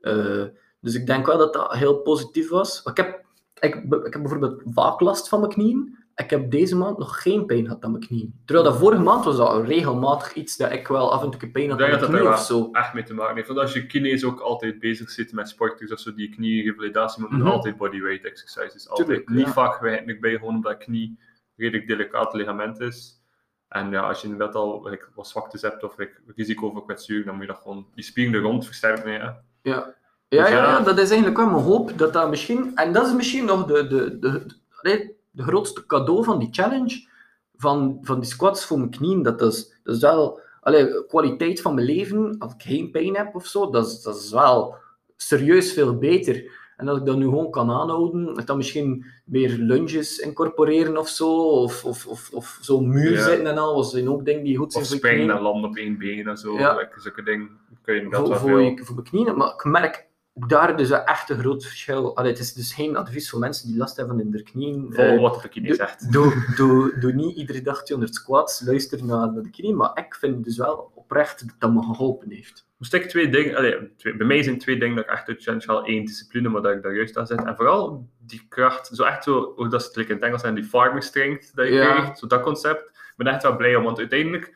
Eh, 0.00 0.44
dus 0.80 0.94
ik 0.94 1.06
denk 1.06 1.26
wel 1.26 1.38
dat 1.38 1.52
dat 1.52 1.72
heel 1.74 1.96
positief 1.96 2.48
was. 2.48 2.82
Ik 2.82 2.96
heb, 2.96 3.24
ik, 3.60 3.74
ik 4.04 4.12
heb 4.12 4.22
bijvoorbeeld 4.22 4.62
vaak 4.64 5.00
last 5.00 5.28
van 5.28 5.40
mijn 5.40 5.52
knieën. 5.52 5.98
Ik 6.14 6.30
heb 6.30 6.50
deze 6.50 6.76
maand 6.76 6.98
nog 6.98 7.22
geen 7.22 7.46
pijn 7.46 7.64
gehad 7.64 7.84
aan 7.84 7.90
mijn 7.90 8.06
knieën. 8.06 8.34
Terwijl 8.44 8.68
dat 8.68 8.78
vorige 8.78 9.02
maand 9.02 9.24
was 9.24 9.36
dat 9.36 9.64
regelmatig 9.66 10.34
iets 10.34 10.56
dat 10.56 10.72
ik 10.72 10.88
wel 10.88 11.12
af 11.12 11.22
en 11.22 11.30
toe 11.30 11.50
pijn 11.50 11.64
Ik 11.64 11.70
had 11.70 11.80
aan 11.82 11.90
dat 11.90 12.00
mijn 12.00 12.00
dat 12.00 12.08
er 12.08 12.14
knie 12.16 12.28
wel 12.28 12.32
of 12.38 12.44
zo. 12.44 12.68
echt 12.72 12.94
mee 12.94 13.02
te 13.02 13.14
maken 13.14 13.34
heeft. 13.34 13.46
Want 13.48 13.60
als 13.60 13.72
je 13.72 13.86
kines 13.86 14.24
ook 14.24 14.40
altijd 14.40 14.78
bezig 14.78 15.10
zit 15.10 15.32
met 15.32 15.48
sporters 15.48 15.92
of 15.92 15.98
zo, 15.98 16.14
die 16.14 16.28
knie-revalidatie, 16.28 17.22
moet 17.22 17.30
je 17.30 17.36
Mhm. 17.36 17.46
altijd 17.46 17.76
bodyweight 17.76 18.24
exercises. 18.24 18.88
Altijd. 18.88 19.06
Tuurlijk, 19.08 19.28
Niet 19.28 19.46
ja. 19.46 19.52
vaak 19.52 19.84
eigenlijk 19.84 20.20
bij, 20.20 20.32
gewoon 20.38 20.54
omdat 20.54 20.76
knie 20.78 21.18
redelijk 21.56 21.88
delicaat 21.88 22.34
ligament 22.34 22.80
is. 22.80 23.24
En 23.68 23.90
ja, 23.90 24.00
als 24.00 24.20
je 24.20 24.28
inderdaad 24.28 24.54
al 24.54 24.88
like, 24.88 25.06
wat 25.14 25.28
zwaktes 25.28 25.62
hebt 25.62 25.84
of 25.84 25.96
like, 25.96 26.12
risico 26.36 26.70
voor 26.70 26.84
kwetsuur, 26.84 27.24
dan 27.24 27.34
moet 27.34 27.46
je 27.46 27.52
dat 27.52 27.60
gewoon 27.62 27.86
die 27.94 28.04
spieren 28.04 28.34
er 28.34 28.40
rond 28.40 28.64
versterken. 28.64 29.12
Ja. 29.12 29.42
Ja. 29.62 29.94
Ja, 30.28 30.38
ja, 30.38 30.42
Dus 30.44 30.50
ja. 30.50 30.78
ja, 30.78 30.80
dat 30.80 30.98
is 30.98 31.08
eigenlijk 31.08 31.36
wel 31.36 31.50
mijn 31.50 31.62
hoop 31.62 31.98
dat 31.98 32.12
dat 32.12 32.30
misschien... 32.30 32.76
En 32.76 32.92
dat 32.92 33.06
is 33.06 33.12
misschien 33.12 33.44
nog 33.44 33.64
de, 33.64 33.86
de, 33.86 34.18
de, 34.18 34.46
de, 34.82 35.14
de 35.30 35.42
grootste 35.42 35.86
cadeau 35.86 36.24
van 36.24 36.38
die 36.38 36.48
challenge, 36.50 37.08
van, 37.56 37.98
van 38.02 38.20
die 38.20 38.28
squats 38.28 38.64
voor 38.64 38.78
mijn 38.78 38.90
knieën. 38.90 39.22
Dat 39.22 39.42
is, 39.42 39.80
dat 39.82 39.94
is 39.94 40.00
wel... 40.00 40.40
Allee, 40.60 41.06
kwaliteit 41.06 41.60
van 41.60 41.74
mijn 41.74 41.86
leven, 41.86 42.36
als 42.38 42.52
ik 42.52 42.62
geen 42.62 42.90
pijn 42.90 43.16
heb 43.16 43.34
of 43.34 43.46
zo, 43.46 43.70
dat 43.70 43.86
is, 43.86 44.02
dat 44.02 44.16
is 44.16 44.30
wel 44.30 44.76
serieus 45.16 45.72
veel 45.72 45.98
beter. 45.98 46.52
En 46.76 46.88
als 46.88 46.98
ik 46.98 47.04
dat 47.06 47.16
nu 47.16 47.24
gewoon 47.24 47.50
kan 47.50 47.70
aanhouden, 47.70 48.44
dan 48.44 48.56
misschien 48.56 49.04
meer 49.24 49.50
lunges 49.50 50.18
incorporeren 50.18 50.96
of 50.96 51.08
zo, 51.08 51.28
of, 51.38 51.84
of, 51.84 52.06
of, 52.06 52.30
of 52.32 52.58
zo'n 52.60 52.88
muur 52.88 53.12
Ja. 53.12 53.24
zitten 53.24 53.46
en 53.46 53.58
al, 53.58 53.76
dat 53.76 53.90
zijn 53.90 54.08
ook 54.10 54.24
dingen 54.24 54.44
die 54.44 54.56
goed 54.56 54.72
zijn 54.72 54.84
Of 54.84 54.90
springen 54.90 55.30
en 55.36 55.42
landen 55.42 55.70
op 55.70 55.76
één 55.76 55.98
been 55.98 56.26
en 56.26 56.36
zo. 56.36 56.58
Ja. 56.58 56.76
Like, 56.76 57.00
zulke 57.00 57.22
dingen 57.22 57.48
kun 57.82 57.94
je 57.94 58.00
inderdaad 58.00 58.20
voor, 58.20 58.30
wel 58.30 58.38
voor, 58.38 58.48
veel. 58.48 58.58
je, 58.58 58.84
voor 58.84 58.94
mijn 58.94 59.06
knieën. 59.08 59.36
Maar 59.36 59.52
ik 59.54 59.64
merk 59.64 60.06
daar 60.38 60.76
dus 60.76 60.90
echt 60.90 61.30
een 61.30 61.38
groot 61.38 61.64
verschil. 61.64 62.16
Allee, 62.16 62.30
het 62.30 62.40
is 62.40 62.52
dus 62.52 62.74
geen 62.74 62.96
advies 62.96 63.30
voor 63.30 63.38
mensen 63.38 63.68
die 63.68 63.76
last 63.76 63.96
hebben 63.96 64.20
in 64.20 64.32
hun 64.32 64.44
knieën. 64.44 64.86
Volg 64.92 65.06
Eh, 65.06 65.20
wat 65.20 65.48
de 65.52 65.74
zegt. 65.74 66.12
doe, 66.12 66.52
doe, 66.56 66.98
doe 66.98 67.12
niet 67.12 67.36
iedere 67.36 67.62
dag 67.62 67.82
200 67.82 68.14
squats, 68.18 68.62
luister 68.64 69.04
naar, 69.04 69.32
naar 69.32 69.42
de 69.42 69.50
knieën. 69.50 69.76
Maar 69.76 69.90
ik 69.94 70.14
vind 70.14 70.44
dus 70.44 70.56
wel 70.56 70.92
oprecht 70.94 71.46
dat 71.46 71.56
dat 71.58 71.72
me 71.72 71.82
geholpen 71.82 72.30
heeft. 72.30 72.66
Moest 72.78 72.94
ik 72.94 73.08
twee 73.08 73.28
dingen, 73.28 73.56
allee, 73.56 73.94
twee, 73.96 74.16
bij 74.16 74.26
mij 74.26 74.42
zijn 74.42 74.58
twee 74.58 74.78
dingen 74.78 74.96
dat 74.96 75.04
ik 75.04 75.10
echt 75.10 75.28
uit 75.28 75.42
challenge 75.42 75.66
haal. 75.66 75.88
Eén, 75.88 76.04
discipline, 76.04 76.48
maar 76.48 76.62
dat 76.62 76.72
ik 76.72 76.82
daar 76.82 76.94
juist 76.94 77.16
aan 77.16 77.26
zet. 77.26 77.44
En 77.44 77.56
vooral 77.56 78.08
die 78.18 78.46
kracht, 78.48 78.86
zo 78.92 79.02
echt 79.02 79.24
zo, 79.24 79.52
hoe 79.56 79.68
dat 79.68 79.82
ze 79.82 79.88
het 80.00 80.08
in 80.08 80.14
het 80.14 80.24
Engels 80.24 80.40
zijn, 80.40 80.54
die 80.54 80.64
farmer 80.64 81.02
strength 81.02 81.54
dat 81.54 81.66
je 81.66 81.72
Ja. 81.74 81.92
krijgt, 81.92 82.18
zo 82.18 82.26
dat 82.26 82.42
concept. 82.42 82.80
Ik 82.84 83.12
ben 83.24 83.26
echt 83.26 83.42
wel 83.42 83.56
blij 83.56 83.76
om, 83.76 83.84
want 83.84 83.98
uiteindelijk, 83.98 84.54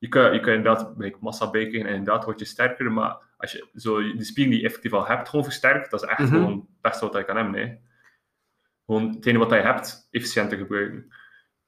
je 0.00 0.08
kan, 0.08 0.32
je 0.32 0.40
kan 0.40 0.52
inderdaad 0.54 1.20
massa 1.20 1.50
bijkrijgen 1.50 1.90
en 1.90 1.96
inderdaad 1.96 2.24
word 2.24 2.38
je 2.38 2.44
sterker, 2.44 2.92
maar 2.92 3.16
als 3.36 3.52
je 3.52 3.68
zo 3.74 4.02
die 4.02 4.24
spieren 4.24 4.52
die 4.52 4.60
je 4.60 4.66
effectief 4.66 4.92
al 4.92 5.06
hebt, 5.06 5.28
gewoon 5.28 5.44
versterkt, 5.44 5.90
dat 5.90 6.02
is 6.02 6.08
echt 6.08 6.18
Mhm. 6.18 6.28
gewoon 6.28 6.52
het 6.52 6.80
beste 6.80 7.04
wat 7.04 7.14
je 7.14 7.24
kan 7.24 7.36
hebben. 7.36 7.60
Hè. 7.60 7.74
Gewoon 8.86 9.08
hetgene 9.14 9.38
wat 9.38 9.50
je 9.50 9.56
hebt, 9.56 10.08
efficiënter 10.10 10.58
gebruiken. 10.58 11.12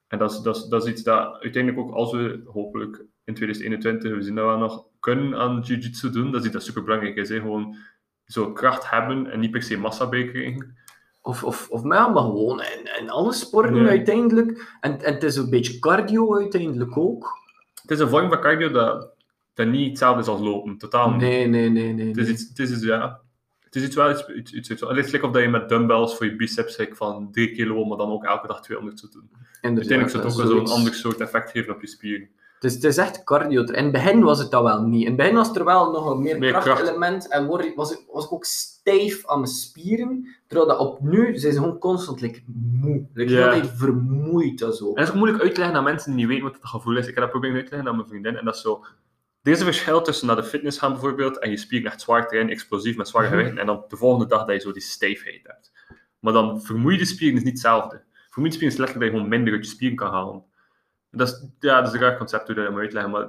En 0.09 0.19
dat 0.19 0.31
is, 0.31 0.41
dat, 0.41 0.57
is, 0.57 0.65
dat 0.65 0.85
is 0.85 0.91
iets 0.91 1.03
dat 1.03 1.43
uiteindelijk 1.43 1.83
ook, 1.83 1.95
als 1.95 2.13
we 2.13 2.43
hopelijk 2.47 3.05
in 3.25 3.35
2021, 3.35 4.15
we 4.15 4.23
zien 4.23 4.35
dat 4.35 4.45
wel 4.45 4.59
nog, 4.59 4.85
kunnen 5.01 5.39
aan 5.39 5.61
jiu-jitsu 5.61 6.11
doen, 6.11 6.31
dat 6.31 6.41
is 6.41 6.45
iets 6.47 6.55
dat 6.55 6.63
super 6.65 6.83
belangrijk 6.85 7.17
is. 7.17 7.29
Hè. 7.29 7.41
Gewoon 7.41 7.77
zo 8.25 8.53
kracht 8.53 8.91
hebben 8.91 9.31
en 9.31 9.41
niet 9.41 9.51
per 9.51 9.63
se 9.63 9.79
massa 9.79 10.09
bijkrijgen. 10.09 10.77
Of, 11.21 11.45
of, 11.45 11.69
of 11.71 11.83
maar, 11.83 12.05
gewoon 12.05 12.61
in, 12.61 13.01
in 13.01 13.11
alle 13.11 13.33
sporten 13.33 13.87
uiteindelijk. 13.89 14.77
En, 14.81 15.01
en 15.03 15.15
het 15.15 15.23
is 15.23 15.37
een 15.37 15.51
beetje 15.51 15.79
cardio 15.79 16.37
uiteindelijk 16.37 16.97
ook. 16.97 17.41
Het 17.83 17.91
is 17.91 17.99
een 17.99 18.09
vorm 18.09 18.29
van 18.29 18.41
cardio 18.41 18.71
dat, 18.71 19.09
dat 19.55 19.67
niet 19.67 19.89
hetzelfde 19.89 20.21
is 20.21 20.29
als 20.29 20.41
lopen, 20.41 20.79
totaal 20.79 21.11
niet. 21.11 21.21
Nee, 21.21 21.47
nee, 21.47 21.71
nee, 21.71 21.93
nee. 21.93 22.09
Het 22.09 22.17
is 22.17 22.29
iets, 22.29 22.49
het 22.49 22.59
is 22.59 22.71
iets, 22.71 22.83
ja, 22.83 23.21
Het 23.61 23.77
is 23.77 23.83
iets 23.83 23.97
wel 23.97 24.11
iets, 24.11 24.53
iets, 24.53 24.69
het 24.69 24.83
is 24.97 25.11
like 25.13 25.27
of 25.27 25.33
dat 25.33 25.43
je 25.43 25.49
met 25.49 25.69
dumbbells 25.69 26.17
voor 26.17 26.27
je 26.27 26.37
biceps 26.37 26.77
like, 26.77 26.95
van 26.95 27.33
3 27.33 27.53
kilo, 27.53 27.85
maar 27.85 27.99
dan 27.99 28.11
ook 28.11 28.25
elke 28.25 28.47
dag 28.47 28.63
200 28.63 28.99
zou 28.99 29.13
doen. 29.13 29.31
Uiteindelijk 29.61 30.11
zou 30.11 30.23
het 30.23 30.33
ook 30.33 30.39
wel 30.39 30.57
zo'n 30.57 30.77
ander 30.77 30.95
soort 30.95 31.21
effect 31.21 31.51
geven 31.51 31.75
op 31.75 31.81
je 31.81 31.87
spieren. 31.87 32.29
Dus 32.63 32.75
het 32.75 32.85
is 32.85 32.97
echt 32.97 33.25
cardio. 33.25 33.63
In 33.63 33.83
het 33.83 33.93
begin 33.93 34.23
was 34.23 34.39
het 34.39 34.51
dat 34.51 34.63
wel 34.63 34.83
niet. 34.83 35.01
In 35.01 35.07
het 35.07 35.17
begin 35.17 35.35
was 35.35 35.57
er 35.57 35.65
wel 35.65 35.91
nog 35.93 36.11
een 36.11 36.23
meer, 36.23 36.39
Meer 36.39 36.51
kracht. 36.51 36.65
krachtelement 36.65 37.29
en 37.29 37.47
word, 37.47 37.75
was, 37.75 37.93
ik- 37.93 38.05
was 38.13 38.25
ik 38.25 38.33
ook 38.33 38.45
stijf 38.45 39.27
aan 39.27 39.41
mijn 39.41 39.51
spieren. 39.53 40.29
Terwijl 40.47 40.69
dat 40.69 40.79
op 40.79 41.01
nu 41.01 41.39
zijn 41.39 41.53
ze 41.53 41.59
gewoon 41.61 41.79
constant 41.79 42.21
like, 42.21 42.43
moe. 42.73 43.07
Like, 43.15 43.33
Ja. 43.33 43.37
heel 43.51 43.61
de 43.61 43.67
tijd 43.69 43.79
vermoeid 43.79 44.63
en 44.63 44.73
zo. 44.73 44.89
En 44.89 44.95
dat 44.95 45.05
is 45.05 45.11
ook 45.11 45.17
moeilijk 45.17 45.43
uit 45.43 45.55
te 45.55 45.61
leggen 45.61 45.79
aan 45.79 45.85
mensen 45.85 46.11
die 46.11 46.21
niet 46.21 46.29
weten 46.29 46.45
wat 46.45 46.55
het 46.55 46.67
gevoel 46.69 46.97
is. 46.97 47.07
Ik 47.07 47.15
heb 47.15 47.23
dat 47.23 47.31
proberen 47.31 47.57
uit 47.57 47.65
te 47.65 47.71
leggen 47.71 47.89
aan 47.91 47.97
mijn 47.97 48.09
vriendin. 48.09 48.37
En 48.37 48.45
dat 48.45 48.55
is 48.55 48.61
zo... 48.61 48.85
Er 49.43 49.53
is 49.53 49.59
een 49.59 49.65
verschil 49.65 50.03
tussen 50.03 50.27
naar 50.27 50.37
de 50.37 50.45
fitness 50.45 50.79
gaan 50.79 50.93
bijvoorbeeld 50.93 51.39
en 51.39 51.51
je 51.51 51.57
spieren 51.57 51.91
echt 51.91 52.01
zwaar 52.01 52.29
trainen, 52.29 52.53
explosief 52.53 52.97
met 52.97 53.09
zware 53.09 53.27
Mhm. 53.27 53.35
gewichten, 53.37 53.61
en 53.61 53.67
dan 53.67 53.85
de 53.89 53.97
volgende 53.97 54.27
dag 54.27 54.45
dat 54.45 54.55
je 54.55 54.61
zo 54.61 54.73
die 54.73 54.83
stijfheid 54.83 55.41
hebt. 55.43 55.73
Maar 56.21 56.33
dan 56.33 56.63
vermoeide 56.63 57.05
spieren 57.05 57.37
is 57.37 57.43
niet 57.45 57.53
hetzelfde. 57.53 58.03
Vermoeide 58.31 58.57
spieren 58.57 58.75
is 58.77 58.83
letterlijk 58.83 58.93
dat 58.99 59.03
je 59.03 59.11
gewoon 59.11 59.29
minder 59.29 59.55
uit 59.55 59.65
je 59.65 59.71
spieren 59.71 59.97
kan 59.97 60.11
halen. 60.13 60.43
Dat 61.19 61.29
is, 61.29 61.47
ja, 61.61 61.81
dat 61.81 61.87
is 61.89 62.01
een 62.01 62.07
raar 62.07 62.17
concept 62.17 62.47
hoe 62.47 62.55
dat 62.57 62.65
je 62.65 62.71
moet 62.71 62.81
uitleggen, 62.81 63.11
maar 63.11 63.27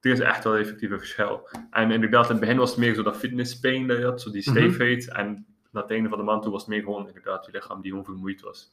er 0.00 0.10
is 0.10 0.20
echt 0.20 0.44
wel 0.44 0.56
effectief 0.56 0.90
een 0.90 0.98
verschil. 0.98 1.48
En 1.70 1.90
inderdaad, 1.90 2.24
in 2.24 2.30
het 2.30 2.40
begin 2.40 2.56
was 2.56 2.70
het 2.70 2.78
meer 2.78 2.94
zo 2.94 3.02
dat 3.02 3.16
fitnesspijn 3.16 3.86
dat 3.86 3.98
je 3.98 4.04
had, 4.04 4.20
zo 4.20 4.30
die 4.30 4.42
Mhm. 4.50 4.50
stijfheid. 4.58 5.08
En 5.12 5.46
na 5.70 5.80
het 5.80 5.90
einde 5.90 6.08
van 6.08 6.18
de 6.18 6.24
maand 6.24 6.42
toe 6.42 6.52
was 6.52 6.60
het 6.60 6.70
meer 6.70 6.82
gewoon 6.82 7.06
inderdaad 7.06 7.46
je 7.46 7.52
lichaam 7.52 7.80
die 7.80 7.90
gewoon 7.90 8.04
vermoeid 8.04 8.40
was. 8.40 8.72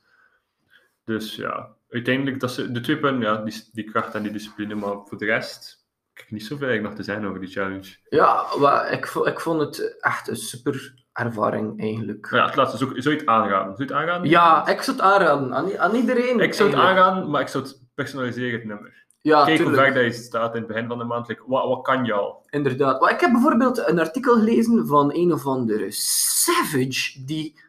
Dus 1.05 1.35
ja, 1.35 1.69
uiteindelijk, 1.89 2.39
dat 2.39 2.51
ze, 2.51 2.71
de 2.71 2.79
twee 2.81 2.97
punten, 2.97 3.21
ja, 3.21 3.35
die, 3.43 3.69
die 3.71 3.83
kracht 3.91 4.15
en 4.15 4.23
die 4.23 4.31
discipline, 4.31 4.75
maar 4.75 4.95
voor 5.05 5.17
de 5.17 5.25
rest, 5.25 5.85
ik 6.13 6.19
heb 6.19 6.29
niet 6.31 6.45
zoveel 6.45 6.67
eigenlijk 6.67 6.97
nog 6.97 7.05
te 7.05 7.11
zijn 7.11 7.27
over 7.27 7.39
die 7.39 7.49
challenge. 7.49 7.95
Ja, 8.09 8.45
maar 8.59 8.91
ik, 8.91 9.05
ik 9.05 9.39
vond 9.39 9.59
het 9.59 9.97
echt 9.99 10.27
een 10.27 10.35
super 10.35 10.93
ervaring 11.13 11.81
eigenlijk. 11.81 12.27
Ja, 12.31 12.45
het 12.45 12.55
laatste, 12.55 12.77
zou 12.77 13.01
zou 13.01 13.13
je 13.15 13.19
het 13.19 13.29
aanraden? 13.29 13.75
Zou 13.75 13.87
je 13.87 13.93
het 13.93 14.03
aanraden? 14.03 14.29
Ja, 14.29 14.67
ik 14.67 14.81
zou 14.81 14.97
het 14.97 15.05
aanraden 15.05 15.53
aan, 15.53 15.77
aan 15.77 15.95
iedereen. 15.95 16.39
Ik 16.39 16.53
zou 16.53 16.69
het 16.69 16.77
eigenlijk. 16.79 17.07
aanraden, 17.07 17.29
maar 17.29 17.41
ik 17.41 17.47
zou 17.47 17.63
het 17.63 17.80
personaliseren, 18.01 18.59
het 18.59 18.67
nummer. 18.67 19.01
Ja, 19.21 19.45
Kijk 19.45 19.59
hoe 19.59 19.73
ver 19.73 19.93
dat 19.93 20.03
je 20.03 20.11
staat 20.11 20.53
in 20.55 20.59
het 20.59 20.67
begin 20.67 20.87
van 20.87 20.97
de 20.97 21.03
maand. 21.03 21.27
Like, 21.27 21.43
wat, 21.47 21.67
wat 21.67 21.81
kan 21.81 22.05
je 22.05 22.13
al? 22.13 22.45
Inderdaad. 22.49 23.01
Maar 23.01 23.11
ik 23.11 23.19
heb 23.19 23.31
bijvoorbeeld 23.31 23.87
een 23.87 23.99
artikel 23.99 24.35
gelezen 24.35 24.87
van 24.87 25.13
een 25.13 25.33
of 25.33 25.45
andere 25.45 25.91
Savage 25.91 27.25
die 27.25 27.61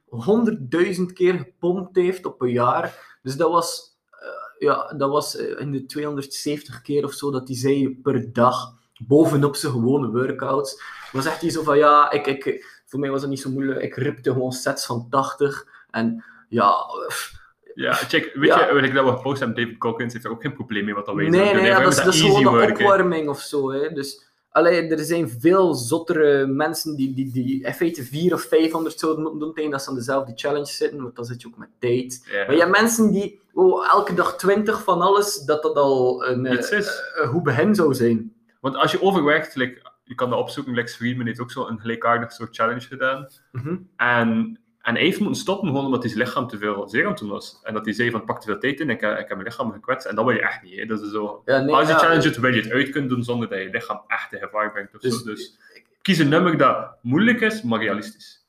100.000 0.99 1.03
keer 1.14 1.35
gepompt 1.35 1.97
heeft 1.97 2.27
op 2.27 2.42
een 2.42 2.51
jaar. 2.51 3.18
Dus 3.23 3.37
dat 3.37 3.51
was, 3.51 3.99
eh, 4.11 4.29
ja, 4.59 4.92
dat 4.97 5.11
was 5.11 5.37
eh, 5.37 5.61
in 5.61 5.73
de 5.73 5.85
270 5.85 6.83
keer 6.83 7.05
of 7.05 7.12
zo 7.12 7.31
dat 7.31 7.49
hij 7.49 7.57
zei 7.57 8.01
per 8.03 8.33
dag. 8.33 8.81
Bovenop 9.07 9.57
zijn 9.57 9.73
gewone 9.73 10.11
workouts. 10.11 10.83
Was 11.12 11.27
echt 11.27 11.42
iets 11.42 11.55
zo 11.55 11.62
van 11.62 11.79
ja, 11.79 12.11
ik, 12.11 12.27
ik, 12.27 12.66
voor 12.87 13.01
mij 13.01 13.11
was 13.11 13.21
dat 13.21 13.31
niet 13.31 13.40
zo 13.40 13.51
moeilijk. 13.51 13.81
Ik 13.81 13.95
ripte 13.95 14.33
gewoon 14.33 14.53
sets 14.53 14.87
van 14.87 15.07
80. 15.11 15.66
En 15.90 16.25
ja, 16.49 16.73
pff, 17.07 17.41
Ja, 17.74 17.92
check, 17.92 18.30
weet 18.35 18.48
Ja. 18.48 18.66
je, 18.66 18.74
weet 18.74 18.85
ik 18.85 18.94
dat 18.94 19.04
we 19.04 19.11
gepost 19.11 19.38
hebben, 19.38 19.62
David 19.62 19.78
Cockins 19.78 20.12
heeft 20.12 20.24
er 20.24 20.30
ook 20.30 20.42
geen 20.42 20.52
probleem 20.52 20.85
mee 20.85 20.94
wat 20.94 21.06
dat 21.06 21.14
wij 21.14 21.28
Nee, 21.28 21.54
nee, 21.54 21.64
ja, 21.64 21.80
dat 21.80 21.92
is, 21.92 21.96
hebben 21.96 22.04
dat 22.04 22.14
is 22.14 22.20
easy 22.20 22.37
gewoon 22.37 22.54
een 22.54 22.61
work, 22.61 22.78
opwarming 22.78 23.28
of 23.28 23.40
zo. 23.40 23.72
Hè. 23.72 23.92
Dus, 23.92 24.30
allee, 24.50 24.88
er 24.88 25.04
zijn 25.04 25.28
veel 25.28 25.74
zottere 25.74 26.46
mensen 26.46 26.96
die, 26.96 27.14
die, 27.14 27.32
die 27.32 27.64
in 27.64 27.74
feite 27.74 28.04
400 28.04 28.42
of 28.42 28.48
500 28.48 28.98
zouden 28.98 29.38
doen 29.38 29.54
tegen 29.54 29.70
dat 29.70 29.82
ze 29.82 29.88
aan 29.88 29.94
dezelfde 29.94 30.32
challenge 30.35 30.66
zitten, 30.72 31.02
want 31.02 31.16
dan 31.16 31.24
zit 31.24 31.40
je 31.42 31.46
ook 31.48 31.58
met 31.58 31.68
tijd. 31.78 32.28
Maar 32.32 32.52
je 32.52 32.61
hebt 32.61 32.80
mensen 32.80 33.12
die 33.12 33.40
oh, 33.52 33.92
elke 33.92 34.14
dag 34.14 34.37
20 34.37 34.82
van 34.82 35.00
alles, 35.00 35.44
dat 35.44 35.62
dat 35.62 35.76
al 35.76 36.26
een, 36.26 36.46
eh, 36.46 36.80
een 37.14 37.28
goed 37.28 37.42
begin 37.42 37.74
zou 37.74 37.94
zijn. 37.94 38.32
Want 38.61 38.76
als 38.76 38.92
je 38.92 39.02
overwerkt, 39.02 39.54
like, 39.54 39.90
je 40.04 40.14
kan 40.14 40.30
dat 40.30 40.38
opzoeken, 40.38 40.74
Lex 40.74 40.96
Friedman 40.96 41.26
heeft 41.26 41.40
ook 41.40 41.50
zo 41.50 41.66
een 41.66 41.80
gelijkaardig 41.80 42.32
soort 42.32 42.56
challenge 42.56 42.80
gedaan. 42.80 43.28
Mhm. 43.52 43.76
En, 43.96 44.61
en 44.83 44.95
hij 44.95 45.03
heeft 45.03 45.21
moeten 45.21 45.40
stoppen 45.40 45.68
gewoon 45.68 45.85
omdat 45.85 46.03
hij 46.03 46.12
zijn 46.12 46.25
lichaam 46.25 46.49
te 46.49 46.59
veel 46.59 46.88
zeer 46.88 47.07
aan 47.07 47.14
doen 47.14 47.29
was. 47.29 47.61
En 47.62 47.75
dat 47.75 47.85
hij 47.85 47.95
zei 47.95 48.11
van, 48.11 48.21
ik 48.21 48.27
pak 48.27 48.40
te 48.40 48.47
veel 48.47 48.59
tijd 48.59 48.81
in, 48.81 48.90
ik, 48.90 49.03
ik 49.03 49.16
heb 49.18 49.29
mijn 49.29 49.42
lichaam 49.42 49.73
gekwetst. 49.73 50.07
En 50.07 50.14
dat 50.14 50.25
wil 50.25 50.35
je 50.35 50.40
echt 50.42 50.62
niet. 50.62 50.77
Hè. 50.79 50.87
Dat 50.87 51.03
is 51.03 51.11
zo... 51.11 51.42
Ja, 51.45 51.59
nee, 51.59 51.75
als 51.75 51.87
je 51.87 51.92
ja, 51.92 51.99
challenge 51.99 52.29
het, 52.29 52.37
wil 52.37 52.55
je 52.55 52.61
het 52.61 52.71
uit 52.71 52.90
kunnen 52.90 53.09
doen 53.11 53.25
zonder 53.25 53.49
dat 53.49 53.59
je 53.59 53.68
lichaam 53.71 54.01
echt 54.07 54.33
in 54.33 54.38
gevaar 54.38 54.73
brengt. 54.73 54.95
Of 54.95 55.01
Dus- 55.01 55.18
zo. 55.18 55.25
dus 55.25 55.59
kies 56.03 56.18
een 56.18 56.29
nummer 56.29 56.57
dat 56.57 56.90
moeilijk 57.03 57.40
is, 57.40 57.62
maar 57.62 57.81
realistisch. 57.81 58.41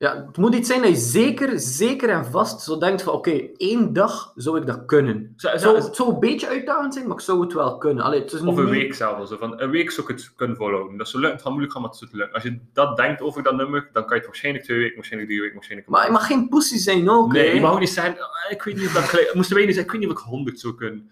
Ja, 0.00 0.24
het 0.26 0.36
moet 0.36 0.54
iets 0.54 0.68
zijn 0.68 0.80
dat 0.82 0.90
je 0.90 0.96
zeker, 0.96 1.58
zeker 1.60 2.08
en 2.08 2.24
vast 2.24 2.60
zo 2.62 2.78
denkt 2.78 3.02
van 3.02 3.12
oké, 3.12 3.30
één 3.56 3.92
dag 3.92 4.32
zou 4.34 4.58
ik 4.60 4.66
dat 4.66 4.84
kunnen. 4.84 5.32
Zo- 5.36 5.56
zou, 5.56 5.76
het 5.76 5.96
zou 5.96 6.12
een 6.12 6.20
beetje 6.20 6.48
uitdagend 6.48 6.94
zijn, 6.94 7.06
maar 7.06 7.16
ik 7.16 7.22
zou 7.22 7.40
het 7.40 7.52
wel 7.52 7.78
kunnen. 7.78 8.04
Allee, 8.04 8.20
het 8.20 8.32
is 8.32 8.40
Of 8.40 8.56
een 8.56 8.64
niet- 8.64 8.72
week 8.74 8.94
zelfs. 8.94 9.30
Zo 9.30 9.36
van, 9.36 9.60
een 9.60 9.70
week 9.70 9.90
zou 9.90 10.10
ik 10.10 10.16
het 10.16 10.34
kunnen 10.36 10.56
volhouden. 10.56 10.96
Dat 10.96 11.06
is 11.06 11.12
zo 11.12 11.18
leuk, 11.18 11.32
het 11.32 11.40
gaat 11.40 11.48
moeilijk 11.50 11.72
gaan, 11.72 11.82
maar 11.82 11.90
het 11.90 12.02
is 12.02 12.08
lukken. 12.12 12.34
Als 12.34 12.42
je 12.42 12.58
dat 12.72 12.96
denkt 12.96 13.20
over 13.20 13.42
dat 13.42 13.54
nummer, 13.56 13.88
dan 13.92 14.02
kan 14.02 14.10
je 14.10 14.16
het 14.16 14.26
waarschijnlijk 14.26 14.64
twee 14.64 14.78
weken, 14.78 14.94
waarschijnlijk 14.94 15.30
drie 15.30 15.40
weken, 15.42 15.56
waarschijnlijk 15.56 15.90
Maar 15.90 16.06
je 16.06 16.12
mag 16.12 16.26
geen 16.26 16.48
pussy 16.48 16.76
zijn 16.78 17.08
ook. 17.10 17.32
Nee, 17.32 17.54
je 17.54 17.60
mag 17.60 17.72
ook 17.72 17.78
niet 17.80 17.88
zeggen, 17.88 18.20
"Ah, 18.20 18.50
ik 18.50 18.62
weet 18.62 18.76
niet 18.76 18.86
of 18.86 18.92
dat 18.92 19.10
wij 19.10 19.22
niet 19.34 19.48
zeggen, 19.48 19.82
ik 19.84 19.90
weet 19.90 20.00
niet 20.00 20.10
of 20.10 20.18
ik 20.18 20.24
100 20.24 20.60
zou 20.60 20.74
kunnen. 20.74 21.10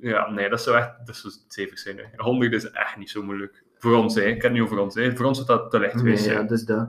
Ja, 0.00 0.30
nee, 0.30 0.48
dat 0.48 0.60
zou 0.62 0.76
echt 0.76 0.90
dat 1.04 1.16
zou 1.16 1.32
stevig 1.48 1.78
zijn. 1.78 2.00
100 2.16 2.52
is 2.52 2.70
echt 2.70 2.96
niet 2.96 3.10
zo 3.10 3.22
moeilijk. 3.22 3.62
Voor 3.78 3.94
ons, 3.94 4.14
hè. 4.14 4.20
Ik 4.22 4.32
heb 4.34 4.42
het 4.42 4.52
niet 4.52 4.62
over 4.62 4.78
ons, 4.78 4.94
hè. 4.94 5.16
Voor 5.16 5.26
ons 5.26 5.36
zou 5.44 5.48
dat 5.58 5.70
te 5.70 5.78
licht 5.78 5.94
Nee, 5.94 6.02
geweest 6.02 6.24
ja, 6.24 6.32
zijn. 6.32 6.46
dus 6.46 6.64
dat. 6.64 6.88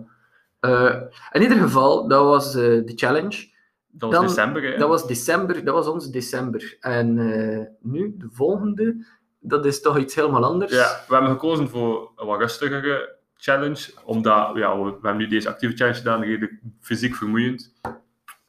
Eh, 0.62 0.95
in 1.32 1.41
ieder 1.41 1.58
geval, 1.58 2.08
dat 2.08 2.24
was 2.24 2.56
eh, 2.56 2.62
de 2.62 2.91
challenge. 2.95 3.50
Dat 3.88 4.10
was 4.12 4.19
dan- 4.19 4.28
december, 4.28 4.63
hè. 4.63 4.78
Dat 4.78 4.89
was 4.89 5.08
december, 5.08 5.63
dat 5.63 5.74
was 5.74 5.88
ons 5.88 6.12
december. 6.12 6.78
En 6.80 7.17
eh, 7.19 7.65
nu, 7.80 8.13
de 8.17 8.28
volgende, 8.32 9.06
dat 9.39 9.65
is 9.65 9.82
toch 9.82 9.97
iets 9.97 10.15
helemaal 10.15 10.43
anders. 10.45 10.71
Ja, 10.71 11.04
we 11.08 11.13
hebben 11.13 11.32
gekozen 11.32 11.69
voor 11.69 12.12
een 12.15 12.28
wat 12.28 12.39
rustigere 12.39 13.15
challenge, 13.36 13.89
omdat 14.04 14.56
ja, 14.56 14.78
we, 14.78 14.84
we 14.84 14.91
hebben 14.91 15.17
nu 15.17 15.28
deze 15.28 15.50
actieve 15.50 15.76
challenge 15.76 15.97
gedaan, 15.97 16.21
redelijk 16.21 16.60
fysiek 16.80 17.15
vermoeiend. 17.15 17.74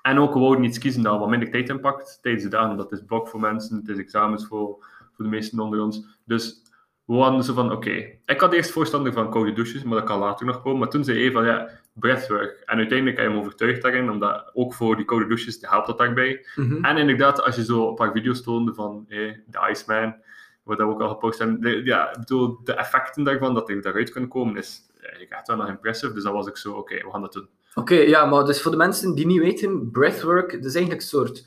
En 0.02 0.18
ook, 0.18 0.34
we 0.34 0.40
wouden 0.40 0.64
iets 0.64 0.78
kiezen 0.78 1.02
dat 1.02 1.18
wat 1.18 1.28
minder 1.28 1.50
tijd 1.50 1.68
inpakt 1.68 2.18
tijdens 2.22 2.44
de 2.44 2.50
dagen, 2.50 2.76
dat 2.76 2.92
is 2.92 3.04
blok 3.06 3.28
voor 3.28 3.40
mensen, 3.40 3.76
het 3.76 3.88
is 3.88 3.98
examens 3.98 4.46
voor, 4.46 4.86
voor 5.12 5.24
de 5.24 5.30
meesten 5.30 5.60
onder 5.60 5.80
ons. 5.80 6.18
Dus 6.24 6.62
we 7.04 7.14
hadden 7.14 7.44
zo 7.44 7.54
van, 7.54 7.72
oké, 7.72 7.90
ik 8.26 8.40
had 8.40 8.52
eerst 8.52 8.70
voorstander 8.70 9.12
van 9.12 9.30
koude 9.30 9.52
douches, 9.52 9.82
maar 9.82 9.98
dat 9.98 10.08
kan 10.08 10.18
later 10.18 10.46
nog 10.46 10.62
komen. 10.62 10.78
Maar 10.78 10.88
toen 10.88 11.04
zei 11.04 11.22
hij 11.22 11.32
van, 11.32 11.44
ja, 11.44 11.68
breathwork. 11.92 12.62
En 12.64 12.76
uiteindelijk 12.76 13.18
heb 13.18 13.26
je 13.26 13.32
hem 13.32 13.42
overtuigd 13.42 13.82
daarin, 13.82 14.10
omdat 14.10 14.50
ook 14.54 14.74
voor 14.74 14.96
die 14.96 15.04
koude 15.04 15.26
douches 15.26 15.58
helpt 15.60 15.86
dat 15.86 15.98
daarbij. 15.98 16.46
Mhm. 16.56 16.84
En 16.84 16.96
inderdaad, 16.96 17.42
als 17.42 17.56
je 17.56 17.64
zo 17.64 17.88
een 17.88 17.94
paar 17.94 18.12
video's 18.12 18.42
toonde 18.42 18.74
van 18.74 19.04
eh, 19.08 19.18
de 19.46 19.68
Iceman, 19.70 20.14
wat 20.62 20.78
we 20.78 20.84
ook 20.84 21.00
al 21.00 21.08
gepost 21.08 21.38
hebben, 21.38 21.60
de, 21.60 21.80
ja, 21.84 22.10
ik 22.10 22.18
bedoel, 22.18 22.60
de 22.64 22.74
effecten 22.74 23.24
daarvan, 23.24 23.54
dat 23.54 23.66
die 23.66 23.80
daaruit 23.80 24.10
kunnen 24.10 24.30
komen, 24.30 24.56
is 24.56 24.90
eigenlijk 25.00 25.32
echt 25.32 25.46
wel 25.46 25.56
nog 25.56 25.68
impressive. 25.68 26.12
Dus 26.12 26.22
dan 26.22 26.32
was 26.32 26.46
ik 26.46 26.56
zo, 26.56 26.72
oké, 26.72 26.94
we 26.94 27.10
gaan 27.10 27.20
dat 27.20 27.32
doen. 27.32 27.48
Oké, 27.74 27.94
ja, 27.94 28.24
maar 28.24 28.44
dus 28.44 28.62
voor 28.62 28.70
de 28.70 28.76
mensen 28.76 29.14
die 29.14 29.26
niet 29.26 29.40
weten, 29.40 29.90
breathwork, 29.90 30.50
dat 30.50 30.64
is 30.64 30.74
eigenlijk 30.74 31.02
een 31.02 31.08
soort, 31.08 31.46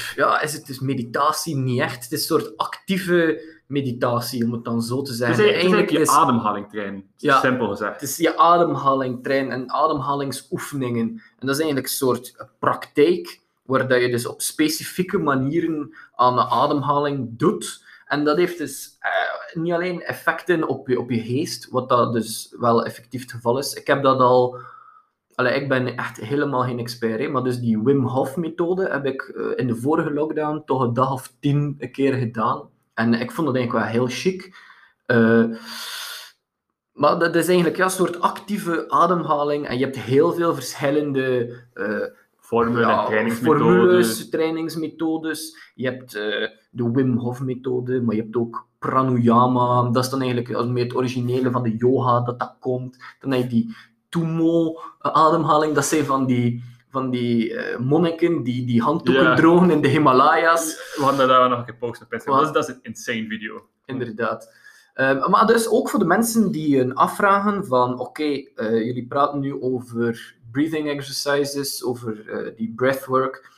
pff, 0.00 0.14
ja, 0.16 0.40
is 0.40 0.52
het 0.52 0.66
dus 0.66 0.78
meditatie 0.80 1.56
niet 1.56 1.80
echt? 1.80 2.02
Het 2.04 2.12
is 2.12 2.20
een 2.30 2.38
soort 2.40 2.56
actieve 2.56 3.42
meditatie, 3.66 4.44
om 4.44 4.52
het 4.52 4.64
dan 4.64 4.82
zo 4.82 4.94
te 4.94 5.00
Het 5.02 5.10
is, 5.10 5.16
zeggen. 5.16 5.44
eigenlijk- 5.44 5.60
het 5.60 5.66
is 5.66 5.72
eigenlijk 5.72 5.90
je 5.90 5.98
is- 5.98 6.08
ademhaling 6.28 6.68
trainen, 6.70 7.04
Ja. 7.16 7.40
simpel 7.40 7.68
gezegd. 7.68 8.00
Het 8.00 8.02
is 8.10 8.16
je 8.16 8.36
ademhaling 8.36 9.22
trainen 9.22 9.52
en 9.52 9.70
ademhalingsoefeningen. 9.70 11.08
En 11.38 11.46
dat 11.46 11.48
is 11.54 11.56
eigenlijk 11.62 11.86
een 11.86 11.92
soort 11.92 12.46
praktijk 12.58 13.40
waar 13.62 13.88
dat 13.88 14.00
je 14.00 14.10
dus 14.10 14.26
op 14.26 14.40
specifieke 14.42 15.18
manieren 15.18 15.94
aan 16.14 16.36
de 16.36 16.48
ademhaling 16.48 17.28
doet. 17.38 17.84
En 18.06 18.24
dat 18.24 18.36
heeft 18.36 18.58
dus 18.58 18.96
eh, 19.00 19.62
niet 19.62 19.72
alleen 19.72 20.02
effecten 20.02 20.68
op 20.68 20.88
je, 20.88 20.98
op 21.00 21.10
je 21.10 21.20
geest, 21.22 21.68
wat 21.70 21.88
dat 21.88 22.12
dus 22.12 22.54
wel 22.58 22.84
effectief 22.84 23.20
het 23.22 23.30
geval 23.32 23.58
is. 23.58 23.72
Ik 23.74 23.86
heb 23.86 24.02
dat 24.02 24.18
al... 24.20 24.58
Allee, 25.40 25.54
ik 25.54 25.68
ben 25.68 25.96
echt 25.96 26.20
helemaal 26.20 26.62
geen 26.62 26.78
expert, 26.78 27.20
hè, 27.20 27.28
maar 27.28 27.42
dus 27.42 27.58
die 27.58 27.82
Wim 27.82 28.04
Hof 28.04 28.36
methode 28.36 28.88
heb 28.90 29.06
ik 29.06 29.22
eh, 29.22 29.46
in 29.56 29.66
de 29.66 29.76
vorige 29.76 30.12
lockdown 30.12 30.62
toch 30.64 30.82
een 30.82 30.94
dag 30.94 31.12
of 31.12 31.32
tien 31.40 31.76
een 31.78 31.92
keer 31.92 32.14
gedaan. 32.14 32.68
En 32.94 33.14
ik 33.14 33.30
vond 33.30 33.46
dat 33.46 33.56
eigenlijk 33.56 33.84
wel 33.84 33.94
heel 33.94 34.06
chic. 34.16 34.56
Eh, 35.06 35.44
maar 36.92 37.18
dat 37.18 37.34
is 37.34 37.46
eigenlijk 37.46 37.76
ja, 37.76 37.84
een 37.84 37.90
soort 37.90 38.20
actieve 38.20 38.90
ademhaling. 38.90 39.66
En 39.66 39.78
je 39.78 39.84
hebt 39.84 39.98
heel 39.98 40.32
veel 40.32 40.54
verschillende 40.54 41.56
ja, 42.50 43.06
trainingsmethodes. 43.06 43.62
formules, 43.62 44.28
trainingsmethodes. 44.28 45.70
Je 45.74 45.84
hebt 45.84 46.12
de 46.70 46.90
Wim 46.92 47.16
Hof 47.16 47.40
methode, 47.40 48.02
maar 48.02 48.14
je 48.14 48.22
hebt 48.22 48.36
ook 48.36 48.66
pranayama. 48.78 49.90
Dat 49.90 50.04
is 50.04 50.10
dan 50.10 50.20
eigenlijk 50.20 50.54
als 50.54 50.66
meer 50.66 50.84
het 50.84 50.96
originele 50.96 51.50
van 51.50 51.62
de 51.62 51.76
yoga 51.76 52.20
dat 52.20 52.38
dat 52.38 52.56
komt. 52.58 52.98
Dan 53.20 53.32
heb 53.32 53.42
je 53.42 53.48
die 53.48 53.76
Tumo 54.10 54.74
eh, 55.00 55.12
ademhaling. 55.12 55.74
Dat 55.74 55.84
zijn 55.84 56.04
van 56.04 56.26
die, 56.26 56.62
van 56.90 57.10
die 57.10 57.54
eh, 57.54 57.78
monniken 57.78 58.42
die 58.42 58.66
die 58.66 58.82
handdoeken 58.82 59.24
Ja. 59.24 59.34
drogen 59.34 59.70
in 59.70 59.80
de 59.82 59.88
Himalaya's. 59.88 60.94
We 60.96 61.14
dat 61.16 61.28
daar 61.28 61.48
nog 61.48 61.58
een 61.58 61.64
keer 61.64 61.76
posten 61.76 62.06
op 62.06 62.12
Instagram. 62.12 62.44
Dat 62.44 62.48
is, 62.48 62.54
dat 62.54 62.68
is 62.68 62.74
een 62.74 62.82
insane 62.82 63.26
video. 63.28 63.66
Inderdaad. 63.84 64.54
Ehm, 64.94 65.30
maar 65.30 65.46
dus 65.46 65.68
ook 65.68 65.90
voor 65.90 65.98
de 65.98 66.04
mensen 66.04 66.50
die 66.50 66.80
een 66.80 66.94
afvragen 66.94 67.66
van 67.66 67.98
oké, 67.98 68.22
eh, 68.22 68.84
jullie 68.84 69.06
praten 69.06 69.40
nu 69.40 69.62
over 69.62 70.34
breathing 70.52 70.88
exercises, 70.88 71.84
over 71.84 72.28
eh, 72.30 72.56
die 72.56 72.72
breathwork. 72.76 73.48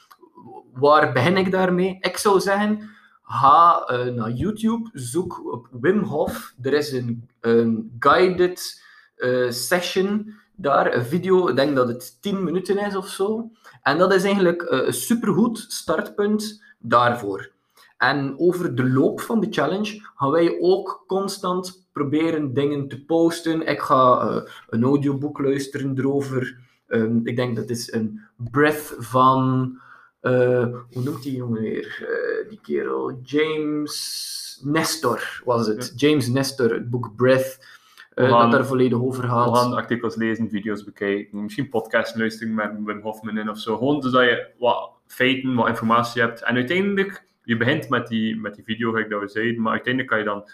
Waar 0.72 1.12
begin 1.12 1.36
ik 1.36 1.50
daarmee? 1.50 1.96
Ik 2.00 2.16
zou 2.16 2.40
zeggen, 2.40 2.90
ga 3.22 3.84
naar 4.14 4.30
YouTube, 4.30 4.90
zoek 4.92 5.52
op 5.52 5.68
Wim 5.80 6.02
Hof. 6.02 6.54
Er 6.62 6.72
is 6.72 6.92
een, 6.92 7.28
een 7.40 7.96
guided 7.98 8.82
session 9.48 10.34
daar, 10.56 10.94
een 10.94 11.04
video, 11.04 11.48
ik 11.48 11.56
denk 11.56 11.76
dat 11.76 11.88
het 11.88 12.22
10 12.22 12.44
minuten 12.44 12.78
is 12.86 12.96
of 12.96 13.08
zo. 13.08 13.50
En 13.82 13.98
dat 13.98 14.14
is 14.14 14.24
eigenlijk 14.24 14.62
eh, 14.62 14.86
een 14.86 14.92
supergoed 14.94 15.64
startpunt 15.68 16.62
daarvoor. 16.78 17.50
En 17.96 18.34
over 18.38 18.74
de 18.74 18.88
loop 18.88 19.20
van 19.20 19.40
de 19.40 19.46
challenge 19.50 20.00
gaan 20.14 20.30
wij 20.30 20.58
ook 20.60 21.04
constant 21.06 21.86
proberen 21.92 22.54
dingen 22.54 22.88
te 22.88 23.04
posten. 23.04 23.66
Ik 23.66 23.80
ga 23.80 24.20
eh, 24.20 24.42
een 24.68 24.82
audioboek 24.84 25.38
luisteren 25.38 25.98
erover. 25.98 26.58
Ehm, 26.86 27.20
ik 27.24 27.36
denk 27.36 27.56
dat 27.56 27.70
is 27.70 27.92
een 27.92 28.20
breath 28.36 28.94
van. 28.98 29.80
eh, 30.20 30.66
hoe 30.92 31.02
noemt 31.02 31.22
die 31.22 31.36
jongen 31.36 31.60
weer? 31.60 32.06
Die 32.48 32.58
kerel. 32.62 33.18
James 33.22 34.60
Nestor 34.64 35.42
was 35.44 35.66
het. 35.66 35.92
James 35.96 36.28
Nestor, 36.28 36.72
het 36.72 36.90
boek 36.90 37.16
Breath. 37.16 37.58
We 38.14 38.28
gaan- 38.28 38.40
dat 38.40 38.50
daar 38.52 38.66
volledig 38.66 38.98
over 39.02 39.22
We 39.22 39.28
gaat. 39.28 39.56
gaan 39.56 39.72
artikels 39.74 40.16
lezen, 40.16 40.48
video's 40.50 40.84
bekijken, 40.84 41.42
misschien 41.42 41.68
podcasts 41.68 42.16
luisteren 42.18 42.54
met 42.54 42.72
Wim 42.84 43.00
Hofman 43.00 43.38
in 43.38 43.48
of 43.50 43.58
zo. 43.58 43.76
Gewoon 43.76 44.02
zodat 44.02 44.22
je 44.24 44.46
wat 44.58 44.90
feiten, 45.06 45.54
wat 45.54 45.68
informatie 45.68 46.22
hebt. 46.22 46.42
En 46.42 46.54
uiteindelijk, 46.54 47.26
je 47.42 47.56
begint 47.56 47.88
met 47.88 48.06
die, 48.08 48.36
met 48.40 48.54
die 48.54 48.64
video, 48.64 48.90
gelijk 48.90 49.10
dat 49.10 49.20
we 49.20 49.28
zeiden, 49.28 49.62
maar 49.62 49.72
uiteindelijk 49.72 50.08
kan 50.12 50.18
je 50.18 50.24
dan 50.24 50.48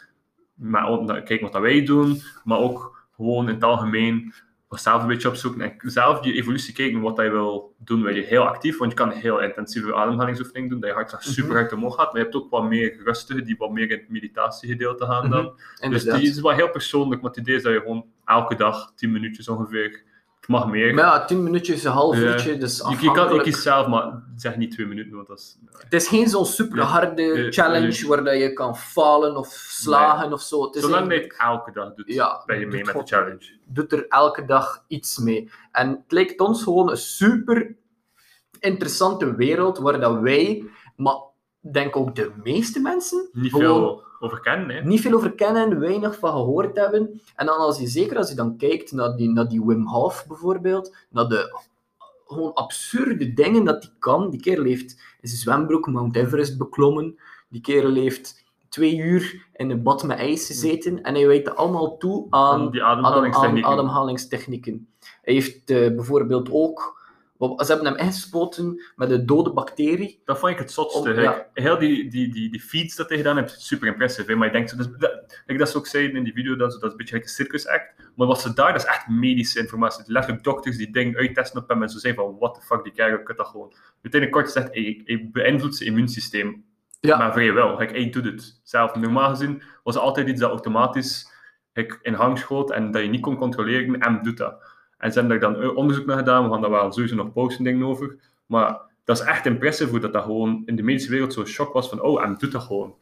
kijken 1.06 1.40
wat 1.40 1.52
dat 1.52 1.62
wij 1.62 1.84
doen, 1.84 2.20
maar 2.44 2.58
ook 2.58 3.06
gewoon 3.16 3.48
in 3.48 3.54
het 3.54 3.64
algemeen 3.64 4.32
zelf 4.68 5.02
een 5.02 5.08
beetje 5.08 5.28
opzoeken 5.28 5.60
en 5.60 5.74
zelf 5.90 6.20
die 6.20 6.32
evolutie 6.34 6.74
kijken 6.74 7.00
wat 7.00 7.16
je 7.16 7.30
wil 7.30 7.74
doen. 7.78 8.02
Ben 8.02 8.14
je 8.14 8.20
heel 8.22 8.42
actief, 8.48 8.78
want 8.78 8.90
je 8.90 8.96
kan 8.96 9.10
heel 9.10 9.40
intensieve 9.40 9.94
ademhalingsoefeningen 9.94 10.68
doen, 10.70 10.80
dat 10.80 10.88
je 10.88 10.94
hartslag 10.94 11.20
Mhm. 11.24 11.30
super 11.30 11.54
hard 11.54 11.72
omhoog 11.72 11.94
gaat, 11.94 12.06
maar 12.12 12.16
je 12.16 12.22
hebt 12.22 12.34
ook 12.36 12.50
wat 12.50 12.64
meer 12.68 13.02
rustige, 13.04 13.42
die 13.42 13.56
wat 13.58 13.70
meer 13.70 13.90
in 13.90 13.98
het 13.98 14.08
meditatiegedeelte 14.08 15.04
gaan 15.06 15.30
dan. 15.30 15.52
Dus 15.90 16.04
die 16.20 16.28
is 16.30 16.40
wel 16.40 16.52
heel 16.52 16.70
persoonlijk, 16.70 17.20
maar 17.22 17.30
het 17.30 17.40
idee 17.40 17.54
is 17.56 17.62
dat 17.62 17.72
je 17.72 17.80
gewoon 17.80 18.04
elke 18.24 18.54
dag 18.54 18.92
10 18.94 19.12
minuutjes 19.12 19.48
ongeveer, 19.48 20.02
mag 20.48 20.66
meer. 20.66 20.94
Maar 20.94 21.04
ja, 21.04 21.24
10 21.24 21.42
minuutjes, 21.42 21.84
een 21.84 21.90
half 21.92 22.16
Ja. 22.16 22.22
uurtje, 22.22 22.56
dus 22.58 22.76
je, 22.78 22.88
je, 22.90 22.96
kan, 22.96 23.08
afhankelijk. 23.08 23.42
kiest 23.44 23.62
zelf, 23.62 23.86
maar 23.86 24.22
zeg 24.36 24.56
niet 24.56 24.70
2 24.70 24.86
minuten, 24.86 25.14
want 25.16 25.28
dat 25.28 25.38
is... 25.38 25.58
Het 25.78 25.92
is 25.92 26.08
geen 26.08 26.28
zo'n 26.28 26.46
super 26.46 26.82
harde 26.82 27.46
challenge 27.52 28.06
waar 28.08 28.24
dat 28.24 28.38
je 28.38 28.52
kan 28.52 28.76
falen 28.76 29.36
of 29.36 29.46
slagen 29.68 30.32
of 30.32 30.40
zo. 30.40 30.64
Het 30.64 30.74
is 30.74 30.82
Zolang 30.82 31.12
je 31.12 31.18
het 31.20 31.34
elke 31.38 31.72
dag 31.72 31.94
doet, 31.94 32.12
Ja, 32.14 32.42
ben 32.46 32.58
je 32.60 32.66
mee 32.66 32.84
met 32.84 32.94
de 32.94 33.02
challenge. 33.04 33.52
doet 33.66 33.92
er 33.92 34.06
elke 34.08 34.44
dag 34.44 34.84
iets 34.86 35.18
mee. 35.18 35.50
En 35.72 35.88
het 35.90 36.12
lijkt 36.12 36.40
ons 36.40 36.62
gewoon 36.62 36.90
een 36.90 36.96
super 36.96 37.76
interessante 38.60 39.34
wereld 39.36 39.78
waar 39.78 40.00
dat 40.00 40.20
wij, 40.20 40.64
maar 40.96 41.16
denk 41.72 41.96
ook 41.96 42.14
de 42.14 42.32
meeste 42.42 42.80
mensen, 42.80 43.28
Niet 43.32 43.52
Gewoon- 43.52 43.64
veel 43.66 44.06
over 44.20 44.40
kennen, 44.40 44.76
hè. 44.76 44.82
niet 44.82 45.00
veel 45.00 45.12
over 45.14 45.32
kennen, 45.32 45.80
weinig 45.80 46.18
van 46.18 46.30
gehoord 46.30 46.76
hebben. 46.76 47.20
En 47.36 47.46
dan 47.46 47.56
als 47.56 47.78
je, 47.78 47.86
zeker 47.86 48.16
als 48.16 48.28
je 48.28 48.34
dan 48.34 48.56
kijkt 48.56 48.92
naar 48.92 49.16
die, 49.16 49.30
naar 49.30 49.48
die 49.48 49.64
Wim 49.64 49.86
Hof 49.86 50.24
bijvoorbeeld, 50.28 50.96
naar 51.10 51.28
de 51.28 51.66
gewoon 52.26 52.54
absurde 52.54 53.32
dingen 53.32 53.64
dat 53.64 53.82
die 53.82 53.92
kan. 53.98 54.30
Die 54.30 54.40
kerel 54.40 54.64
heeft 54.64 54.90
in 55.20 55.28
zijn 55.28 55.40
zwembroek 55.40 55.86
Mount 55.86 56.16
Everest 56.16 56.58
beklommen. 56.58 57.18
Die 57.48 57.60
kerel 57.60 57.94
heeft 57.94 58.44
twee 58.68 58.96
uur 58.96 59.46
in 59.52 59.70
een 59.70 59.82
bad 59.82 60.02
met 60.02 60.18
ijs 60.18 60.46
gezeten. 60.46 61.02
En 61.02 61.14
hij 61.14 61.26
weet 61.26 61.56
allemaal 61.56 61.96
toe 61.96 62.26
aan 62.30 62.70
die 62.70 63.66
ademhalingstechnieken. 63.66 64.88
Hij 65.22 65.34
heeft 65.34 65.70
eh, 65.70 65.94
bijvoorbeeld 65.94 66.48
ook... 66.50 66.96
Ze 67.38 67.64
hebben 67.72 67.86
hem 67.86 67.96
ingespoten 67.96 68.82
met 68.96 69.10
een 69.10 69.26
dode 69.26 69.52
bacterie. 69.52 70.20
Dat 70.24 70.38
vond 70.38 70.52
ik 70.52 70.58
het 70.58 70.72
zotste. 70.72 70.98
Om- 71.08 71.14
Heel 71.54 71.78
die, 71.78 72.10
die, 72.10 72.28
die, 72.32 72.50
die 72.50 72.60
feeds 72.60 72.96
dat 72.96 73.08
hij 73.08 73.16
gedaan 73.18 73.36
heeft, 73.36 73.60
super 73.60 73.86
impressive. 73.88 74.30
Hè? 74.30 74.36
Maar 74.36 74.46
je 74.46 74.52
denkt, 74.52 74.70
zo, 74.70 74.76
dus, 74.76 74.86
dat, 74.98 75.42
like 75.46 75.58
dat 75.58 75.70
ze 75.70 75.76
ook 75.76 75.86
zeiden 75.86 76.16
in 76.16 76.24
die 76.24 76.32
video, 76.32 76.56
dat, 76.56 76.72
ze- 76.72 76.78
dat 76.78 76.84
is 76.86 76.90
een 76.90 76.96
beetje 76.96 77.14
like 77.14 77.26
een 77.28 77.34
circus 77.34 77.66
act. 77.68 77.92
Maar 78.16 78.26
wat 78.26 78.40
ze 78.40 78.54
daar, 78.54 78.72
dat 78.72 78.82
is 78.82 78.88
echt 78.88 79.08
medische 79.08 79.58
informatie. 79.58 80.04
Letterlijk 80.06 80.44
dokters 80.44 80.76
die 80.76 80.92
dingen 80.92 81.16
uittesten 81.16 81.62
op 81.62 81.68
hem 81.68 81.82
en 81.82 81.88
zo 81.88 81.98
zijn 81.98 82.14
van, 82.14 82.36
what 82.38 82.54
the 82.54 82.60
fuck, 82.60 82.82
die 82.84 82.92
kerel 82.92 83.22
kan 83.22 83.36
dat 83.36 83.46
gewoon. 83.46 83.72
Uiteindelijk 84.02 84.32
kort 84.32 84.44
gezegd, 84.44 84.74
hij, 84.74 85.02
hij 85.04 85.28
beïnvloedt 85.32 85.76
zijn 85.76 85.88
immuunsysteem. 85.88 86.64
Ja. 87.00 87.16
Maar 87.18 87.32
vrijwel. 87.32 87.78
Like, 87.78 87.92
hij 87.92 88.10
doet 88.10 88.24
het 88.24 88.60
zelf. 88.62 88.94
Normaal 88.94 89.30
gezien 89.30 89.62
was 89.82 89.94
het 89.94 90.04
altijd 90.04 90.28
iets 90.28 90.40
dat 90.40 90.50
automatisch 90.50 91.32
like, 91.72 91.98
in 92.02 92.14
hang 92.14 92.38
schoot 92.38 92.70
en 92.70 92.90
dat 92.90 93.02
je 93.02 93.08
niet 93.08 93.20
kon 93.20 93.36
controleren 93.36 93.98
en 94.00 94.22
doet 94.22 94.36
dat. 94.36 94.76
En 94.98 95.12
ze 95.12 95.18
hebben 95.18 95.40
daar 95.40 95.52
dan 95.52 95.76
onderzoek 95.76 96.06
naar 96.06 96.16
gedaan, 96.16 96.44
we 96.44 96.50
gaan 96.50 96.60
daar 96.60 96.70
wel 96.70 96.92
sowieso 96.92 97.14
nog 97.14 97.32
posten 97.32 97.64
dingen 97.64 97.86
over. 97.86 98.16
Maar 98.46 98.80
dat 99.04 99.18
is 99.18 99.24
echt 99.24 99.46
impressive 99.46 99.90
hoe 99.90 100.00
dat, 100.00 100.12
dat 100.12 100.22
gewoon 100.22 100.62
in 100.66 100.76
de 100.76 100.82
medische 100.82 101.10
wereld 101.10 101.32
zo'n 101.32 101.46
shock 101.46 101.72
was 101.72 101.88
van, 101.88 102.00
oh, 102.00 102.22
en 102.22 102.36
doet 102.38 102.52
dat 102.52 102.62
gewoon. 102.62 102.94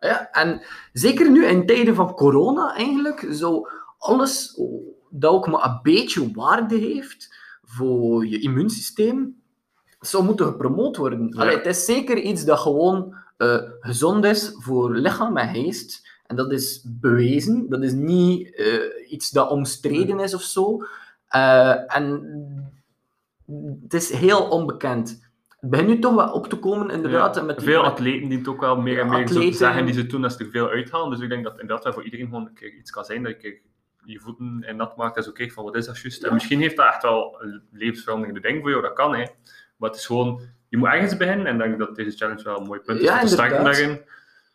Ja, 0.00 0.30
en 0.30 0.62
zeker 0.92 1.30
nu 1.30 1.46
in 1.46 1.66
tijden 1.66 1.94
van 1.94 2.14
corona 2.14 2.74
eigenlijk, 2.74 3.28
zo 3.32 3.68
alles 3.98 4.60
dat 5.10 5.32
ook 5.32 5.46
maar 5.46 5.64
een 5.64 5.78
beetje 5.82 6.32
waarde 6.32 6.76
heeft 6.76 7.34
voor 7.62 8.26
je 8.26 8.40
immuunsysteem, 8.40 9.42
zou 10.00 10.24
moeten 10.24 10.46
gepromoot 10.46 10.96
worden. 10.96 11.28
Ja. 11.30 11.40
Allee, 11.40 11.56
het 11.56 11.66
is 11.66 11.84
zeker 11.84 12.18
iets 12.18 12.44
dat 12.44 12.58
gewoon 12.58 13.14
eh, 13.36 13.58
gezond 13.80 14.24
is 14.24 14.52
voor 14.58 14.96
lichaam 14.96 15.36
en 15.36 15.54
geest. 15.54 16.12
En 16.26 16.36
dat 16.36 16.52
is 16.52 16.84
bewezen. 17.00 17.68
Dat 17.68 17.82
is 17.82 17.92
niet 17.92 18.54
eh, 18.54 19.12
iets 19.12 19.30
dat 19.30 19.50
omstreden 19.50 20.20
is 20.20 20.34
of 20.34 20.42
zo. 20.42 20.84
Eh, 21.28 21.96
en 21.96 22.22
het 23.82 23.94
is 23.94 24.10
heel 24.12 24.48
onbekend. 24.48 25.22
Het 25.60 25.70
begint 25.70 25.88
nu 25.88 25.98
toch 25.98 26.14
wel 26.14 26.32
op 26.32 26.46
te 26.48 26.56
komen, 26.56 26.90
inderdaad. 26.90 27.34
Ja, 27.36 27.42
met 27.42 27.56
die- 27.58 27.66
veel 27.66 27.84
atleten 27.84 28.28
die 28.28 28.38
het 28.38 28.48
ook 28.48 28.60
wel 28.60 28.76
meer 28.80 28.98
en 29.00 29.08
meer 29.08 29.28
zo 29.28 29.34
atleten- 29.34 29.54
zeggen 29.58 29.84
die 29.84 29.94
ze 29.94 30.06
doen 30.06 30.24
als 30.24 30.36
ze 30.36 30.44
er 30.44 30.50
veel 30.50 30.68
uithalen. 30.68 31.10
Dus 31.10 31.20
ik 31.20 31.28
denk 31.28 31.44
dat 31.44 31.52
inderdaad 31.52 31.84
wel 31.84 31.92
voor 31.92 32.04
iedereen 32.04 32.26
gewoon 32.26 32.46
een 32.46 32.54
keer 32.54 32.72
iets 32.74 32.90
kan 32.90 33.04
zijn 33.04 33.22
dat 33.22 33.32
je 33.32 33.38
keer 33.38 33.60
je 34.06 34.20
voeten 34.20 34.62
en 34.66 34.76
nat 34.76 34.96
maakt 34.96 35.16
en 35.16 35.22
zo 35.22 35.32
kijkt 35.32 35.52
van 35.52 35.64
wat 35.64 35.76
is 35.76 35.86
dat 35.86 35.98
juist. 36.00 36.22
Ja. 36.22 36.28
En 36.28 36.34
misschien 36.34 36.60
heeft 36.60 36.76
dat 36.76 36.86
echt 36.86 37.02
wel 37.02 37.36
een 37.42 37.62
levensveranderende 37.72 38.40
ding 38.40 38.60
voor 38.60 38.70
jou, 38.70 38.82
dat 38.82 38.92
kan 38.92 39.14
hè. 39.14 39.26
Maar 39.76 39.90
het 39.90 39.98
is 39.98 40.06
gewoon, 40.06 40.40
je 40.68 40.76
moet 40.76 40.88
ergens 40.88 41.16
beginnen 41.16 41.46
en 41.46 41.54
ik 41.54 41.60
denk 41.60 41.78
dat 41.78 41.96
deze 41.96 42.16
challenge 42.16 42.42
wel 42.44 42.58
een 42.60 42.66
mooi 42.66 42.80
punt 42.80 42.98
is 43.00 43.04
Ja, 43.06 43.14
om 43.14 43.20
te 43.20 43.28
starten 43.32 43.64
daarin. 43.64 44.00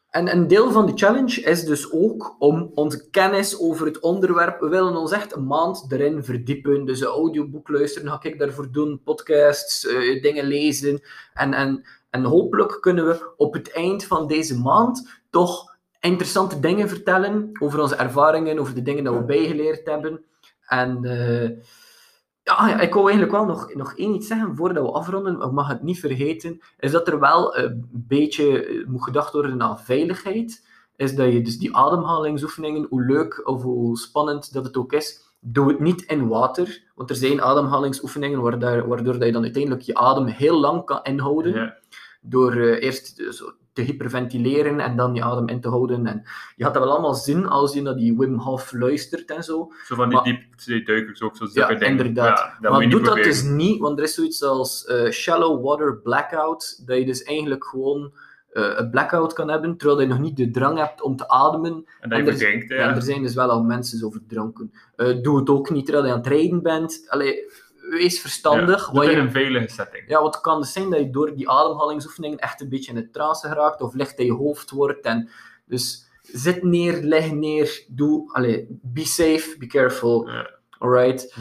En 0.09 0.31
een 0.31 0.47
deel 0.47 0.71
van 0.71 0.85
de 0.85 0.91
challenge 0.95 1.41
is 1.41 1.63
dus 1.63 1.91
ook 1.91 2.35
om 2.39 2.71
onze 2.75 3.09
kennis 3.09 3.59
over 3.59 3.85
het 3.85 3.99
onderwerp. 3.99 4.59
We 4.59 4.67
willen 4.67 4.95
ons 4.95 5.11
echt 5.11 5.35
een 5.35 5.47
maand 5.47 5.85
erin 5.89 6.23
verdiepen. 6.23 6.85
Dus 6.85 7.01
een 7.01 7.07
audioboek 7.07 7.69
luisteren, 7.69 8.09
ga 8.09 8.19
ik 8.21 8.39
daarvoor 8.39 8.71
doen, 8.71 9.01
podcasts, 9.03 9.87
eh, 9.87 10.21
dingen 10.21 10.45
lezen. 10.45 11.01
En, 11.33 11.53
en, 11.53 11.85
en 12.09 12.23
hopelijk 12.23 12.77
kunnen 12.81 13.07
we 13.07 13.33
op 13.37 13.53
het 13.53 13.71
eind 13.71 14.05
van 14.05 14.27
deze 14.27 14.59
maand 14.59 15.21
toch 15.29 15.77
interessante 15.99 16.59
dingen 16.59 16.89
vertellen 16.89 17.49
over 17.59 17.81
onze 17.81 17.95
ervaringen, 17.95 18.59
over 18.59 18.75
de 18.75 18.81
dingen 18.81 19.03
die 19.03 19.13
we 19.13 19.23
bijgeleerd 19.23 19.85
hebben. 19.87 20.23
En 20.65 21.03
eh, 21.03 21.49
ja, 22.57 22.79
ik 22.79 22.93
wou 22.93 23.09
eigenlijk 23.09 23.38
wel 23.38 23.45
nog, 23.45 23.73
nog 23.73 23.93
één 23.93 24.13
iets 24.13 24.27
zeggen 24.27 24.55
voordat 24.55 24.83
we 24.83 24.91
afronden, 24.91 25.41
ik 25.41 25.51
mag 25.51 25.67
het 25.67 25.83
niet 25.83 25.99
vergeten, 25.99 26.59
is 26.79 26.91
dat 26.91 27.07
er 27.07 27.19
wel 27.19 27.57
een 27.57 27.89
beetje 27.91 28.65
eh, 28.65 28.88
moet 28.88 29.03
gedacht 29.03 29.33
worden 29.33 29.62
aan 29.62 29.79
veiligheid. 29.79 30.67
Is 30.95 31.15
dat 31.15 31.33
je 31.33 31.41
dus 31.41 31.57
die 31.57 31.75
ademhalingsoefeningen, 31.75 32.85
hoe 32.89 33.05
leuk 33.05 33.47
of 33.47 33.62
hoe 33.62 33.97
spannend 33.97 34.53
dat 34.53 34.65
het 34.65 34.77
ook 34.77 34.93
is, 34.93 35.21
doe 35.39 35.67
het 35.67 35.79
niet 35.79 36.01
in 36.01 36.27
water. 36.27 36.83
Want 36.95 37.09
er 37.09 37.15
zijn 37.15 37.41
ademhalingsoefeningen 37.41 38.41
waardoor, 38.41 38.88
waardoor 38.88 39.13
dat 39.13 39.25
je 39.25 39.31
dan 39.31 39.43
uiteindelijk 39.43 39.83
je 39.83 39.95
adem 39.95 40.25
heel 40.25 40.59
lang 40.59 40.85
kan 40.85 41.03
inhouden. 41.03 41.53
Ja. 41.53 41.77
Door 42.21 42.51
eh, 42.51 42.83
eerst 42.83 43.19
eh, 43.19 43.29
zo 43.29 43.51
te 43.79 43.91
hyperventileren 43.91 44.79
en 44.79 44.95
dan 44.95 45.15
je 45.15 45.23
adem 45.23 45.47
in 45.47 45.61
te 45.61 45.69
houden. 45.69 46.05
En 46.07 46.21
je 46.55 46.63
gaat 46.63 46.73
dat 46.73 46.83
wel 46.83 46.91
allemaal 46.91 47.13
zien 47.13 47.47
als 47.47 47.73
je 47.73 47.81
naar 47.81 47.95
die 47.95 48.17
Wim 48.17 48.37
Hof 48.39 48.71
luistert 48.73 49.31
en 49.31 49.43
zo. 49.43 49.71
Zo 49.85 49.95
van 49.95 50.09
die 50.09 50.23
diepzeeduikers 50.23 51.21
ook, 51.21 51.35
zo 51.37 51.47
Ja, 51.53 51.69
inderdaad. 51.69 52.37
Ja, 52.37 52.57
dat 52.61 52.71
maar 52.71 52.89
doe 52.89 53.01
dat 53.01 53.15
dus 53.15 53.43
niet, 53.43 53.79
want 53.79 53.97
er 53.97 54.03
is 54.03 54.13
zoiets 54.13 54.43
als 54.43 54.85
eh, 54.85 55.09
shallow 55.11 55.65
water 55.65 55.97
blackout, 55.97 56.83
dat 56.85 56.97
je 56.97 57.05
dus 57.05 57.23
eigenlijk 57.23 57.65
gewoon 57.65 58.13
eh, 58.49 58.71
een 58.75 58.89
blackout 58.89 59.33
kan 59.33 59.49
hebben, 59.49 59.77
terwijl 59.77 60.01
je 60.01 60.07
nog 60.07 60.19
niet 60.19 60.37
de 60.37 60.51
drang 60.51 60.77
hebt 60.77 61.01
om 61.01 61.15
te 61.15 61.27
ademen. 61.29 61.85
En 61.99 62.09
dat 62.09 62.17
je 62.19 62.23
en 62.25 62.31
er- 62.31 62.37
verdrinkt, 62.37 62.69
Ja. 62.69 62.75
ja. 62.75 62.95
er 62.95 63.01
zijn 63.01 63.21
dus 63.21 63.33
wel 63.33 63.49
al 63.49 63.63
mensen 63.63 63.97
zo 63.97 64.09
verdronken. 64.09 64.71
Eh, 64.95 65.21
doe 65.21 65.39
het 65.39 65.49
ook 65.49 65.69
niet 65.69 65.85
terwijl 65.85 66.05
je 66.05 66.11
aan 66.11 66.17
het 66.17 66.27
rijden 66.27 66.61
bent. 66.61 67.05
Allee, 67.07 67.51
wees 67.89 68.21
verstandig. 68.21 68.80
Ja, 68.80 68.86
wat 68.86 68.93
doe 68.93 69.02
het 69.04 69.12
je- 69.12 69.17
in 69.19 69.25
een 69.25 69.32
veilige 69.32 69.69
setting. 69.73 70.04
ja, 70.08 70.21
wat 70.21 70.41
kan 70.41 70.60
dus 70.62 70.73
zijn 70.73 70.89
dat 70.89 70.99
je 70.99 71.10
door 71.10 71.36
die 71.36 71.49
ademhalingsoefeningen 71.49 72.38
echt 72.38 72.62
een 72.62 72.69
beetje 72.69 72.91
in 72.91 72.97
het 72.97 73.13
trance 73.13 73.47
geraakt 73.47 73.82
of 73.82 73.93
licht 73.93 74.19
in 74.19 74.25
je 74.25 74.34
hoofd 74.34 74.69
wordt. 74.69 75.06
En 75.06 75.30
dus 75.65 76.08
zit 76.21 76.63
neer, 76.63 77.02
leg 77.02 77.32
neer, 77.32 77.84
doe, 77.88 78.34
allee, 78.34 78.67
be 78.69 79.06
safe, 79.06 79.56
be 79.60 79.67
careful, 79.67 80.27
Ja. 80.29 80.50
alright. 80.77 81.35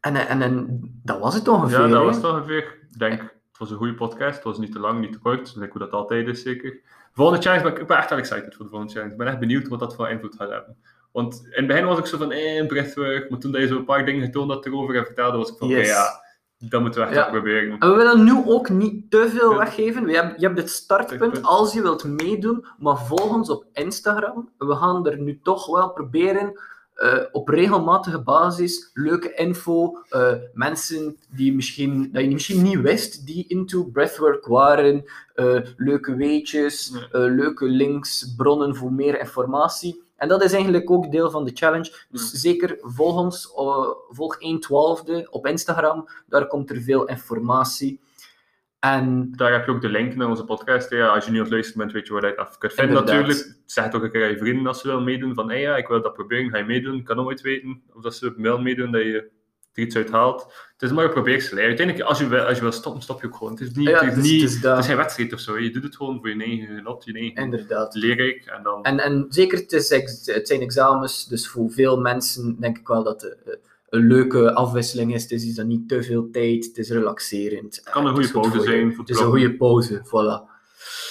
En, 0.00 0.16
en, 0.28 0.42
en 0.42 0.80
dat 1.04 1.18
was 1.18 1.34
het 1.34 1.48
ongeveer. 1.48 1.80
Ja, 1.80 1.86
dat 1.88 2.04
was 2.04 2.16
het 2.16 2.24
ongeveer. 2.24 2.78
Ik 2.90 2.98
denk, 2.98 3.20
het 3.20 3.58
was 3.58 3.70
een 3.70 3.76
goede 3.76 3.94
podcast. 3.94 4.34
Het 4.34 4.44
was 4.44 4.58
niet 4.58 4.72
te 4.72 4.78
lang, 4.78 5.00
niet 5.00 5.12
te 5.12 5.18
kort. 5.18 5.54
Like 5.56 5.70
hoe 5.70 5.80
dat 5.80 5.90
altijd 5.92 6.26
is, 6.28 6.42
zeker. 6.42 6.80
Volgende 7.12 7.42
challenge, 7.42 7.62
ben 7.62 7.72
ik, 7.72 7.78
ik 7.78 7.86
ben 7.86 7.96
echt 7.96 8.10
excited 8.10 8.54
voor 8.54 8.64
de 8.64 8.70
volgende 8.70 8.92
challenge. 8.92 9.12
Ik 9.12 9.18
ben 9.18 9.26
echt 9.26 9.38
benieuwd 9.38 9.68
wat 9.68 9.78
dat 9.78 9.94
voor 9.94 10.08
invloed 10.08 10.34
gaat 10.36 10.50
hebben. 10.50 10.76
Want 11.12 11.40
in 11.44 11.50
het 11.52 11.66
begin 11.66 11.84
was 11.84 11.98
ik 11.98 12.06
zo 12.06 12.16
van, 12.18 12.32
eh, 12.32 12.56
een 12.56 12.66
breathwork. 12.66 13.30
Maar 13.30 13.38
toen 13.38 13.52
dat 13.52 13.60
je 13.60 13.66
zo 13.66 13.76
een 13.76 13.84
paar 13.84 14.04
dingen 14.04 14.24
getoond 14.24 14.50
had 14.50 14.66
erover 14.66 14.96
en 14.96 15.04
vertelde, 15.04 15.36
was 15.38 15.50
ik 15.50 15.56
van, 15.58 15.68
oké, 15.68 15.76
Yes. 15.76 15.88
ja, 15.88 16.22
dat 16.58 16.80
moeten 16.80 17.00
we 17.00 17.06
echt 17.06 17.16
Ja. 17.16 17.30
proberen. 17.30 17.78
En 17.78 17.90
we 17.90 17.96
willen 17.96 18.24
nu 18.24 18.42
ook 18.46 18.68
niet 18.68 19.10
te 19.10 19.28
veel 19.28 19.50
Ja. 19.52 19.58
weggeven. 19.58 20.04
We 20.04 20.12
hebben, 20.14 20.34
je 20.38 20.44
hebt 20.46 20.56
dit 20.58 20.70
startpunt 20.70 21.42
als 21.42 21.72
je 21.72 21.82
wilt 21.82 22.04
meedoen, 22.04 22.64
maar 22.78 22.98
volg 22.98 23.32
ons 23.34 23.50
op 23.50 23.64
Instagram. 23.72 24.50
We 24.58 24.74
gaan 24.74 25.06
er 25.06 25.18
nu 25.18 25.40
toch 25.42 25.66
wel 25.66 25.90
proberen 25.92 26.60
eh, 26.94 27.18
op 27.32 27.48
regelmatige 27.48 28.20
basis 28.22 28.90
leuke 28.94 29.34
info, 29.34 29.98
eh, 30.08 30.32
mensen 30.52 31.16
die 31.30 31.54
misschien, 31.54 32.08
dat 32.12 32.22
je 32.22 32.30
misschien 32.30 32.62
niet 32.62 32.80
wist, 32.80 33.26
die 33.26 33.44
into 33.48 33.84
breathwork 33.84 34.46
waren, 34.46 35.04
eh, 35.34 35.60
leuke 35.76 36.14
weetjes, 36.14 36.92
Ja. 37.12 37.18
leuke 37.18 37.64
links, 37.64 38.34
bronnen 38.36 38.76
voor 38.76 38.92
meer 38.92 39.20
informatie. 39.20 40.02
En 40.20 40.28
dat 40.28 40.42
is 40.42 40.52
eigenlijk 40.52 40.90
ook 40.90 41.10
deel 41.10 41.30
van 41.30 41.44
de 41.44 41.50
challenge. 41.54 42.06
Dus 42.10 42.32
Ja. 42.32 42.38
zeker 42.38 42.78
volg 42.80 43.16
ons, 43.16 43.52
eh, 43.56 43.88
volg 44.08 44.36
1.12 44.38 45.26
op 45.30 45.46
Instagram, 45.46 46.08
daar 46.26 46.46
komt 46.46 46.70
er 46.70 46.80
veel 46.80 47.04
informatie. 47.08 48.00
En 48.78 49.32
Daar 49.36 49.52
heb 49.52 49.66
je 49.66 49.70
ook 49.72 49.80
de 49.80 49.88
link 49.88 50.14
naar 50.14 50.28
onze 50.28 50.44
podcast. 50.44 50.90
Ja, 50.90 51.08
als 51.08 51.24
je 51.24 51.30
nu 51.30 51.36
aan 51.36 51.42
het 51.42 51.52
luisteren 51.52 51.80
bent, 51.80 51.92
weet 51.92 52.06
je 52.06 52.12
waar 52.12 52.22
je 52.22 52.28
het 52.28 52.36
af 52.36 52.58
kunt 52.58 52.72
vinden 52.72 52.94
natuurlijk. 52.94 53.56
Zeg 53.66 53.84
het 53.84 53.94
ook 53.94 54.02
een 54.02 54.10
keer 54.10 54.24
aan 54.24 54.30
je 54.30 54.38
vrienden 54.38 54.66
als 54.66 54.80
ze 54.80 54.86
willen 54.86 55.04
meedoen. 55.04 55.34
Van, 55.34 55.48
hey, 55.48 55.60
ja, 55.60 55.76
ik 55.76 55.88
wil 55.88 56.02
dat 56.02 56.12
proberen, 56.14 56.50
ga 56.50 56.58
je 56.58 56.64
meedoen? 56.64 56.98
Ik 56.98 57.04
kan 57.04 57.16
nooit 57.16 57.40
weten 57.40 57.82
of 57.94 58.02
dat 58.02 58.14
ze 58.14 58.34
mail 58.36 58.60
meedoen, 58.60 58.92
dat 58.92 59.02
je 59.02 59.30
er 59.72 59.82
iets 59.82 59.96
uit 59.96 60.10
haalt. 60.10 60.42
Het 60.72 60.82
is 60.90 60.92
maar 60.92 61.04
een 61.04 61.10
probeersel. 61.10 61.56
hè. 61.56 61.62
Uiteindelijk, 61.62 62.08
als 62.08 62.18
je, 62.18 62.26
wil, 62.26 62.40
als 62.40 62.56
je 62.56 62.62
wil 62.62 62.72
stoppen, 62.72 63.02
stop 63.02 63.20
je 63.20 63.26
ook 63.26 63.36
gewoon. 63.36 63.52
Het 63.52 63.60
is, 63.60 63.72
niet, 63.72 63.88
Ja, 63.88 64.04
het 64.04 64.16
is, 64.16 64.22
niet, 64.22 64.42
het 64.42 64.50
is 64.50 64.60
dat. 64.60 64.70
het 64.70 64.80
is 64.80 64.86
geen 64.86 64.96
wedstrijd 64.96 65.32
of 65.32 65.40
zo. 65.40 65.58
Je 65.58 65.70
doet 65.70 65.82
het 65.82 65.96
gewoon 65.96 66.18
voor 66.18 66.28
je 66.28 66.44
eigen 66.44 66.66
genot, 66.76 67.04
je 67.04 67.12
eigen 67.12 67.42
inderdaad. 67.42 67.94
leerrijk. 67.94 68.44
En 68.46 68.62
dan... 68.62 68.82
En, 68.82 68.98
en 68.98 69.26
zeker, 69.28 69.58
het, 69.58 69.72
is, 69.72 69.88
het 70.26 70.48
zijn 70.48 70.60
examens, 70.60 71.26
dus 71.26 71.48
voor 71.48 71.70
veel 71.70 72.00
mensen 72.00 72.56
denk 72.60 72.78
ik 72.78 72.88
wel 72.88 73.04
dat 73.04 73.22
het 73.22 73.58
een 73.88 74.06
leuke 74.06 74.54
afwisseling 74.54 75.14
is. 75.14 75.22
Het 75.22 75.30
is 75.30 75.44
iets 75.44 75.56
dat 75.56 75.66
niet 75.66 75.88
te 75.88 76.02
veel 76.02 76.30
tijd, 76.30 76.64
het 76.66 76.78
is 76.78 76.90
relaxerend. 76.90 77.76
Het 77.76 77.90
kan 77.90 78.06
een 78.06 78.14
goede 78.14 78.30
pauze 78.30 78.60
zijn 78.60 78.90
voor 78.94 79.04
Het 79.04 79.10
is 79.10 79.20
een 79.20 79.30
goede 79.30 79.56
pauze, 79.56 80.02
voilà. 80.06 80.50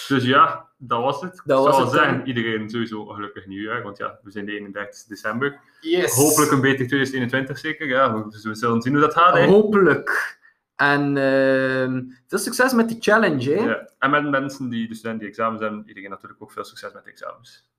Dus 0.07 0.23
ja, 0.23 0.68
dat 0.81 1.01
was 1.01 1.21
het. 1.21 1.41
Dat 1.45 1.59
ik 1.59 1.65
was 1.65 1.75
zou 1.75 1.87
het 1.87 1.97
zeggen, 1.97 2.17
dan. 2.17 2.27
iedereen 2.27 2.69
sowieso 2.69 3.09
een 3.09 3.15
gelukkig 3.15 3.45
nieuwjaar. 3.45 3.83
Want 3.83 3.97
ja, 3.97 4.19
we 4.23 4.31
zijn 4.31 4.45
de 4.45 4.51
31 4.51 5.03
december. 5.03 5.59
Yes. 5.81 6.15
Hopelijk 6.15 6.51
een 6.51 6.61
beter 6.61 6.87
2021 6.87 7.57
zeker. 7.57 7.87
Ja, 7.87 8.13
we, 8.13 8.39
we 8.41 8.55
zullen 8.55 8.81
zien 8.81 8.93
hoe 8.93 9.01
dat 9.01 9.13
gaat. 9.13 9.33
hè. 9.33 9.45
Hopelijk. 9.45 10.37
En 10.75 11.17
ehm, 11.17 12.03
veel 12.27 12.37
succes 12.37 12.73
met 12.73 12.87
die 12.87 12.97
challenge, 12.99 13.51
hè? 13.53 13.63
Ja. 13.63 13.89
En 13.99 14.09
met 14.09 14.29
mensen 14.29 14.69
die, 14.69 14.87
de 14.87 14.93
studenten 14.93 15.19
die 15.19 15.29
examens 15.29 15.61
hebben, 15.61 15.83
iedereen 15.87 16.09
natuurlijk 16.09 16.41
ook 16.41 16.51
veel 16.51 16.63
succes 16.63 16.93
met 16.93 17.03
de 17.03 17.09
examens. 17.11 17.69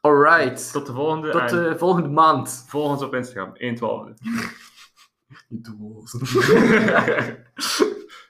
Alright. 0.00 0.72
Tot 0.72 0.86
de 0.86 0.92
volgende. 0.92 1.30
Tot 1.30 1.48
de 1.48 1.78
volgende 1.78 2.08
maand. 2.08 2.64
volg 2.68 2.90
ons 2.90 3.02
op 3.02 3.14
Instagram, 3.14 3.52
112. 3.58 4.10
Je 5.48 5.60